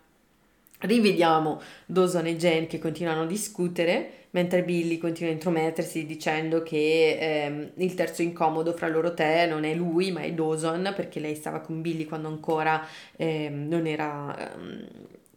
Rivediamo 0.77 1.61
Dawson 1.85 2.27
e 2.27 2.35
Jen 2.35 2.67
che 2.67 2.79
continuano 2.79 3.21
a 3.21 3.25
discutere, 3.25 4.27
mentre 4.31 4.63
Billy 4.63 4.97
continua 4.97 5.31
a 5.31 5.35
intromettersi 5.35 6.05
dicendo 6.05 6.63
che 6.63 7.17
ehm, 7.19 7.71
il 7.75 7.93
terzo 7.93 8.21
incomodo 8.21 8.73
fra 8.73 8.87
loro 8.87 9.13
tre 9.13 9.47
non 9.47 9.63
è 9.63 9.73
lui, 9.73 10.11
ma 10.11 10.21
è 10.21 10.33
Dawson, 10.33 10.93
perché 10.95 11.19
lei 11.19 11.35
stava 11.35 11.61
con 11.61 11.81
Billy 11.81 12.05
quando 12.05 12.27
ancora 12.27 12.85
ehm, 13.15 13.67
non 13.67 13.87
era, 13.87 14.53
ehm, 14.53 14.87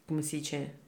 come 0.04 0.22
si 0.22 0.38
dice, 0.38 0.78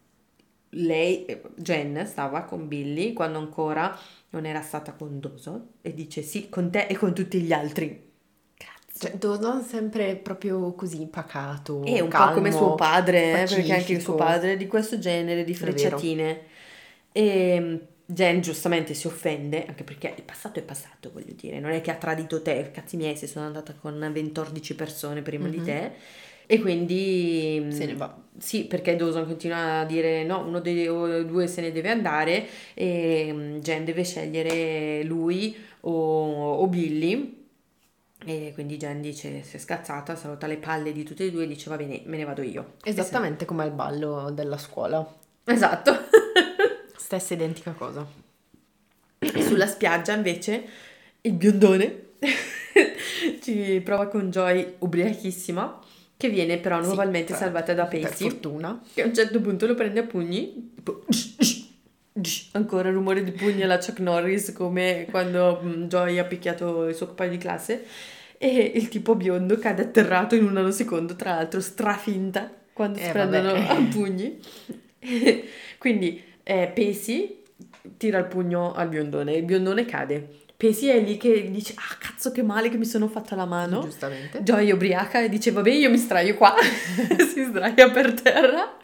lei, 0.70 1.26
Jen, 1.56 2.04
stava 2.06 2.42
con 2.42 2.68
Billy 2.68 3.12
quando 3.12 3.38
ancora 3.38 3.96
non 4.30 4.44
era 4.46 4.62
stata 4.62 4.92
con 4.92 5.18
Dawson 5.20 5.68
e 5.80 5.94
dice 5.94 6.22
sì, 6.22 6.48
con 6.48 6.70
te 6.70 6.86
e 6.86 6.96
con 6.96 7.14
tutti 7.14 7.40
gli 7.40 7.52
altri. 7.52 8.09
Cioè, 9.00 9.14
Dawson 9.14 9.62
sempre 9.62 10.14
proprio 10.16 10.74
così 10.74 11.06
pacato. 11.06 11.82
È 11.84 12.00
un 12.00 12.10
calmo, 12.10 12.26
po' 12.26 12.34
come 12.34 12.52
suo 12.52 12.74
padre, 12.74 13.44
eh, 13.44 13.46
perché 13.46 13.72
anche 13.72 13.98
suo 13.98 14.14
padre 14.14 14.52
è 14.52 14.56
di 14.58 14.66
questo 14.66 14.98
genere, 14.98 15.42
di 15.42 15.54
frecciatine. 15.54 16.40
E 17.10 17.22
ehm, 17.22 17.80
Jen 18.04 18.42
giustamente 18.42 18.92
si 18.92 19.06
offende, 19.06 19.64
anche 19.66 19.84
perché 19.84 20.12
il 20.14 20.22
passato 20.22 20.58
è 20.58 20.62
passato, 20.62 21.10
voglio 21.14 21.32
dire. 21.34 21.60
Non 21.60 21.70
è 21.70 21.80
che 21.80 21.90
ha 21.90 21.94
tradito 21.94 22.42
te, 22.42 22.70
cazzi 22.74 22.98
miei, 22.98 23.16
se 23.16 23.26
sono 23.26 23.46
andata 23.46 23.72
con 23.72 23.98
20-14 23.98 24.74
persone 24.76 25.22
prima 25.22 25.44
mm-hmm. 25.44 25.52
di 25.52 25.58
mhm. 25.58 25.64
te. 25.64 25.90
E 26.44 26.60
quindi... 26.60 27.68
Se 27.70 27.86
ne 27.86 27.94
va. 27.94 28.14
Sì, 28.36 28.66
perché 28.66 28.96
Dawson 28.96 29.24
continua 29.24 29.78
a 29.78 29.84
dire 29.86 30.24
no, 30.24 30.44
uno 30.46 30.60
dei 30.60 30.84
due 30.84 31.46
se 31.46 31.62
ne 31.62 31.72
deve 31.72 31.88
andare 31.88 32.46
e 32.74 33.30
mm, 33.32 33.58
Jen 33.60 33.84
deve 33.86 34.04
scegliere 34.04 35.04
lui 35.04 35.56
o, 35.80 36.56
o 36.56 36.66
Billy 36.66 37.39
e 38.24 38.50
quindi 38.54 38.76
Jen 38.76 39.00
dice, 39.00 39.42
si 39.42 39.56
è 39.56 39.58
scazzata, 39.58 40.14
saluta 40.14 40.46
le 40.46 40.58
palle 40.58 40.92
di 40.92 41.04
tutti 41.04 41.24
e 41.24 41.30
due 41.30 41.44
e 41.44 41.46
dice 41.46 41.70
va 41.70 41.76
bene, 41.76 42.02
me 42.04 42.16
ne 42.16 42.24
vado 42.24 42.42
io. 42.42 42.74
Esattamente 42.82 43.44
come 43.44 43.62
al 43.62 43.72
ballo 43.72 44.30
della 44.30 44.58
scuola. 44.58 45.06
Esatto. 45.44 45.96
Stessa 46.96 47.34
identica 47.34 47.72
cosa. 47.72 48.06
Sulla 49.18 49.66
spiaggia 49.66 50.14
invece 50.14 50.64
il 51.22 51.32
biondone 51.32 52.12
ci 53.42 53.80
prova 53.84 54.06
con 54.06 54.30
Joy 54.30 54.76
ubriachissima 54.78 55.80
che 56.16 56.28
viene 56.28 56.58
però 56.58 56.80
nuovamente 56.80 57.32
sì, 57.32 57.38
salvata 57.38 57.72
da 57.72 57.84
Pacey. 57.84 58.02
Per 58.02 58.12
fortuna. 58.12 58.82
Che 58.92 59.02
a 59.02 59.06
un 59.06 59.14
certo 59.14 59.40
punto 59.40 59.66
lo 59.66 59.74
prende 59.74 60.00
a 60.00 60.02
pugni, 60.02 60.72
tipo 60.74 61.04
ancora 62.52 62.88
il 62.88 62.94
rumore 62.94 63.22
di 63.22 63.30
pugni 63.30 63.62
alla 63.62 63.78
Chuck 63.78 64.00
Norris 64.00 64.52
come 64.52 65.06
quando 65.10 65.60
mm, 65.62 65.84
Joy 65.84 66.18
ha 66.18 66.24
picchiato 66.24 66.88
il 66.88 66.94
suo 66.94 67.06
compagno 67.06 67.30
di 67.30 67.38
classe 67.38 67.86
e 68.36 68.72
il 68.74 68.88
tipo 68.88 69.14
biondo 69.14 69.58
cade 69.58 69.82
atterrato 69.82 70.34
in 70.34 70.44
un 70.44 70.52
nanosecondo 70.52 71.14
tra 71.14 71.34
l'altro 71.34 71.60
strafinta 71.60 72.50
quando 72.72 72.98
eh, 72.98 73.02
si 73.02 73.10
prendono 73.10 73.52
vabbè. 73.52 73.66
a 73.70 73.88
pugni 73.90 74.40
quindi 75.78 76.22
eh, 76.42 76.70
Pesi 76.74 77.42
tira 77.96 78.18
il 78.18 78.26
pugno 78.26 78.72
al 78.72 78.88
biondone 78.88 79.34
il 79.34 79.44
biondone 79.44 79.84
cade 79.84 80.28
Pesi 80.60 80.88
è 80.88 81.00
lì 81.00 81.16
che 81.16 81.50
dice, 81.50 81.72
ah 81.74 81.96
cazzo 81.98 82.32
che 82.32 82.42
male 82.42 82.68
che 82.68 82.76
mi 82.76 82.84
sono 82.84 83.08
fatta 83.08 83.34
la 83.34 83.46
mano. 83.46 83.80
Giustamente. 83.80 84.42
Joy 84.42 84.70
ubriaca 84.70 85.22
e 85.22 85.30
dice, 85.30 85.52
vabbè 85.52 85.70
io 85.70 85.88
mi 85.88 85.96
straio 85.96 86.34
qua. 86.34 86.54
si 87.32 87.44
sdraia 87.44 87.90
per 87.90 88.12
terra. 88.12 88.76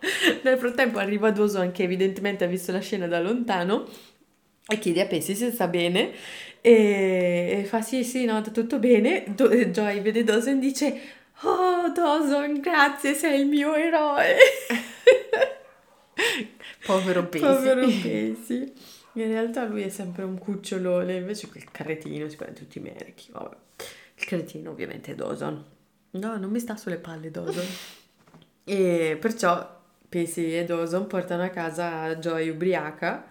Nel 0.42 0.56
frattempo 0.56 0.98
arriva 0.98 1.30
Doso 1.30 1.70
che 1.72 1.82
evidentemente 1.82 2.44
ha 2.44 2.46
visto 2.46 2.72
la 2.72 2.80
scena 2.80 3.06
da 3.06 3.20
lontano 3.20 3.86
e 4.66 4.78
chiede 4.78 5.02
a 5.02 5.06
Pesi 5.06 5.34
se 5.34 5.50
sta 5.50 5.68
bene 5.68 6.12
e, 6.62 7.58
e 7.58 7.64
fa 7.64 7.82
sì 7.82 8.04
sì 8.04 8.24
no 8.24 8.40
tutto 8.40 8.78
bene. 8.78 9.24
Do- 9.26 9.54
Joy 9.54 10.00
vede 10.00 10.24
Dawson 10.24 10.56
e 10.56 10.60
dice, 10.60 11.00
oh 11.42 11.92
Dawson 11.92 12.58
grazie 12.58 13.12
sei 13.12 13.40
il 13.40 13.46
mio 13.48 13.74
eroe. 13.74 14.34
Povero 16.86 17.26
Pesi. 17.26 17.44
Povero 17.44 17.86
Pesi. 17.86 18.72
In 19.16 19.28
realtà 19.28 19.64
lui 19.64 19.82
è 19.82 19.88
sempre 19.88 20.24
un 20.24 20.38
cucciolone, 20.38 21.14
invece 21.14 21.48
quel 21.48 21.64
cretino 21.70 22.28
si 22.28 22.36
prende 22.36 22.60
tutti 22.60 22.78
i 22.78 22.82
meriti. 22.82 23.28
Vabbè. 23.30 23.56
Il 24.16 24.24
cretino 24.24 24.70
ovviamente 24.70 25.12
è 25.12 25.14
Dawson. 25.14 25.64
No, 26.10 26.36
non 26.38 26.50
mi 26.50 26.60
sta 26.60 26.76
sulle 26.76 26.98
palle 26.98 27.30
Dawson. 27.30 27.64
e 28.64 29.16
perciò 29.18 29.74
Pacey 30.08 30.58
e 30.58 30.64
Dawson 30.64 31.06
portano 31.06 31.42
a 31.42 31.48
casa 31.48 32.16
Joy 32.16 32.48
ubriaca 32.48 33.26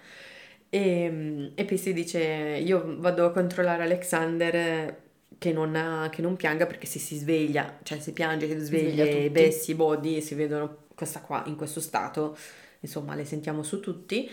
e, 0.69 1.51
e 1.53 1.65
Pacey 1.65 1.93
dice 1.93 2.19
io 2.63 2.97
vado 2.99 3.25
a 3.25 3.31
controllare 3.31 3.83
Alexander 3.83 5.03
che 5.37 5.51
non, 5.51 5.75
ha, 5.75 6.09
che 6.09 6.21
non 6.21 6.35
pianga 6.35 6.65
perché 6.65 6.85
se 6.85 6.97
si 6.99 7.15
sveglia, 7.17 7.79
cioè 7.83 7.99
si 7.99 8.13
piange, 8.13 8.47
si 8.47 8.57
sveglia, 8.59 9.03
sveglia 9.03 9.29
Bessie, 9.29 9.75
Body 9.75 10.21
si 10.21 10.33
vedono 10.33 10.85
questa 10.95 11.21
qua 11.21 11.43
in 11.47 11.55
questo 11.55 11.79
stato, 11.79 12.37
insomma 12.79 13.13
le 13.15 13.25
sentiamo 13.25 13.61
su 13.61 13.79
tutti 13.79 14.29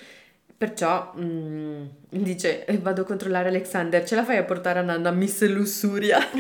Perciò 0.57 1.13
mm, 1.19 1.85
dice, 2.11 2.65
vado 2.81 3.03
a 3.03 3.05
controllare 3.05 3.49
Alexander, 3.49 4.05
ce 4.05 4.15
la 4.15 4.25
fai 4.25 4.37
a 4.37 4.45
portare 4.45 4.79
a 4.79 4.83
Nanna 4.83 5.11
Miss 5.11 5.45
Lussuria? 5.47 6.19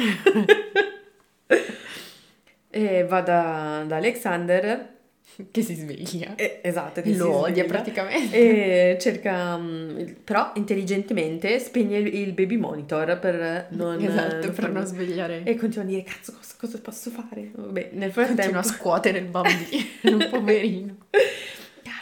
e 2.70 3.04
va 3.04 3.20
da, 3.20 3.84
da, 3.86 3.96
Alexander 3.96 4.90
che 5.50 5.62
si 5.62 5.74
sveglia. 5.74 6.34
Eh, 6.36 6.60
esatto, 6.62 7.00
che 7.00 7.14
lo 7.14 7.34
odia 7.34 7.64
praticamente. 7.64 8.92
E 8.92 8.98
cerca, 8.98 9.56
mm, 9.56 10.06
però 10.24 10.52
intelligentemente 10.54 11.58
spegne 11.58 11.98
il, 11.98 12.14
il 12.14 12.32
baby 12.32 12.56
monitor 12.56 13.18
per 13.18 13.68
non... 13.70 14.00
Esatto, 14.00 14.50
per 14.50 14.70
non 14.70 14.84
svegliare. 14.84 15.42
E 15.44 15.56
continua 15.56 15.84
a 15.84 15.88
dire, 15.88 16.02
cazzo, 16.02 16.32
cosa, 16.32 16.54
cosa 16.58 16.78
posso 16.80 17.10
fare? 17.10 17.50
Vabbè, 17.54 17.90
nel 17.92 18.12
frattempo... 18.12 18.42
Continua 18.42 18.60
a 18.60 18.64
scuotere 18.64 19.18
il 19.18 19.26
bambino, 19.26 20.28
poverino. 20.30 20.96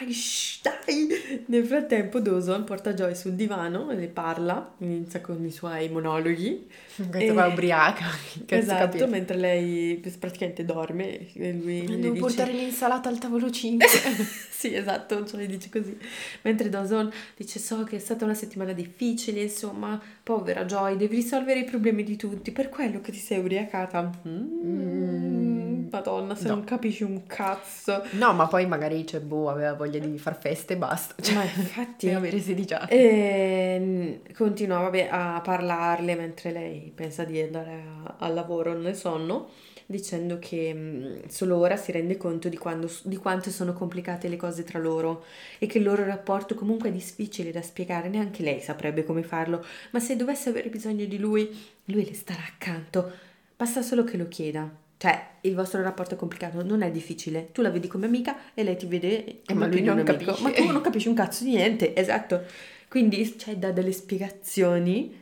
Dai, 0.03 0.13
shh, 0.13 0.61
dai. 0.61 1.43
Nel 1.47 1.65
frattempo 1.65 2.19
Dawson 2.19 2.63
porta 2.63 2.93
Joy 2.93 3.15
sul 3.15 3.33
divano 3.33 3.91
e 3.91 3.95
le 3.95 4.07
parla, 4.07 4.73
inizia 4.79 5.21
con 5.21 5.43
i 5.45 5.51
suoi 5.51 5.89
monologhi. 5.89 6.67
Questa 7.09 7.33
va 7.33 7.47
ubriaca. 7.47 8.05
Esatto, 8.61 8.85
capire. 8.85 9.07
mentre 9.07 9.37
lei 9.37 9.95
praticamente 10.19 10.65
dorme 10.65 11.31
e 11.33 11.53
lui 11.53 11.85
Devo 11.85 12.09
dice... 12.09 12.19
portare 12.19 12.51
l'insalata 12.51 13.09
al 13.09 13.17
tavolo 13.17 13.49
5. 13.49 13.87
sì, 14.49 14.73
esatto, 14.73 15.21
Joy 15.23 15.45
dice 15.45 15.69
così. 15.69 15.97
Mentre 16.41 16.69
Dawson 16.69 17.11
dice 17.35 17.59
so 17.59 17.83
che 17.83 17.95
è 17.95 17.99
stata 17.99 18.25
una 18.25 18.33
settimana 18.33 18.73
difficile, 18.73 19.41
insomma, 19.41 20.01
povera 20.23 20.65
Joy, 20.65 20.97
devi 20.97 21.15
risolvere 21.15 21.59
i 21.59 21.63
problemi 21.63 22.03
di 22.03 22.15
tutti, 22.15 22.51
per 22.51 22.69
quello 22.69 23.01
che 23.01 23.11
ti 23.11 23.17
sei 23.17 23.39
ubriacata. 23.39 24.09
Mm. 24.27 24.65
Mm. 24.65 25.87
Madonna, 25.91 26.35
se 26.35 26.47
no. 26.47 26.55
non 26.55 26.63
capisci 26.63 27.03
un 27.03 27.25
cazzo. 27.27 28.03
No, 28.11 28.33
ma 28.33 28.47
poi 28.47 28.65
magari 28.65 29.03
c'è 29.03 29.19
boh, 29.19 29.49
aveva 29.49 29.73
voglia 29.73 29.99
di 29.99 30.17
far 30.17 30.37
feste 30.39 30.73
e 30.73 30.77
basta. 30.77 31.15
Cioè, 31.21 31.35
ma 31.35 31.43
infatti... 31.43 32.07
E 32.07 32.13
avere 32.13 32.39
16 32.39 32.73
anni. 32.73 32.89
E 32.89 34.21
continua, 34.35 34.79
vabbè, 34.79 35.09
a 35.11 35.41
parlarle 35.43 36.15
mentre 36.15 36.51
lei 36.51 36.91
pensa 36.95 37.25
di 37.25 37.41
andare 37.41 37.83
a, 38.05 38.15
al 38.19 38.33
lavoro 38.33 38.73
nel 38.73 38.95
sonno, 38.95 39.49
dicendo 39.91 40.39
che 40.39 40.73
mh, 40.73 41.27
solo 41.27 41.57
ora 41.57 41.75
si 41.77 41.91
rende 41.91 42.17
conto 42.17 42.49
di, 42.49 42.57
quando, 42.57 42.91
di 43.03 43.17
quanto 43.17 43.51
sono 43.51 43.73
complicate 43.73 44.27
le 44.27 44.37
cose 44.37 44.63
tra 44.63 44.79
loro 44.79 45.25
e 45.59 45.67
che 45.67 45.77
il 45.77 45.83
loro 45.83 46.03
rapporto 46.03 46.55
comunque 46.55 46.89
è 46.89 46.91
difficile 46.91 47.51
da 47.51 47.61
spiegare, 47.61 48.09
neanche 48.09 48.41
lei 48.41 48.61
saprebbe 48.61 49.03
come 49.03 49.21
farlo, 49.21 49.63
ma 49.91 49.99
se 49.99 50.15
dovesse 50.15 50.49
avere 50.49 50.69
bisogno 50.69 51.05
di 51.05 51.19
lui, 51.19 51.55
lui 51.85 52.05
le 52.05 52.15
starà 52.15 52.41
accanto. 52.43 53.11
Basta 53.55 53.83
solo 53.83 54.03
che 54.03 54.17
lo 54.17 54.27
chieda. 54.27 54.67
Cioè, 54.97 55.27
il 55.41 55.55
vostro 55.55 55.81
rapporto 55.81 56.13
è 56.13 56.17
complicato, 56.17 56.63
non 56.63 56.83
è 56.83 56.91
difficile. 56.91 57.49
Tu 57.51 57.61
la 57.61 57.71
vedi 57.71 57.87
come 57.87 58.05
amica 58.05 58.53
e 58.53 58.63
lei 58.63 58.77
ti 58.77 58.85
vede 58.85 59.41
come 59.45 59.59
ma 59.59 59.67
lui 59.67 59.81
non 59.81 60.03
capisce. 60.03 60.41
Ma 60.41 60.51
tu 60.51 60.65
non 60.71 60.81
capisci 60.81 61.07
un 61.07 61.15
cazzo 61.15 61.43
di 61.43 61.51
niente, 61.51 61.95
esatto. 61.95 62.43
Quindi 62.87 63.37
cioè, 63.37 63.57
dà 63.57 63.71
delle 63.71 63.93
spiegazioni 63.93 65.19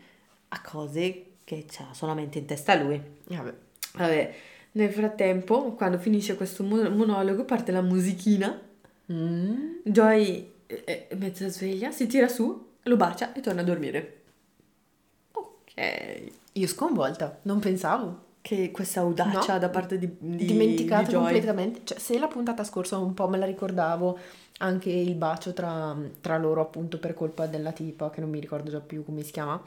a 0.50 0.62
cose 0.62 1.24
che 1.46 1.66
ha 1.78 1.94
solamente 1.94 2.40
in 2.40 2.46
testa 2.46 2.76
lui. 2.76 3.02
Vabbè. 3.26 3.54
Vabbè. 3.94 4.36
Nel 4.72 4.92
frattempo, 4.92 5.74
quando 5.74 5.98
finisce 5.98 6.36
questo 6.36 6.64
monologo, 6.64 7.44
parte 7.44 7.72
la 7.72 7.82
musichina. 7.82 8.60
Mm. 9.12 9.78
Joy 9.84 10.52
è 10.66 11.08
mezza 11.18 11.48
sveglia, 11.48 11.92
si 11.92 12.06
tira 12.06 12.28
su, 12.28 12.68
lo 12.84 12.96
bacia 12.96 13.34
e 13.34 13.42
torna 13.42 13.62
a 13.62 13.64
dormire. 13.64 14.22
Ok. 15.32 16.32
Io 16.54 16.68
sconvolta, 16.68 17.40
non 17.44 17.60
pensavo 17.60 18.28
che 18.42 18.72
questa 18.72 19.02
audacia 19.02 19.54
no, 19.54 19.60
da 19.60 19.70
parte 19.70 19.98
di, 19.98 20.16
di 20.18 20.46
dimenticata 20.46 21.10
di 21.10 21.14
completamente 21.14 21.82
cioè 21.84 22.00
se 22.00 22.18
la 22.18 22.28
puntata 22.28 22.64
scorsa 22.64 22.98
un 22.98 23.14
po' 23.14 23.28
me 23.28 23.38
la 23.38 23.46
ricordavo 23.46 24.18
anche 24.60 24.90
il 24.90 25.14
bacio 25.16 25.54
tra, 25.54 25.96
tra, 26.22 26.38
loro 26.38 26.62
appunto 26.62 27.00
per 27.00 27.14
colpa 27.14 27.48
della 27.48 27.72
tipa 27.72 28.10
che 28.10 28.22
non 28.22 28.30
mi 28.30 28.40
ricordo 28.40 28.72
già 28.72 28.80
più 28.80 29.04
come 29.04 29.24
si 29.24 29.32
chiama 29.32 29.62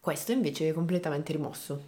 questo 0.00 0.32
invece 0.32 0.68
è 0.68 0.72
completamente 0.72 1.32
rimosso 1.32 1.82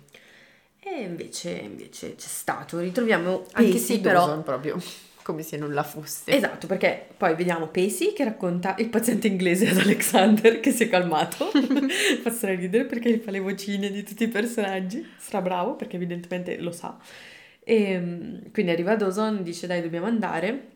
e 0.85 1.03
invece, 1.03 1.51
invece 1.51 2.17
c'è 2.17 2.27
stato 2.27 2.81
ritroviamo 2.81 3.47
anche 3.53 3.79
se 3.79 4.01
però 4.01 4.43
proprio 4.43 4.77
come 5.23 5.43
se 5.43 5.57
non 5.57 5.73
la 5.73 5.85
fosse. 5.85 6.33
Esatto, 6.33 6.67
perché 6.67 7.07
poi 7.17 7.35
vediamo 7.35 7.69
Pacey 7.69 8.13
che 8.13 8.25
racconta 8.25 8.75
il 8.79 8.89
paziente 8.89 9.29
inglese 9.29 9.69
ad 9.69 9.79
Alexander 9.79 10.61
che 10.61 10.73
si 10.73 10.85
è 10.85 10.89
calmato. 10.89 11.51
fa 12.23 12.55
ridere 12.55 12.85
perché 12.85 13.19
fa 13.21 13.31
le 13.31 13.39
vocine 13.39 13.91
di 13.91 14.03
tutti 14.03 14.25
i 14.25 14.29
personaggi. 14.29 15.07
Sarà 15.19 15.41
bravo 15.41 15.77
perché 15.77 15.97
evidentemente 15.97 16.59
lo 16.59 16.73
sa. 16.73 16.99
E 17.65 17.83
ehm, 17.93 18.51
quindi 18.51 18.73
arriva 18.73 18.97
Dawson, 18.97 19.43
dice 19.43 19.67
dai 19.67 19.81
dobbiamo 19.81 20.07
andare. 20.07 20.71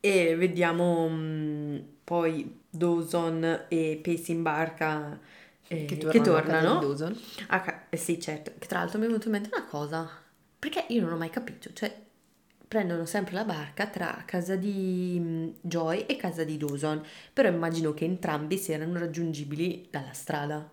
E 0.00 0.34
vediamo 0.34 1.08
mh, 1.08 1.84
poi 2.02 2.60
Dawson 2.68 3.66
e 3.68 4.00
Pace 4.02 4.32
in 4.32 4.42
barca 4.42 5.20
eh, 5.72 5.84
che 5.84 5.96
tornano. 5.98 6.12
Che 6.12 6.30
tornano. 6.30 6.78
Dawson. 6.80 7.20
Ah, 7.48 7.84
eh, 7.88 7.96
sì, 7.96 8.20
certo. 8.20 8.52
Che 8.58 8.66
tra 8.66 8.80
l'altro 8.80 8.98
mi 8.98 9.04
è 9.04 9.08
venuto 9.08 9.26
in 9.26 9.32
mente 9.32 9.50
una 9.52 9.66
cosa. 9.66 10.08
Perché 10.58 10.84
io 10.88 11.02
non 11.02 11.12
ho 11.12 11.16
mai 11.16 11.30
capito, 11.30 11.72
cioè 11.72 11.92
prendono 12.72 13.04
sempre 13.04 13.34
la 13.34 13.44
barca 13.44 13.86
tra 13.88 14.22
casa 14.24 14.56
di 14.56 15.52
Joy 15.60 16.06
e 16.06 16.16
casa 16.16 16.42
di 16.42 16.56
Dawson, 16.56 17.04
però 17.32 17.48
immagino 17.48 17.92
che 17.92 18.04
entrambi 18.04 18.56
siano 18.56 18.98
raggiungibili 18.98 19.88
dalla 19.90 20.12
strada. 20.12 20.70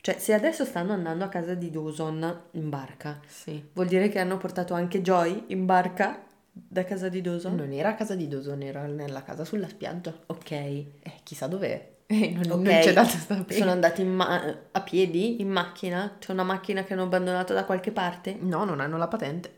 Cioè, 0.00 0.18
se 0.18 0.34
adesso 0.34 0.64
stanno 0.64 0.92
andando 0.92 1.24
a 1.24 1.28
casa 1.28 1.54
di 1.54 1.70
Dawson 1.70 2.42
in 2.52 2.68
barca, 2.68 3.20
sì. 3.26 3.64
vuol 3.72 3.86
dire 3.86 4.08
che 4.08 4.18
hanno 4.18 4.36
portato 4.36 4.74
anche 4.74 5.00
Joy 5.00 5.44
in 5.48 5.64
barca 5.64 6.22
da 6.52 6.84
casa 6.84 7.08
di 7.08 7.20
Dawson? 7.20 7.54
Non 7.54 7.72
era 7.72 7.90
a 7.90 7.94
casa 7.94 8.14
di 8.14 8.28
Dawson, 8.28 8.62
era 8.62 8.86
nella 8.86 9.22
casa 9.22 9.44
sulla 9.44 9.68
spiaggia. 9.68 10.14
Ok. 10.26 10.50
Eh, 10.50 10.86
chissà 11.22 11.46
dov'è. 11.46 11.96
Eh, 12.10 12.30
non, 12.30 12.60
okay. 12.60 12.72
non 12.72 12.82
c'è 12.82 12.92
dato 12.94 13.16
sapere. 13.18 13.58
Sono 13.58 13.70
andati 13.70 14.02
ma- 14.02 14.56
a 14.72 14.80
piedi, 14.80 15.42
in 15.42 15.50
macchina? 15.50 16.16
C'è 16.18 16.32
una 16.32 16.42
macchina 16.42 16.82
che 16.82 16.94
hanno 16.94 17.02
abbandonato 17.02 17.52
da 17.52 17.66
qualche 17.66 17.92
parte? 17.92 18.34
No, 18.40 18.64
non 18.64 18.80
hanno 18.80 18.96
la 18.96 19.08
patente. 19.08 19.56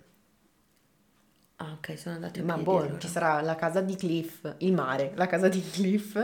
Ah, 1.57 1.77
ok, 1.77 1.97
sono 1.97 2.17
andati 2.17 2.41
a 2.41 2.43
Ma 2.43 2.55
piedi. 2.55 2.69
boh, 2.69 2.79
allora. 2.79 2.99
ci 2.99 3.07
sarà 3.07 3.41
la 3.41 3.55
casa 3.55 3.81
di 3.81 3.95
Cliff, 3.95 4.53
il 4.59 4.73
mare, 4.73 5.13
la 5.15 5.29
casa 5.29 5.49
di 5.49 5.63
Cliff. 5.71 6.17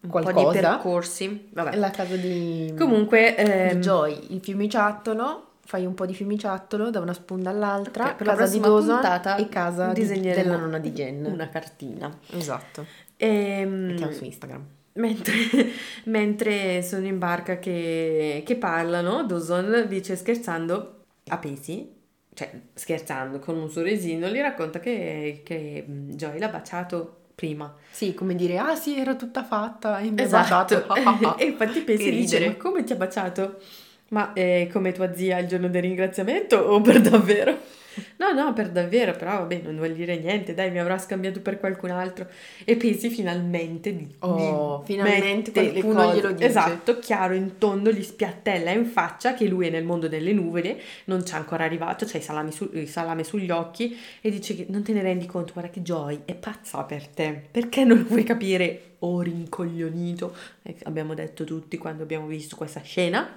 Un 0.00 0.08
qualcosa. 0.08 0.34
po' 0.34 0.52
di 0.52 0.58
percorsi. 0.58 1.48
Vabbè. 1.52 1.76
La 1.76 1.90
casa 1.90 2.16
di... 2.16 2.72
Comunque... 2.78 3.36
Ehm... 3.36 3.74
Di 3.74 3.80
Joy, 3.80 4.26
il 4.30 4.40
fiumiciattolo 4.40 5.56
fai 5.66 5.84
un 5.84 5.94
po' 5.94 6.06
di 6.06 6.14
fiumiciattolo 6.14 6.88
da 6.90 7.00
una 7.00 7.12
sponda 7.12 7.50
all'altra, 7.50 8.04
okay, 8.04 8.16
per 8.16 8.26
casa 8.28 8.46
di 8.46 8.60
Dawson 8.60 9.00
e 9.36 9.48
casa 9.48 9.92
di, 9.92 10.06
della 10.06 10.56
nonna 10.56 10.78
di 10.78 10.92
Jen. 10.92 11.26
Una 11.26 11.48
cartina. 11.50 12.16
Esatto. 12.30 12.86
E, 13.16 13.26
ehm, 13.26 13.86
Mettiamo 13.86 14.12
su 14.12 14.24
Instagram. 14.24 14.66
Mentre, 14.94 15.34
mentre 16.06 16.82
sono 16.82 17.06
in 17.06 17.18
barca 17.18 17.58
che, 17.58 18.42
che 18.44 18.56
parlano, 18.56 19.24
Dawson 19.24 19.86
dice 19.88 20.16
scherzando 20.16 21.04
a 21.28 21.38
Pesi, 21.38 21.92
cioè 22.32 22.50
scherzando 22.74 23.38
con 23.38 23.56
un 23.56 23.70
sorrisino, 23.70 24.28
gli 24.28 24.38
racconta 24.38 24.78
che, 24.78 25.42
che 25.44 25.84
mm, 25.88 26.10
Joy 26.10 26.38
l'ha 26.38 26.48
baciato 26.48 27.24
prima. 27.34 27.74
Sì, 27.90 28.14
come 28.14 28.34
dire, 28.34 28.58
ah 28.58 28.74
sì, 28.74 28.98
era 28.98 29.14
tutta 29.14 29.44
fatta 29.44 29.98
e 30.00 30.10
mi 30.10 30.22
esatto. 30.22 30.76
ha 30.76 30.84
baciato. 30.84 31.36
e 31.38 31.44
infatti 31.44 31.80
Pesi 31.80 32.10
dice, 32.10 32.46
ma 32.46 32.54
come 32.56 32.84
ti 32.84 32.92
ha 32.92 32.96
baciato? 32.96 33.58
Ma 34.08 34.32
eh, 34.34 34.68
come 34.72 34.92
tua 34.92 35.14
zia 35.14 35.38
il 35.38 35.48
giorno 35.48 35.68
del 35.68 35.82
ringraziamento 35.82 36.56
o 36.56 36.80
per 36.80 37.00
davvero? 37.00 37.58
No, 38.18 38.32
no, 38.32 38.52
per 38.52 38.70
davvero, 38.70 39.12
però 39.12 39.38
vabbè, 39.38 39.60
non 39.62 39.76
vuol 39.76 39.92
dire 39.92 40.16
niente, 40.16 40.54
dai, 40.54 40.70
mi 40.70 40.78
avrà 40.78 40.98
scambiato 40.98 41.40
per 41.40 41.58
qualcun 41.58 41.90
altro. 41.90 42.26
E 42.64 42.76
pensi 42.76 43.08
finalmente 43.08 43.94
di... 43.94 44.14
Oh, 44.20 44.82
di 44.84 44.92
finalmente 44.92 45.52
qualcuno 45.52 46.14
glielo 46.14 46.32
dice. 46.32 46.46
Esatto, 46.46 46.98
chiaro, 46.98 47.34
in 47.34 47.58
tondo, 47.58 47.90
gli 47.90 48.02
spiattella 48.02 48.70
in 48.70 48.86
faccia 48.86 49.34
che 49.34 49.46
lui 49.46 49.66
è 49.66 49.70
nel 49.70 49.84
mondo 49.84 50.08
delle 50.08 50.32
nuvole, 50.32 50.80
non 51.04 51.22
c'è 51.22 51.36
ancora 51.36 51.64
arrivato, 51.64 52.04
c'è 52.04 52.18
il, 52.18 52.52
su, 52.52 52.70
il 52.72 52.88
salame 52.88 53.24
sugli 53.24 53.50
occhi 53.50 53.96
e 54.20 54.30
dice 54.30 54.54
che 54.54 54.66
non 54.68 54.82
te 54.82 54.92
ne 54.92 55.02
rendi 55.02 55.26
conto, 55.26 55.52
guarda 55.52 55.70
che 55.70 55.82
Joy 55.82 56.22
è 56.24 56.34
pazza 56.34 56.82
per 56.84 57.06
te, 57.08 57.42
perché 57.50 57.84
non 57.84 57.98
lo 57.98 58.04
vuoi 58.04 58.24
capire? 58.24 58.80
O 59.00 59.20
rincoglionito, 59.20 60.34
eh, 60.62 60.76
abbiamo 60.84 61.14
detto 61.14 61.44
tutti 61.44 61.76
quando 61.76 62.02
abbiamo 62.02 62.26
visto 62.26 62.56
questa 62.56 62.80
scena. 62.80 63.34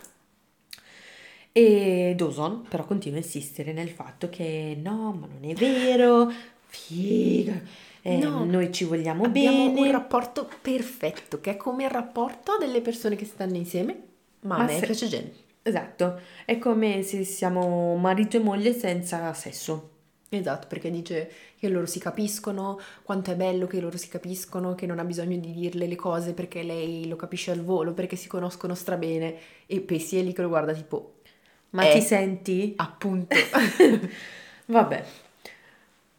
E 1.60 2.14
Dawson 2.16 2.66
però 2.70 2.86
continua 2.86 3.18
a 3.18 3.22
insistere 3.22 3.74
nel 3.74 3.90
fatto 3.90 4.30
che 4.30 4.78
no, 4.82 5.12
ma 5.12 5.28
non 5.28 5.50
è 5.50 5.54
vero, 5.54 6.32
figa, 6.68 7.62
eh, 8.02 8.16
no, 8.16 8.46
noi 8.46 8.72
ci 8.72 8.86
vogliamo 8.86 9.26
abbiamo 9.26 9.66
bene. 9.66 9.88
un 9.88 9.92
rapporto 9.92 10.50
perfetto, 10.62 11.42
che 11.42 11.52
è 11.52 11.58
come 11.58 11.84
il 11.84 11.90
rapporto 11.90 12.56
delle 12.58 12.80
persone 12.80 13.18
che 13.18 13.26
stanno 13.26 13.58
insieme, 13.58 14.04
ma, 14.42 14.56
ma 14.56 14.64
a 14.64 14.68
me 14.68 14.80
se... 14.80 14.86
piace 14.86 15.08
Jen. 15.08 15.32
Esatto, 15.62 16.22
è 16.46 16.58
come 16.60 17.02
se 17.02 17.26
siamo 17.26 17.98
marito 17.98 18.38
e 18.38 18.40
moglie 18.40 18.72
senza 18.72 19.34
sesso. 19.34 19.90
Esatto, 20.30 20.68
perché 20.68 20.90
dice 20.90 21.30
che 21.58 21.68
loro 21.68 21.88
si 21.88 22.00
capiscono, 22.00 22.80
quanto 23.04 23.32
è 23.32 23.36
bello 23.36 23.68
che 23.68 23.82
loro 23.82 23.98
si 23.98 24.08
capiscono, 24.08 24.76
che 24.76 24.86
non 24.86 25.00
ha 25.00 25.04
bisogno 25.04 25.36
di 25.38 25.52
dirle 25.52 25.88
le 25.88 25.96
cose 25.96 26.34
perché 26.34 26.64
lei 26.64 27.08
lo 27.08 27.16
capisce 27.18 27.52
al 27.52 27.64
volo, 27.64 27.94
perché 27.94 28.16
si 28.16 28.30
conoscono 28.30 28.76
strabene. 28.76 29.36
E 29.66 29.82
Pessi 29.82 30.18
è 30.18 30.22
lì 30.22 30.32
che 30.32 30.44
lo 30.44 30.48
guarda 30.48 30.72
tipo, 30.72 31.16
ma 31.72 31.84
è, 31.84 31.94
ti 31.94 32.02
senti? 32.02 32.74
Appunto. 32.78 33.36
Vabbè, 34.66 35.04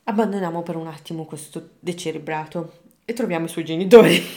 abbandoniamo 0.05 0.63
per 0.63 0.77
un 0.77 0.87
attimo 0.87 1.25
questo 1.25 1.71
decerebrato 1.81 2.79
e 3.05 3.13
troviamo 3.13 3.47
i 3.47 3.49
suoi 3.49 3.65
genitori. 3.65 4.23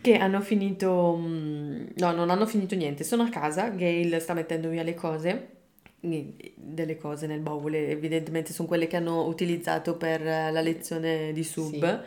che 0.00 0.16
hanno 0.16 0.40
finito... 0.40 1.16
Mm, 1.18 1.86
no, 1.96 2.12
non 2.12 2.30
hanno 2.30 2.46
finito 2.46 2.74
niente. 2.74 3.04
Sono 3.04 3.24
a 3.24 3.28
casa, 3.28 3.68
Gail 3.68 4.20
sta 4.20 4.34
mettendo 4.34 4.68
via 4.68 4.82
le 4.82 4.94
cose 4.94 5.56
delle 6.00 6.96
cose 6.96 7.26
nel 7.26 7.40
baule, 7.40 7.88
evidentemente 7.88 8.52
sono 8.52 8.68
quelle 8.68 8.86
che 8.86 8.96
hanno 8.96 9.26
utilizzato 9.26 9.96
per 9.96 10.22
la 10.22 10.60
lezione 10.60 11.32
di 11.32 11.42
sub. 11.42 12.04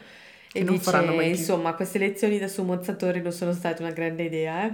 Sì, 0.48 0.58
e 0.60 0.64
dice, 0.64 0.98
insomma, 1.24 1.74
queste 1.76 1.98
lezioni 1.98 2.38
da 2.38 2.48
sommozzatore 2.48 3.22
non 3.22 3.32
sono 3.32 3.54
state 3.54 3.82
una 3.82 3.92
grande 3.92 4.24
idea, 4.24 4.66
eh? 4.66 4.74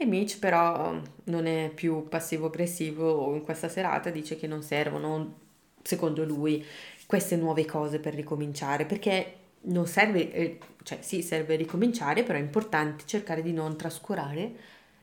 E 0.00 0.06
Mitch 0.06 0.38
però 0.38 0.96
non 1.24 1.46
è 1.46 1.72
più 1.74 2.06
passivo-aggressivo 2.08 3.34
in 3.34 3.42
questa 3.42 3.68
serata, 3.68 4.10
dice 4.10 4.36
che 4.36 4.46
non 4.46 4.62
servono, 4.62 5.34
secondo 5.82 6.24
lui, 6.24 6.64
queste 7.04 7.34
nuove 7.34 7.64
cose 7.64 7.98
per 7.98 8.14
ricominciare, 8.14 8.86
perché 8.86 9.34
non 9.62 9.88
serve, 9.88 10.32
eh, 10.32 10.58
cioè 10.84 10.98
sì, 11.00 11.20
serve 11.20 11.56
ricominciare, 11.56 12.22
però 12.22 12.38
è 12.38 12.40
importante 12.40 13.02
cercare 13.06 13.42
di 13.42 13.52
non 13.52 13.76
trascurare 13.76 14.52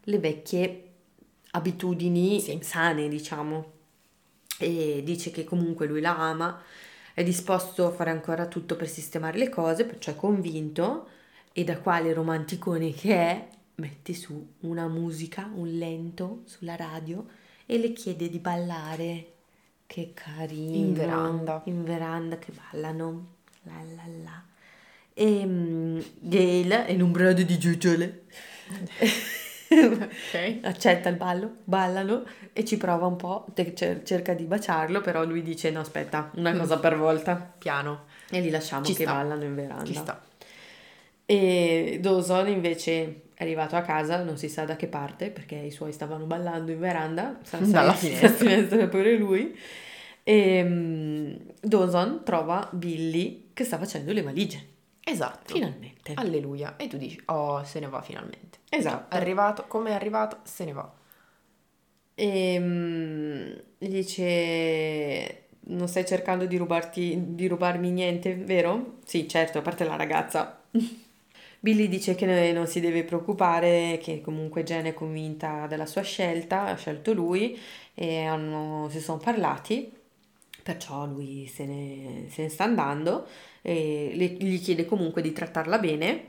le 0.03 0.19
vecchie 0.19 0.83
abitudini 1.51 2.39
sì. 2.39 2.57
sane, 2.61 3.09
diciamo. 3.09 3.73
E 4.57 5.01
dice 5.03 5.29
che 5.31 5.43
comunque 5.43 5.87
lui 5.87 5.99
la 5.99 6.17
ama, 6.17 6.61
è 7.13 7.21
disposto 7.21 7.87
a 7.87 7.91
fare 7.91 8.11
ancora 8.11 8.47
tutto 8.47 8.77
per 8.77 8.87
sistemare 8.87 9.37
le 9.37 9.49
cose, 9.49 9.83
perciò 9.83 10.11
è 10.11 10.15
convinto 10.15 11.09
e 11.51 11.65
da 11.65 11.79
quale 11.79 12.13
romanticone 12.13 12.93
che 12.93 13.13
è, 13.13 13.47
metti 13.75 14.13
su 14.13 14.53
una 14.61 14.87
musica, 14.87 15.49
un 15.53 15.77
lento 15.77 16.41
sulla 16.45 16.75
radio 16.75 17.25
e 17.65 17.77
le 17.77 17.93
chiede 17.93 18.29
di 18.29 18.39
ballare. 18.39 19.31
Che 19.87 20.11
carino. 20.13 20.75
In 20.75 20.93
veranda. 20.93 21.61
In 21.65 21.83
veranda 21.83 22.37
che 22.37 22.51
ballano. 22.51 23.33
La 23.63 23.81
la 23.95 24.03
la. 24.23 24.43
E 25.13 25.43
um, 25.43 26.03
Gail 26.19 26.69
è 26.71 26.91
in 26.91 27.01
un 27.01 27.11
brodo 27.11 27.41
di 27.43 27.57
giuggiole. 27.57 28.23
okay. 29.69 30.59
Accetta 30.63 31.09
il 31.09 31.15
ballo, 31.15 31.57
ballano 31.63 32.25
e 32.51 32.65
ci 32.65 32.77
prova 32.77 33.05
un 33.05 33.15
po', 33.15 33.45
cerca 34.03 34.33
di 34.33 34.45
baciarlo, 34.45 35.01
però 35.01 35.23
lui 35.23 35.41
dice 35.41 35.71
no 35.71 35.81
aspetta, 35.81 36.31
una 36.35 36.53
mm. 36.53 36.57
cosa 36.57 36.79
per 36.79 36.97
volta. 36.97 37.35
Piano. 37.57 38.05
E 38.29 38.41
li 38.41 38.49
lasciamo 38.49 38.85
ci 38.85 38.93
che 38.93 39.03
sta. 39.03 39.13
ballano 39.13 39.43
in 39.43 39.55
veranda. 39.55 39.85
Ci 39.85 39.93
sta. 39.93 40.21
E 41.25 41.99
Dawson 42.01 42.47
invece 42.47 43.21
è 43.35 43.43
arrivato 43.43 43.75
a 43.75 43.81
casa, 43.81 44.23
non 44.23 44.37
si 44.37 44.47
sa 44.47 44.63
da 44.63 44.77
che 44.77 44.87
parte, 44.87 45.29
perché 45.29 45.55
i 45.55 45.69
suoi 45.69 45.91
stavano 45.91 46.25
ballando 46.25 46.71
in 46.71 46.79
veranda, 46.79 47.37
dalla 47.59 47.93
finestra. 47.93 48.29
finestra 48.29 48.87
pure 48.87 49.17
lui. 49.17 49.57
E 50.23 50.63
um, 50.63 51.37
Dawson 51.61 52.21
trova 52.23 52.67
Billy 52.71 53.49
che 53.53 53.65
sta 53.65 53.77
facendo 53.77 54.13
le 54.13 54.21
valigie. 54.21 54.73
Esatto. 55.03 55.53
Finalmente. 55.53 56.13
Alleluia. 56.15 56.77
E 56.77 56.87
tu 56.87 56.97
dici, 56.97 57.21
oh, 57.25 57.63
se 57.65 57.79
ne 57.79 57.87
va 57.87 58.01
finalmente. 58.01 58.59
Esatto. 58.69 59.13
È 59.13 59.19
arrivato, 59.19 59.65
come 59.67 59.89
è 59.89 59.93
arrivato, 59.93 60.39
se 60.43 60.63
ne 60.63 60.71
va. 60.71 60.93
E 62.15 62.57
um, 62.57 63.61
dice, 63.77 65.47
non 65.67 65.89
stai 65.89 66.05
cercando 66.05 66.45
di 66.45 66.55
rubarti, 66.55 67.35
di 67.35 67.47
rubarmi 67.47 67.91
niente, 67.91 68.33
vero? 68.35 68.99
Sì, 69.05 69.27
certo, 69.27 69.57
a 69.57 69.61
parte 69.61 69.83
la 69.83 69.97
ragazza. 69.97 70.61
Billy 71.65 71.87
dice 71.87 72.13
che 72.13 72.51
non 72.51 72.67
si 72.67 72.79
deve 72.79 73.03
preoccupare, 73.03 73.97
che 73.99 74.21
comunque 74.21 74.61
Jen 74.61 74.85
è 74.85 74.93
convinta 74.93 75.65
della 75.65 75.87
sua 75.87 76.03
scelta, 76.03 76.65
ha 76.65 76.75
scelto 76.75 77.11
lui 77.11 77.59
e 77.95 78.23
hanno, 78.23 78.87
si 78.91 78.99
sono 79.01 79.17
parlati, 79.17 79.91
perciò 80.61 81.07
lui 81.07 81.47
se 81.47 81.65
ne, 81.65 82.27
se 82.29 82.43
ne 82.43 82.49
sta 82.49 82.65
andando 82.65 83.25
e 83.63 84.11
le, 84.13 84.25
gli 84.25 84.61
chiede 84.61 84.85
comunque 84.85 85.23
di 85.23 85.33
trattarla 85.33 85.79
bene 85.79 86.25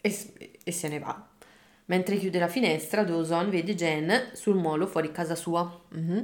e, 0.00 0.16
e 0.64 0.72
se 0.72 0.88
ne 0.88 0.98
va. 0.98 1.28
Mentre 1.84 2.16
chiude 2.16 2.40
la 2.40 2.48
finestra, 2.48 3.04
Dawson 3.04 3.50
vede 3.50 3.76
Jen 3.76 4.30
sul 4.32 4.56
molo 4.56 4.88
fuori 4.88 5.12
casa 5.12 5.36
sua. 5.36 5.80
Mm-hmm 5.96 6.22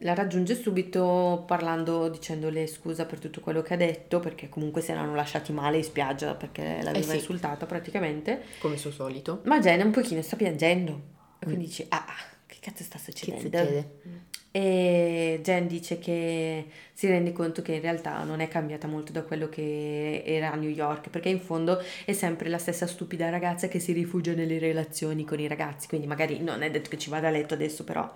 la 0.00 0.14
raggiunge 0.14 0.54
subito 0.54 1.44
parlando, 1.46 2.08
dicendole 2.08 2.66
scusa 2.66 3.06
per 3.06 3.18
tutto 3.18 3.40
quello 3.40 3.62
che 3.62 3.74
ha 3.74 3.78
detto, 3.78 4.20
perché 4.20 4.48
comunque 4.48 4.82
si 4.82 4.90
erano 4.90 5.14
lasciati 5.14 5.52
male 5.52 5.78
in 5.78 5.84
spiaggia 5.84 6.34
perché 6.34 6.80
l'aveva 6.82 6.98
eh 6.98 7.02
sì. 7.02 7.16
insultata 7.16 7.66
praticamente. 7.66 8.42
Come 8.58 8.76
suo 8.76 8.90
solito. 8.90 9.40
Ma 9.44 9.58
Jen 9.58 9.86
un 9.86 9.92
pochino 9.92 10.20
sta 10.22 10.36
piangendo. 10.36 11.14
E 11.38 11.44
quindi 11.44 11.64
mm. 11.64 11.68
dice, 11.68 11.86
ah, 11.88 12.04
che 12.46 12.56
cazzo 12.60 12.82
sta 12.82 12.98
succedendo? 12.98 13.48
Che 13.48 13.58
succede? 13.58 14.34
E 14.56 15.40
Jen 15.42 15.66
dice 15.66 15.98
che 15.98 16.66
si 16.94 17.06
rende 17.08 17.32
conto 17.32 17.60
che 17.60 17.74
in 17.74 17.82
realtà 17.82 18.22
non 18.24 18.40
è 18.40 18.48
cambiata 18.48 18.86
molto 18.86 19.12
da 19.12 19.22
quello 19.22 19.50
che 19.50 20.22
era 20.24 20.50
a 20.50 20.56
New 20.56 20.70
York, 20.70 21.10
perché 21.10 21.28
in 21.28 21.40
fondo 21.40 21.78
è 22.06 22.14
sempre 22.14 22.48
la 22.48 22.56
stessa 22.56 22.86
stupida 22.86 23.28
ragazza 23.28 23.68
che 23.68 23.80
si 23.80 23.92
rifugia 23.92 24.32
nelle 24.32 24.58
relazioni 24.58 25.26
con 25.26 25.40
i 25.40 25.46
ragazzi, 25.46 25.88
quindi 25.88 26.06
magari 26.06 26.40
non 26.40 26.62
è 26.62 26.70
detto 26.70 26.88
che 26.88 26.96
ci 26.96 27.10
vada 27.10 27.28
a 27.28 27.30
letto 27.30 27.52
adesso, 27.52 27.84
però 27.84 28.10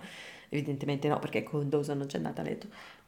evidentemente 0.51 1.07
no, 1.07 1.17
perché 1.19 1.43
con 1.43 1.67
Dawson 1.67 1.97
non 1.97 2.07
c'è 2.07 2.17
andata 2.17 2.41
a 2.41 2.45
letto, 2.45 2.67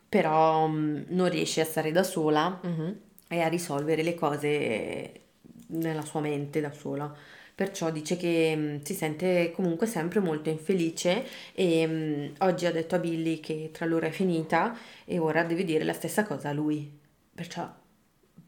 però 0.09 0.65
um, 0.65 1.05
non 1.09 1.29
riesce 1.29 1.61
a 1.61 1.65
stare 1.65 1.91
da 1.91 2.03
sola 2.03 2.59
mm-hmm. 2.65 2.91
e 3.27 3.41
a 3.41 3.47
risolvere 3.47 4.03
le 4.03 4.15
cose 4.15 5.21
nella 5.67 6.03
sua 6.03 6.21
mente 6.21 6.59
da 6.61 6.71
sola 6.71 7.15
perciò 7.55 7.91
dice 7.91 8.17
che 8.17 8.53
mm, 8.55 8.81
si 8.81 8.93
sente 8.93 9.51
comunque 9.51 9.85
sempre 9.85 10.19
molto 10.19 10.49
infelice 10.49 11.25
e 11.53 11.85
mm, 11.87 12.25
oggi 12.39 12.65
ha 12.65 12.71
detto 12.71 12.95
a 12.95 12.99
Billy 12.99 13.39
che 13.39 13.69
tra 13.71 13.85
loro 13.85 14.05
è 14.07 14.11
finita 14.11 14.75
e 15.05 15.19
ora 15.19 15.43
deve 15.43 15.63
dire 15.63 15.83
la 15.83 15.93
stessa 15.93 16.23
cosa 16.23 16.49
a 16.49 16.53
lui. 16.53 16.99
Perciò 17.33 17.71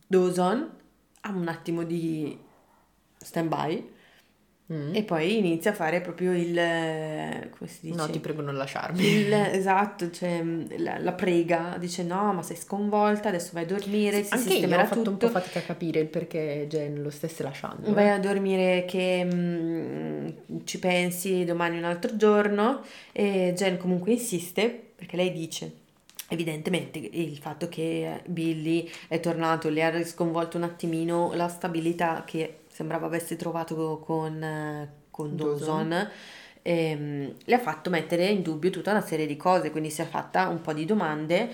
Dawson 0.07 0.69
ha 1.21 1.29
un 1.29 1.47
attimo 1.47 1.83
di 1.83 2.37
stand 3.17 3.49
by 3.49 3.93
Mm. 4.73 4.95
E 4.95 5.03
poi 5.03 5.37
inizia 5.37 5.71
a 5.71 5.73
fare 5.75 6.01
proprio 6.01 6.33
il... 6.33 6.53
come 7.55 7.69
si 7.69 7.81
dice? 7.81 7.95
No, 7.95 8.09
ti 8.09 8.19
prego 8.19 8.41
non 8.41 8.55
lasciarmi. 8.55 9.03
Il, 9.05 9.31
esatto, 9.53 10.09
cioè 10.09 10.43
la, 10.77 10.97
la, 10.97 11.13
prega, 11.13 11.77
dice 11.79 12.01
no, 12.01 12.33
ma 12.33 12.41
sei 12.41 12.55
sconvolta, 12.55 13.29
adesso 13.29 13.51
vai 13.53 13.63
a 13.63 13.67
dormire, 13.67 14.23
sì, 14.23 14.25
si 14.25 14.33
Anche 14.33 14.53
io 14.53 14.65
ho 14.65 14.85
fatto 14.85 14.95
tutto. 14.95 15.09
un 15.11 15.17
po' 15.17 15.29
fatica 15.29 15.59
a 15.59 15.61
capire 15.61 15.99
il 15.99 16.07
perché 16.07 16.65
Jen 16.67 17.03
lo 17.03 17.11
stesse 17.11 17.43
lasciando. 17.43 17.93
Vai 17.93 18.07
eh. 18.07 18.09
a 18.09 18.19
dormire 18.19 18.85
che 18.85 19.23
mh, 19.23 19.35
mm, 19.35 20.57
ci 20.63 20.79
pensi 20.79 21.45
domani 21.45 21.77
un 21.77 21.83
altro 21.83 22.15
giorno 22.15 22.81
e 23.11 23.53
Jen 23.55 23.77
comunque 23.77 24.13
insiste 24.13 24.81
perché 24.95 25.15
lei 25.15 25.31
dice 25.31 25.83
Evidentemente 26.27 26.97
il 26.97 27.37
fatto 27.37 27.69
che 27.69 28.23
Billy 28.25 28.89
è 29.07 29.19
tornato 29.19 29.69
le 29.69 29.83
ha 29.83 30.03
sconvolto 30.03 30.57
un 30.57 30.63
attimino 30.63 31.31
la 31.35 31.47
stabilità 31.47 32.23
che 32.25 32.61
sembrava 32.75 33.05
avesse 33.05 33.37
trovato 33.37 33.99
con, 33.99 34.85
con 35.09 35.33
Dawson, 35.33 35.87
Dawson 35.87 36.09
ehm, 36.61 37.35
le 37.45 37.55
ha 37.55 37.59
fatto 37.59 37.89
mettere 37.89 38.25
in 38.25 38.41
dubbio 38.41 38.69
tutta 38.69 38.91
una 38.91 38.99
serie 38.99 39.25
di 39.25 39.37
cose, 39.37 39.71
quindi 39.71 39.89
si 39.89 40.01
è 40.01 40.05
fatta 40.05 40.49
un 40.49 40.59
po' 40.59 40.73
di 40.73 40.83
domande 40.83 41.49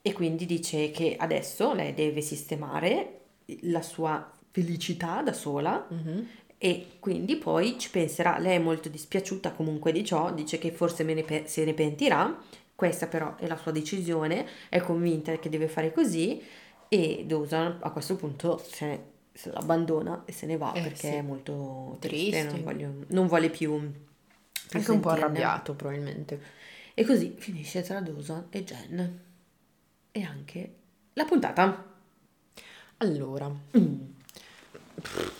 e 0.00 0.12
quindi 0.14 0.46
dice 0.46 0.90
che 0.90 1.16
adesso 1.18 1.74
lei 1.74 1.92
deve 1.92 2.22
sistemare 2.22 3.20
la 3.62 3.82
sua 3.82 4.32
felicità 4.52 5.20
da 5.20 5.34
sola 5.34 5.86
mm-hmm. 5.92 6.24
e 6.56 6.86
quindi 6.98 7.36
poi 7.36 7.78
ci 7.78 7.90
penserà, 7.90 8.38
lei 8.38 8.56
è 8.56 8.58
molto 8.58 8.88
dispiaciuta 8.88 9.52
comunque 9.52 9.92
di 9.92 10.02
ciò, 10.02 10.32
dice 10.32 10.56
che 10.56 10.72
forse 10.72 11.02
ne 11.02 11.22
pe- 11.24 11.44
se 11.44 11.62
ne 11.66 11.74
pentirà, 11.74 12.38
questa 12.74 13.06
però 13.06 13.36
è 13.36 13.46
la 13.46 13.58
sua 13.58 13.70
decisione, 13.70 14.46
è 14.70 14.80
convinta 14.80 15.36
che 15.38 15.50
deve 15.50 15.68
fare 15.68 15.92
così 15.92 16.42
e 16.88 17.24
Dawson 17.26 17.78
a 17.80 17.90
questo 17.90 18.16
punto 18.16 18.58
se 18.64 18.86
ne 18.86 19.13
abbandona 19.54 20.22
e 20.24 20.32
se 20.32 20.46
ne 20.46 20.56
va 20.56 20.72
eh, 20.72 20.82
perché 20.82 21.08
sì. 21.08 21.14
è 21.14 21.22
molto 21.22 21.96
triste, 22.00 22.30
triste. 22.30 22.52
Non, 22.52 22.62
voglio, 22.62 22.92
non, 23.08 23.26
vuole 23.26 23.50
più, 23.50 23.92
anche 24.72 24.90
un 24.90 25.00
po' 25.00 25.10
arrabbiato 25.10 25.74
probabilmente 25.74 26.62
e 26.94 27.04
così 27.04 27.34
finisce 27.36 27.82
tra 27.82 28.00
Dawson 28.00 28.46
e 28.50 28.64
Jen 28.64 29.20
e 30.12 30.22
anche 30.22 30.74
la 31.14 31.24
puntata 31.24 31.92
allora 32.98 33.48
mm. 33.48 33.94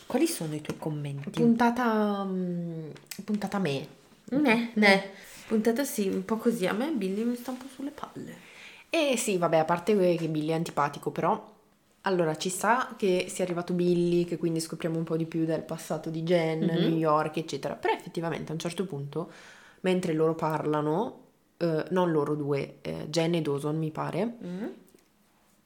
quali 0.06 0.26
sono 0.26 0.54
i 0.54 0.60
tuoi 0.60 0.76
commenti? 0.76 1.30
puntata 1.30 2.24
mm, 2.24 2.90
puntata 3.24 3.58
me 3.60 3.86
ne, 4.30 4.70
ne. 4.74 5.10
puntata 5.46 5.84
sì 5.84 6.08
un 6.08 6.24
po' 6.24 6.36
così 6.38 6.66
a 6.66 6.72
me 6.72 6.90
Billy 6.90 7.22
mi 7.22 7.36
sta 7.36 7.52
un 7.52 7.58
po' 7.58 7.68
sulle 7.72 7.90
palle 7.90 8.52
eh 8.90 9.16
sì 9.16 9.38
vabbè 9.38 9.58
a 9.58 9.64
parte 9.64 10.16
che 10.16 10.28
Billy 10.28 10.48
è 10.48 10.54
antipatico 10.54 11.12
però 11.12 11.52
allora, 12.06 12.36
ci 12.36 12.50
sta 12.50 12.94
che 12.96 13.26
sia 13.28 13.44
arrivato 13.44 13.72
Billy, 13.72 14.24
che 14.24 14.36
quindi 14.36 14.60
scopriamo 14.60 14.98
un 14.98 15.04
po' 15.04 15.16
di 15.16 15.24
più 15.24 15.44
del 15.46 15.62
passato 15.62 16.10
di 16.10 16.22
Jen, 16.22 16.60
mm-hmm. 16.60 16.88
New 16.88 16.96
York, 16.96 17.38
eccetera. 17.38 17.74
Però 17.74 17.94
effettivamente 17.94 18.50
a 18.50 18.54
un 18.54 18.58
certo 18.58 18.84
punto, 18.84 19.32
mentre 19.80 20.12
loro 20.12 20.34
parlano, 20.34 21.20
eh, 21.56 21.84
non 21.90 22.10
loro 22.10 22.34
due, 22.34 22.78
eh, 22.82 23.08
Jen 23.08 23.34
e 23.34 23.42
Dawson 23.42 23.78
mi 23.78 23.90
pare, 23.90 24.36
mm-hmm. 24.44 24.68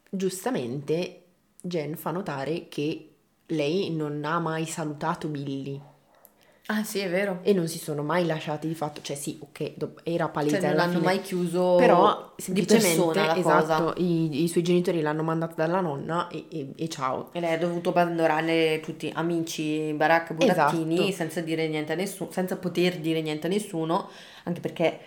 giustamente 0.09 1.23
Jen 1.61 1.95
fa 1.97 2.11
notare 2.11 2.69
che 2.69 3.09
lei 3.47 3.93
non 3.93 4.23
ha 4.23 4.39
mai 4.39 4.65
salutato 4.65 5.27
Billy. 5.27 5.81
Ah 6.71 6.83
sì, 6.83 6.99
è 6.99 7.09
vero. 7.09 7.39
E 7.41 7.51
non 7.53 7.67
si 7.67 7.79
sono 7.79 8.03
mai 8.03 8.27
lasciati 8.27 8.67
di 8.67 8.75
fatto, 8.75 9.01
cioè 9.01 9.15
sì, 9.15 9.39
ok, 9.41 9.73
era 10.03 10.29
palese 10.29 10.59
cioè, 10.59 10.67
non 10.67 10.75
l'hanno 10.75 10.91
fine, 10.91 11.03
mai 11.03 11.21
chiuso 11.21 11.75
però 11.77 12.33
semplicemente, 12.37 13.39
esatto, 13.39 13.95
i, 13.97 14.43
i, 14.43 14.47
suoi 14.47 14.63
genitori 14.63 15.01
l'hanno 15.01 15.23
mandata 15.23 15.55
dalla 15.55 15.79
nonna 15.79 16.27
e, 16.27 16.45
e, 16.51 16.67
e, 16.75 16.87
ciao. 16.87 17.29
E 17.31 17.39
lei 17.39 17.55
ha 17.55 17.57
dovuto 17.57 17.89
abbandonare 17.89 18.81
tutti 18.81 19.11
amici, 19.11 19.93
Barack 19.93 20.33
Burattini, 20.33 20.95
esatto. 20.95 21.11
senza 21.11 21.41
dire 21.41 21.67
niente 21.67 21.93
a 21.93 21.95
nessuno, 21.95 22.29
senza 22.31 22.55
poter 22.55 22.99
dire 22.99 23.21
niente 23.23 23.47
a 23.47 23.49
nessuno, 23.49 24.07
anche 24.43 24.59
perché 24.59 24.99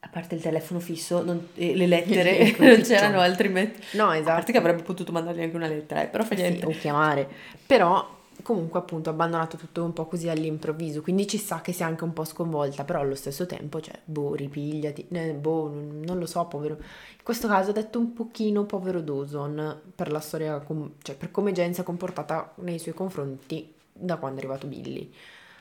a 0.00 0.08
parte 0.08 0.36
il 0.36 0.40
telefono 0.40 0.80
fisso 0.80 1.22
non, 1.22 1.48
e 1.54 1.76
le 1.76 1.86
lettere, 1.86 2.56
non 2.56 2.80
c'erano 2.80 3.20
altri 3.20 3.50
mezzi. 3.50 3.98
No, 3.98 4.10
esatto. 4.10 4.30
A 4.30 4.34
parte 4.36 4.52
che 4.52 4.58
avrebbe 4.58 4.82
potuto 4.82 5.12
mandargli 5.12 5.42
anche 5.42 5.56
una 5.56 5.68
lettera, 5.68 6.02
eh, 6.02 6.06
però 6.06 6.24
fa 6.24 6.34
niente. 6.34 6.60
Sì, 6.60 6.64
o 6.64 6.70
chiamare. 6.70 7.28
Però 7.66 8.18
comunque 8.42 8.78
appunto 8.78 9.10
abbandonato 9.10 9.56
tutto 9.56 9.84
un 9.84 9.92
po' 9.92 10.06
così 10.06 10.28
all'improvviso, 10.28 11.02
quindi 11.02 11.26
ci 11.26 11.38
sa 11.38 11.60
che 11.60 11.72
sia 11.72 11.86
anche 11.86 12.04
un 12.04 12.12
po' 12.12 12.24
sconvolta, 12.24 12.84
però 12.84 13.00
allo 13.00 13.14
stesso 13.14 13.46
tempo, 13.46 13.80
cioè, 13.80 13.98
boh, 14.04 14.34
ripigliati, 14.34 15.06
eh, 15.10 15.32
boh, 15.32 15.68
non 15.70 16.18
lo 16.18 16.26
so, 16.26 16.44
povero. 16.46 16.74
In 16.74 17.24
questo 17.24 17.48
caso 17.48 17.70
ho 17.70 17.72
detto 17.72 17.98
un 17.98 18.12
pochino 18.12 18.64
povero 18.64 19.00
Dawson 19.00 19.80
per 19.94 20.10
la 20.10 20.20
storia, 20.20 20.64
cioè 21.02 21.16
per 21.16 21.30
come 21.30 21.52
Jen 21.52 21.74
si 21.74 21.80
è 21.80 21.84
comportata 21.84 22.52
nei 22.56 22.78
suoi 22.78 22.94
confronti 22.94 23.72
da 23.92 24.16
quando 24.16 24.40
è 24.40 24.40
arrivato 24.40 24.66
Billy. 24.66 25.12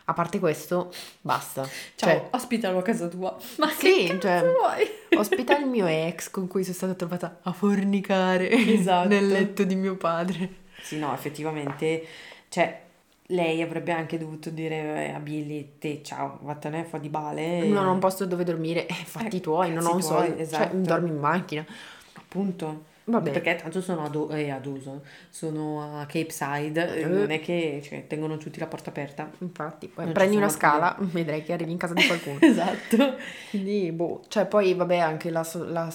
A 0.05 0.13
parte 0.13 0.39
questo, 0.39 0.91
basta. 1.21 1.63
Ciao, 1.93 2.09
cioè, 2.09 2.27
ospitalo 2.32 2.80
a 2.80 2.82
casa 2.82 3.07
tua. 3.07 3.38
Ma 3.57 3.69
sì, 3.69 4.07
cioè, 4.19 4.41
vuoi? 4.41 5.19
ospita 5.19 5.55
il 5.59 5.67
mio 5.67 5.86
ex 5.88 6.32
con 6.32 6.47
cui 6.47 6.63
sono 6.63 6.75
stata 6.75 6.93
trovata 6.95 7.39
a 7.43 7.51
fornicare 7.51 8.49
esatto. 8.49 9.07
nel 9.07 9.27
letto 9.27 9.63
di 9.63 9.75
mio 9.75 9.97
padre. 9.97 10.67
Sì, 10.82 10.97
no, 10.97 11.13
effettivamente 11.13 12.03
cioè, 12.50 12.82
lei 13.28 13.62
avrebbe 13.62 13.91
anche 13.91 14.18
dovuto 14.18 14.50
dire 14.50 15.08
eh, 15.08 15.14
a 15.14 15.20
Billy, 15.20 15.74
te 15.78 16.02
ciao, 16.04 16.39
vattene 16.41 16.84
fuori 16.84 17.04
di 17.04 17.10
bale. 17.10 17.66
Non 17.68 17.86
ho 17.86 17.91
un 17.91 18.00
posto 18.00 18.26
dove 18.26 18.43
dormire, 18.43 18.88
eh, 18.88 18.93
fatti 18.93 19.38
eh, 19.38 19.41
tuoi, 19.41 19.72
non 19.72 19.86
ho 19.86 19.93
un 19.93 20.02
soldo, 20.02 20.32
cioè, 20.32 20.41
esatto. 20.41 20.72
cioè, 20.72 20.82
dormi 20.82 21.10
in 21.10 21.18
macchina. 21.18 21.66
Appunto. 22.14 22.88
Vabbè. 23.10 23.32
Perché 23.32 23.56
tanto 23.56 23.82
sono 23.82 24.06
ad, 24.06 24.32
eh, 24.32 24.52
ad 24.52 24.66
uso, 24.68 25.02
sono 25.30 26.00
a 26.00 26.06
Cape 26.06 26.30
Side, 26.30 26.95
eh. 26.95 27.06
non 27.06 27.32
è 27.32 27.39
che 27.39 27.82
cioè, 27.84 28.06
tengono 28.06 28.38
tutti 28.38 28.60
la 28.60 28.68
porta 28.68 28.91
aperta. 28.91 29.30
Infatti, 29.39 29.88
prendi 29.88 30.36
una 30.36 30.50
scala, 30.50 30.93
più. 30.95 31.08
vedrai 31.10 31.43
che 31.43 31.54
arrivi 31.54 31.72
in 31.72 31.78
casa 31.78 31.93
di 31.93 32.06
qualcuno. 32.06 32.38
esatto. 32.41 33.16
Quindi, 33.50 33.91
boh, 33.91 34.24
cioè 34.28 34.45
poi 34.45 34.74
vabbè 34.76 34.97
anche 34.97 35.32
la, 35.32 35.47
la, 35.54 35.93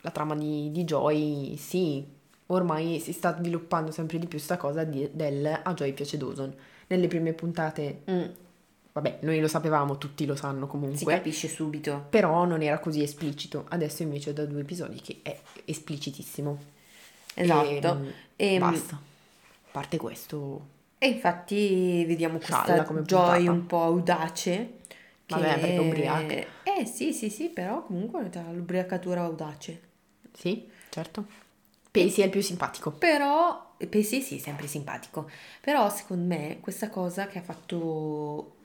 la 0.00 0.10
trama 0.10 0.34
di, 0.34 0.70
di 0.70 0.84
Joy, 0.84 1.56
sì, 1.56 2.06
ormai 2.52 3.00
si 3.00 3.12
sta 3.12 3.36
sviluppando 3.36 3.90
sempre 3.90 4.18
di 4.18 4.26
più 4.26 4.38
questa 4.38 4.56
cosa 4.56 4.84
di, 4.84 5.08
del 5.12 5.60
a 5.62 5.74
Joy 5.74 5.92
piace 5.92 6.16
Dawson. 6.16 6.54
Nelle 6.86 7.06
prime 7.06 7.32
puntate, 7.32 8.02
mm. 8.10 8.24
vabbè, 8.92 9.18
noi 9.22 9.40
lo 9.40 9.48
sapevamo, 9.48 9.98
tutti 9.98 10.26
lo 10.26 10.34
sanno 10.34 10.66
comunque. 10.66 10.98
Si 10.98 11.04
capisce 11.04 11.48
subito. 11.48 12.06
Però 12.10 12.44
non 12.44 12.62
era 12.62 12.78
così 12.78 13.02
esplicito. 13.02 13.64
Adesso 13.68 14.02
invece 14.02 14.32
da 14.32 14.44
due 14.44 14.60
episodi 14.60 15.00
che 15.00 15.20
è 15.22 15.38
esplicitissimo. 15.64 16.58
Esatto. 17.34 18.04
E, 18.36 18.54
e 18.54 18.58
basta. 18.58 18.94
A 18.96 19.68
parte 19.70 19.96
questo... 19.96 20.78
E 21.02 21.08
infatti 21.08 22.04
vediamo 22.04 22.36
questa 22.36 22.82
come 22.82 23.02
Joy 23.02 23.46
un 23.46 23.64
po' 23.66 23.82
audace. 23.84 24.78
Che... 25.24 25.34
Vabbè, 25.34 25.60
perché 25.60 25.78
ubriaca. 25.78 26.34
Eh 26.62 26.84
sì, 26.84 27.14
sì, 27.14 27.30
sì, 27.30 27.48
però 27.48 27.84
comunque 27.84 28.28
l'ubriacatura 28.52 29.22
audace. 29.22 29.80
Sì, 30.32 30.68
certo. 30.90 31.24
Pacey 31.90 32.22
è 32.22 32.24
il 32.24 32.30
più 32.30 32.40
simpatico. 32.40 32.92
Però, 32.92 33.74
Pacey 33.76 34.20
sì, 34.20 34.38
sempre 34.38 34.66
simpatico. 34.66 35.28
Però 35.60 35.90
secondo 35.90 36.34
me 36.34 36.58
questa 36.60 36.88
cosa 36.88 37.26
che 37.26 37.38
ha 37.38 37.42
fatto, 37.42 38.56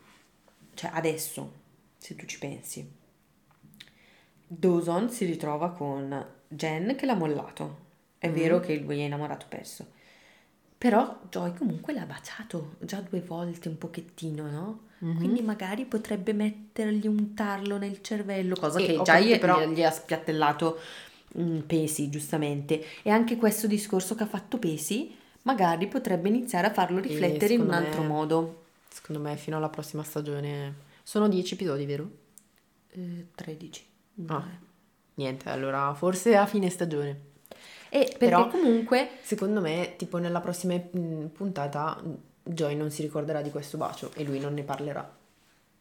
cioè 0.76 0.92
adesso, 0.94 1.52
se 1.98 2.16
tu 2.16 2.26
ci 2.26 2.38
pensi, 2.38 2.88
Dawson 4.48 5.10
si 5.10 5.26
ritrova 5.26 5.72
con 5.72 6.26
Jen 6.48 6.96
che 6.96 7.06
l'ha 7.06 7.16
mollato. 7.16 7.84
È 8.18 8.30
mm. 8.30 8.34
vero 8.34 8.60
che 8.60 8.76
lui 8.78 9.00
è 9.00 9.06
innamorato 9.06 9.46
perso. 9.50 9.94
Però 10.78 11.20
Joy 11.30 11.54
comunque 11.56 11.94
l'ha 11.94 12.06
baciato 12.06 12.76
già 12.80 13.00
due 13.02 13.22
volte 13.22 13.70
un 13.70 13.78
pochettino, 13.78 14.50
no? 14.52 14.80
Mm-hmm. 15.04 15.18
Quindi 15.18 15.42
magari 15.42 15.86
potrebbe 15.86 16.34
mettergli 16.34 17.08
un 17.08 17.34
tarlo 17.34 17.78
nel 17.78 18.02
cervello, 18.02 18.56
cosa 18.56 18.80
e 18.80 18.86
che 18.86 19.02
già 19.04 19.20
gli, 19.20 19.38
però... 19.40 19.66
gli 19.68 19.84
ha 19.84 19.92
spiattellato 19.92 20.80
Mm, 21.40 21.60
Pesi, 21.62 22.10
giustamente. 22.10 22.84
E 23.02 23.10
anche 23.10 23.36
questo 23.38 23.68
discorso 23.68 24.16
che 24.16 24.24
ha 24.24 24.28
fatto 24.28 24.58
Pesi 24.58 25.16
magari 25.44 25.88
potrebbe 25.88 26.28
iniziare 26.28 26.68
a 26.68 26.74
farlo 26.74 27.00
riflettere 27.00 27.54
in 27.54 27.62
un 27.62 27.72
altro 27.72 28.02
me, 28.02 28.08
modo. 28.08 28.64
Secondo 28.90 29.22
me 29.22 29.36
fino 29.38 29.58
alla 29.58 29.70
prossima 29.70 30.04
stagione 30.04 30.76
sono 31.04 31.28
10 31.28 31.54
episodi, 31.54 31.86
vero? 31.86 32.10
Eh, 32.92 33.28
13. 33.36 33.86
Ah. 34.28 34.44
niente, 35.16 35.50
allora 35.50 35.94
forse 35.94 36.36
a 36.36 36.46
fine 36.46 36.70
stagione. 36.70 37.34
E 37.90 38.16
Però, 38.18 38.48
comunque, 38.48 39.10
secondo 39.22 39.62
me, 39.62 39.94
tipo 39.98 40.18
nella 40.18 40.42
prossima 40.42 40.76
mm, 40.76 41.28
puntata 41.28 42.02
Joy 42.44 42.76
non 42.76 42.92
si 42.92 43.02
ricorderà 43.02 43.42
di 43.42 43.52
questo 43.52 43.78
bacio 43.78 44.12
e 44.16 44.24
lui 44.24 44.40
non 44.40 44.54
ne 44.54 44.64
parlerà. 44.64 45.24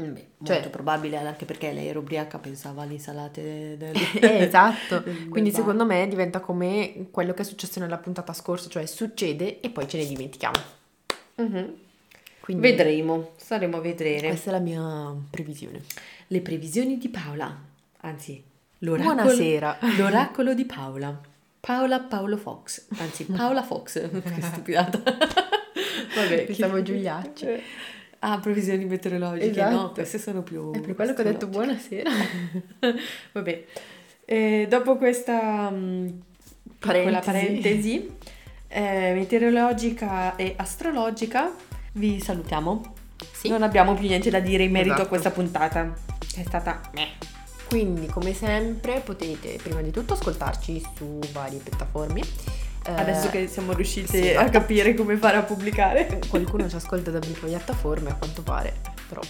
Mm, 0.03 0.12
beh, 0.12 0.26
cioè, 0.42 0.57
molto 0.57 0.70
probabile 0.70 1.16
anche 1.18 1.45
perché 1.45 1.72
lei 1.72 1.86
era 1.86 2.01
ubriaca, 2.01 2.38
pensava 2.38 2.82
alle 2.82 2.95
insalate 2.95 3.76
del... 3.76 3.95
eh, 4.20 4.42
esatto, 4.42 5.05
quindi 5.30 5.53
secondo 5.53 5.84
me 5.84 6.09
diventa 6.09 6.40
come 6.40 7.07
quello 7.12 7.32
che 7.32 7.42
è 7.42 7.45
successo 7.45 7.78
nella 7.78 7.99
puntata 7.99 8.32
scorsa, 8.32 8.68
cioè 8.68 8.86
succede 8.86 9.61
e 9.61 9.70
poi 9.70 9.86
ce 9.86 9.99
ne 9.99 10.07
dimentichiamo. 10.07 10.59
Mm-hmm. 11.40 11.68
Quindi, 12.40 12.62
vedremo, 12.62 13.30
staremo 13.36 13.76
a 13.76 13.80
vedere. 13.80 14.28
Questa 14.28 14.51
è 14.51 14.53
la 14.53 14.59
mia 14.59 15.14
previsione. 15.30 15.82
Le 16.26 16.40
previsioni 16.40 16.99
di 16.99 17.09
Paola, 17.09 17.57
anzi 18.01 18.42
l'oracolo, 18.78 19.14
Buonasera. 19.14 19.78
l'oracolo 19.97 20.55
di 20.55 20.64
Paola. 20.64 21.20
Paola 21.61 22.01
Paolo 22.01 22.36
Fox, 22.36 22.86
anzi 22.99 23.24
Paola 23.24 23.62
Fox, 23.62 24.11
che 24.11 24.42
stupidata. 24.42 25.01
Vabbè, 26.14 26.45
pensavo 26.45 26.82
Giuliacci. 26.82 27.47
Ah, 28.27 28.39
previsioni 28.39 28.87
meteorologiche, 28.87 29.51
esatto. 29.51 29.77
no, 29.77 29.91
queste 29.93 30.18
sono 30.18 30.43
più... 30.43 30.72
È 30.72 30.81
per 30.81 30.95
quello 30.95 31.12
che 31.12 31.20
ho 31.20 31.25
detto 31.25 31.47
buonasera. 31.47 32.11
Vabbè, 33.33 33.64
eh, 34.25 34.66
dopo 34.66 34.97
questa 34.97 35.68
um, 35.70 36.22
parentesi, 36.79 37.20
parentesi 37.22 38.16
eh, 38.68 39.12
meteorologica 39.14 40.37
e 40.37 40.55
astrologica, 40.57 41.53
vi 41.93 42.18
salutiamo. 42.18 42.95
Sì. 43.31 43.51
Non 43.51 43.62
abbiamo 43.62 43.93
più 43.93 44.09
niente 44.09 44.31
da 44.31 44.41
dire 44.41 44.62
in 44.62 44.70
merito 44.70 44.95
esatto. 44.95 45.07
a 45.07 45.09
questa 45.09 45.31
puntata. 45.31 45.93
È 46.35 46.43
stata... 46.47 46.81
Meh. 46.95 47.09
Quindi, 47.68 48.07
come 48.07 48.33
sempre, 48.33 49.01
potete 49.01 49.59
prima 49.62 49.83
di 49.83 49.91
tutto 49.91 50.14
ascoltarci 50.14 50.83
su 50.97 51.18
varie 51.31 51.59
piattaforme 51.59 52.22
Adesso 52.93 53.30
che 53.30 53.49
siamo 53.49 53.72
riusciti 53.72 54.22
sì, 54.22 54.30
a 54.30 54.49
capire 54.51 54.95
come 54.95 55.16
fare 55.16 55.37
a 55.37 55.43
pubblicare. 55.43 56.20
Qualcuno 56.28 56.68
ci 56.68 56.76
ascolta 56.76 57.11
da 57.11 57.18
più 57.18 57.32
piattaforme 57.32 58.11
a 58.11 58.14
quanto 58.14 58.43
pare, 58.43 58.74
però 59.09 59.22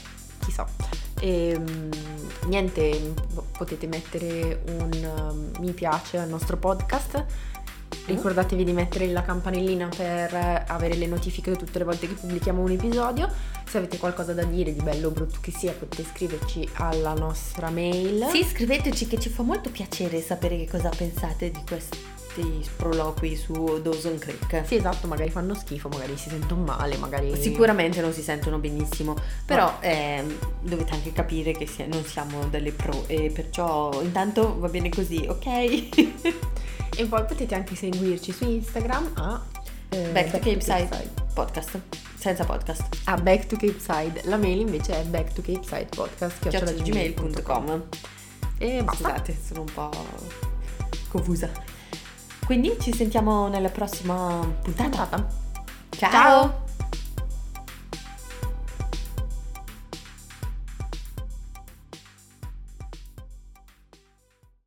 chissà. 0.45 0.67
E, 1.21 1.51
ehm, 1.51 1.89
niente, 2.47 3.15
potete 3.57 3.87
mettere 3.87 4.63
un 4.67 4.91
um, 5.29 5.51
mi 5.61 5.73
piace 5.73 6.19
al 6.19 6.29
nostro 6.29 6.57
podcast. 6.57 7.25
Ricordatevi 8.07 8.65
di 8.65 8.73
mettere 8.73 9.07
la 9.07 9.23
campanellina 9.23 9.89
per 9.89 10.65
avere 10.67 10.95
le 10.97 11.07
notifiche 11.07 11.53
tutte 11.53 11.79
le 11.79 11.85
volte 11.85 12.09
che 12.09 12.15
pubblichiamo 12.15 12.61
un 12.61 12.73
episodio. 12.73 13.31
Se 13.67 13.79
avete 13.79 13.99
qualcosa 13.99 14.35
da 14.35 14.43
dire 14.43 14.75
di 14.75 14.83
bello 14.83 15.09
o 15.09 15.11
brutto 15.11 15.39
che 15.41 15.53
sia, 15.53 15.73
potete 15.73 16.05
scriverci 16.13 16.69
alla 16.75 17.15
nostra 17.15 17.71
mail. 17.71 18.27
Sì, 18.31 18.45
scriveteci 18.45 19.07
che 19.07 19.19
ci 19.19 19.31
fa 19.31 19.43
molto 19.43 19.71
piacere 19.71 20.21
sapere 20.21 20.59
che 20.59 20.69
cosa 20.69 20.91
pensate 20.91 21.51
di 21.51 21.63
questo 21.67 22.14
questi 22.35 22.63
sproloqui 22.65 23.37
su 23.37 23.81
Dawson 23.81 24.19
Creek. 24.19 24.67
Sì, 24.67 24.77
esatto, 24.77 25.07
magari 25.07 25.31
fanno 25.31 25.55
schifo, 25.55 25.89
magari 25.89 26.17
si 26.17 26.29
sentono 26.29 26.63
male, 26.63 26.97
magari... 26.97 27.41
Sicuramente 27.41 28.01
non 28.01 28.13
si 28.13 28.23
sentono 28.23 28.59
benissimo, 28.59 29.15
però 29.47 29.79
eh, 29.81 30.25
dovete 30.61 30.95
anche 30.95 31.13
capire 31.13 31.53
che 31.53 31.69
non 31.87 32.05
siamo 32.05 32.47
delle 32.47 32.73
pro 32.73 33.05
e 33.07 33.31
perciò 33.31 34.03
intanto 34.03 34.59
va 34.59 34.69
bene 34.69 34.89
così, 34.89 35.25
ok? 35.29 35.47
e 36.97 37.07
poi 37.07 37.25
potete 37.25 37.55
anche 37.55 37.77
seguirci 37.77 38.33
su 38.33 38.45
Instagram 38.45 39.13
a... 39.15 39.43
Eh, 39.91 40.09
Back, 40.09 40.31
to 40.33 40.39
Cape 40.39 40.61
Side 40.61 41.11
Podcast 41.35 41.79
senza 42.19 42.45
podcast. 42.45 43.03
A 43.05 43.17
Back 43.17 43.47
to 43.47 43.57
Cape 43.57 43.79
Side. 43.79 44.23
La 44.25 44.37
mail 44.37 44.61
invece 44.61 44.99
è 44.99 45.05
back 45.05 45.35
to 45.35 45.43
Cape 45.43 45.63
Side 45.63 45.89
podcast 45.95 46.83
gmail.com. 46.83 47.83
E 48.59 48.83
basta. 48.83 49.09
Scusate, 49.09 49.37
sono 49.41 49.61
un 49.61 49.73
po' 49.73 49.91
confusa. 51.09 51.74
Quindi 52.45 52.77
ci 52.81 52.93
sentiamo 52.95 53.49
nella 53.49 53.71
prossima 53.71 54.39
puntata. 54.63 55.27
Ciao. 55.91 56.11
Ciao. 56.11 56.64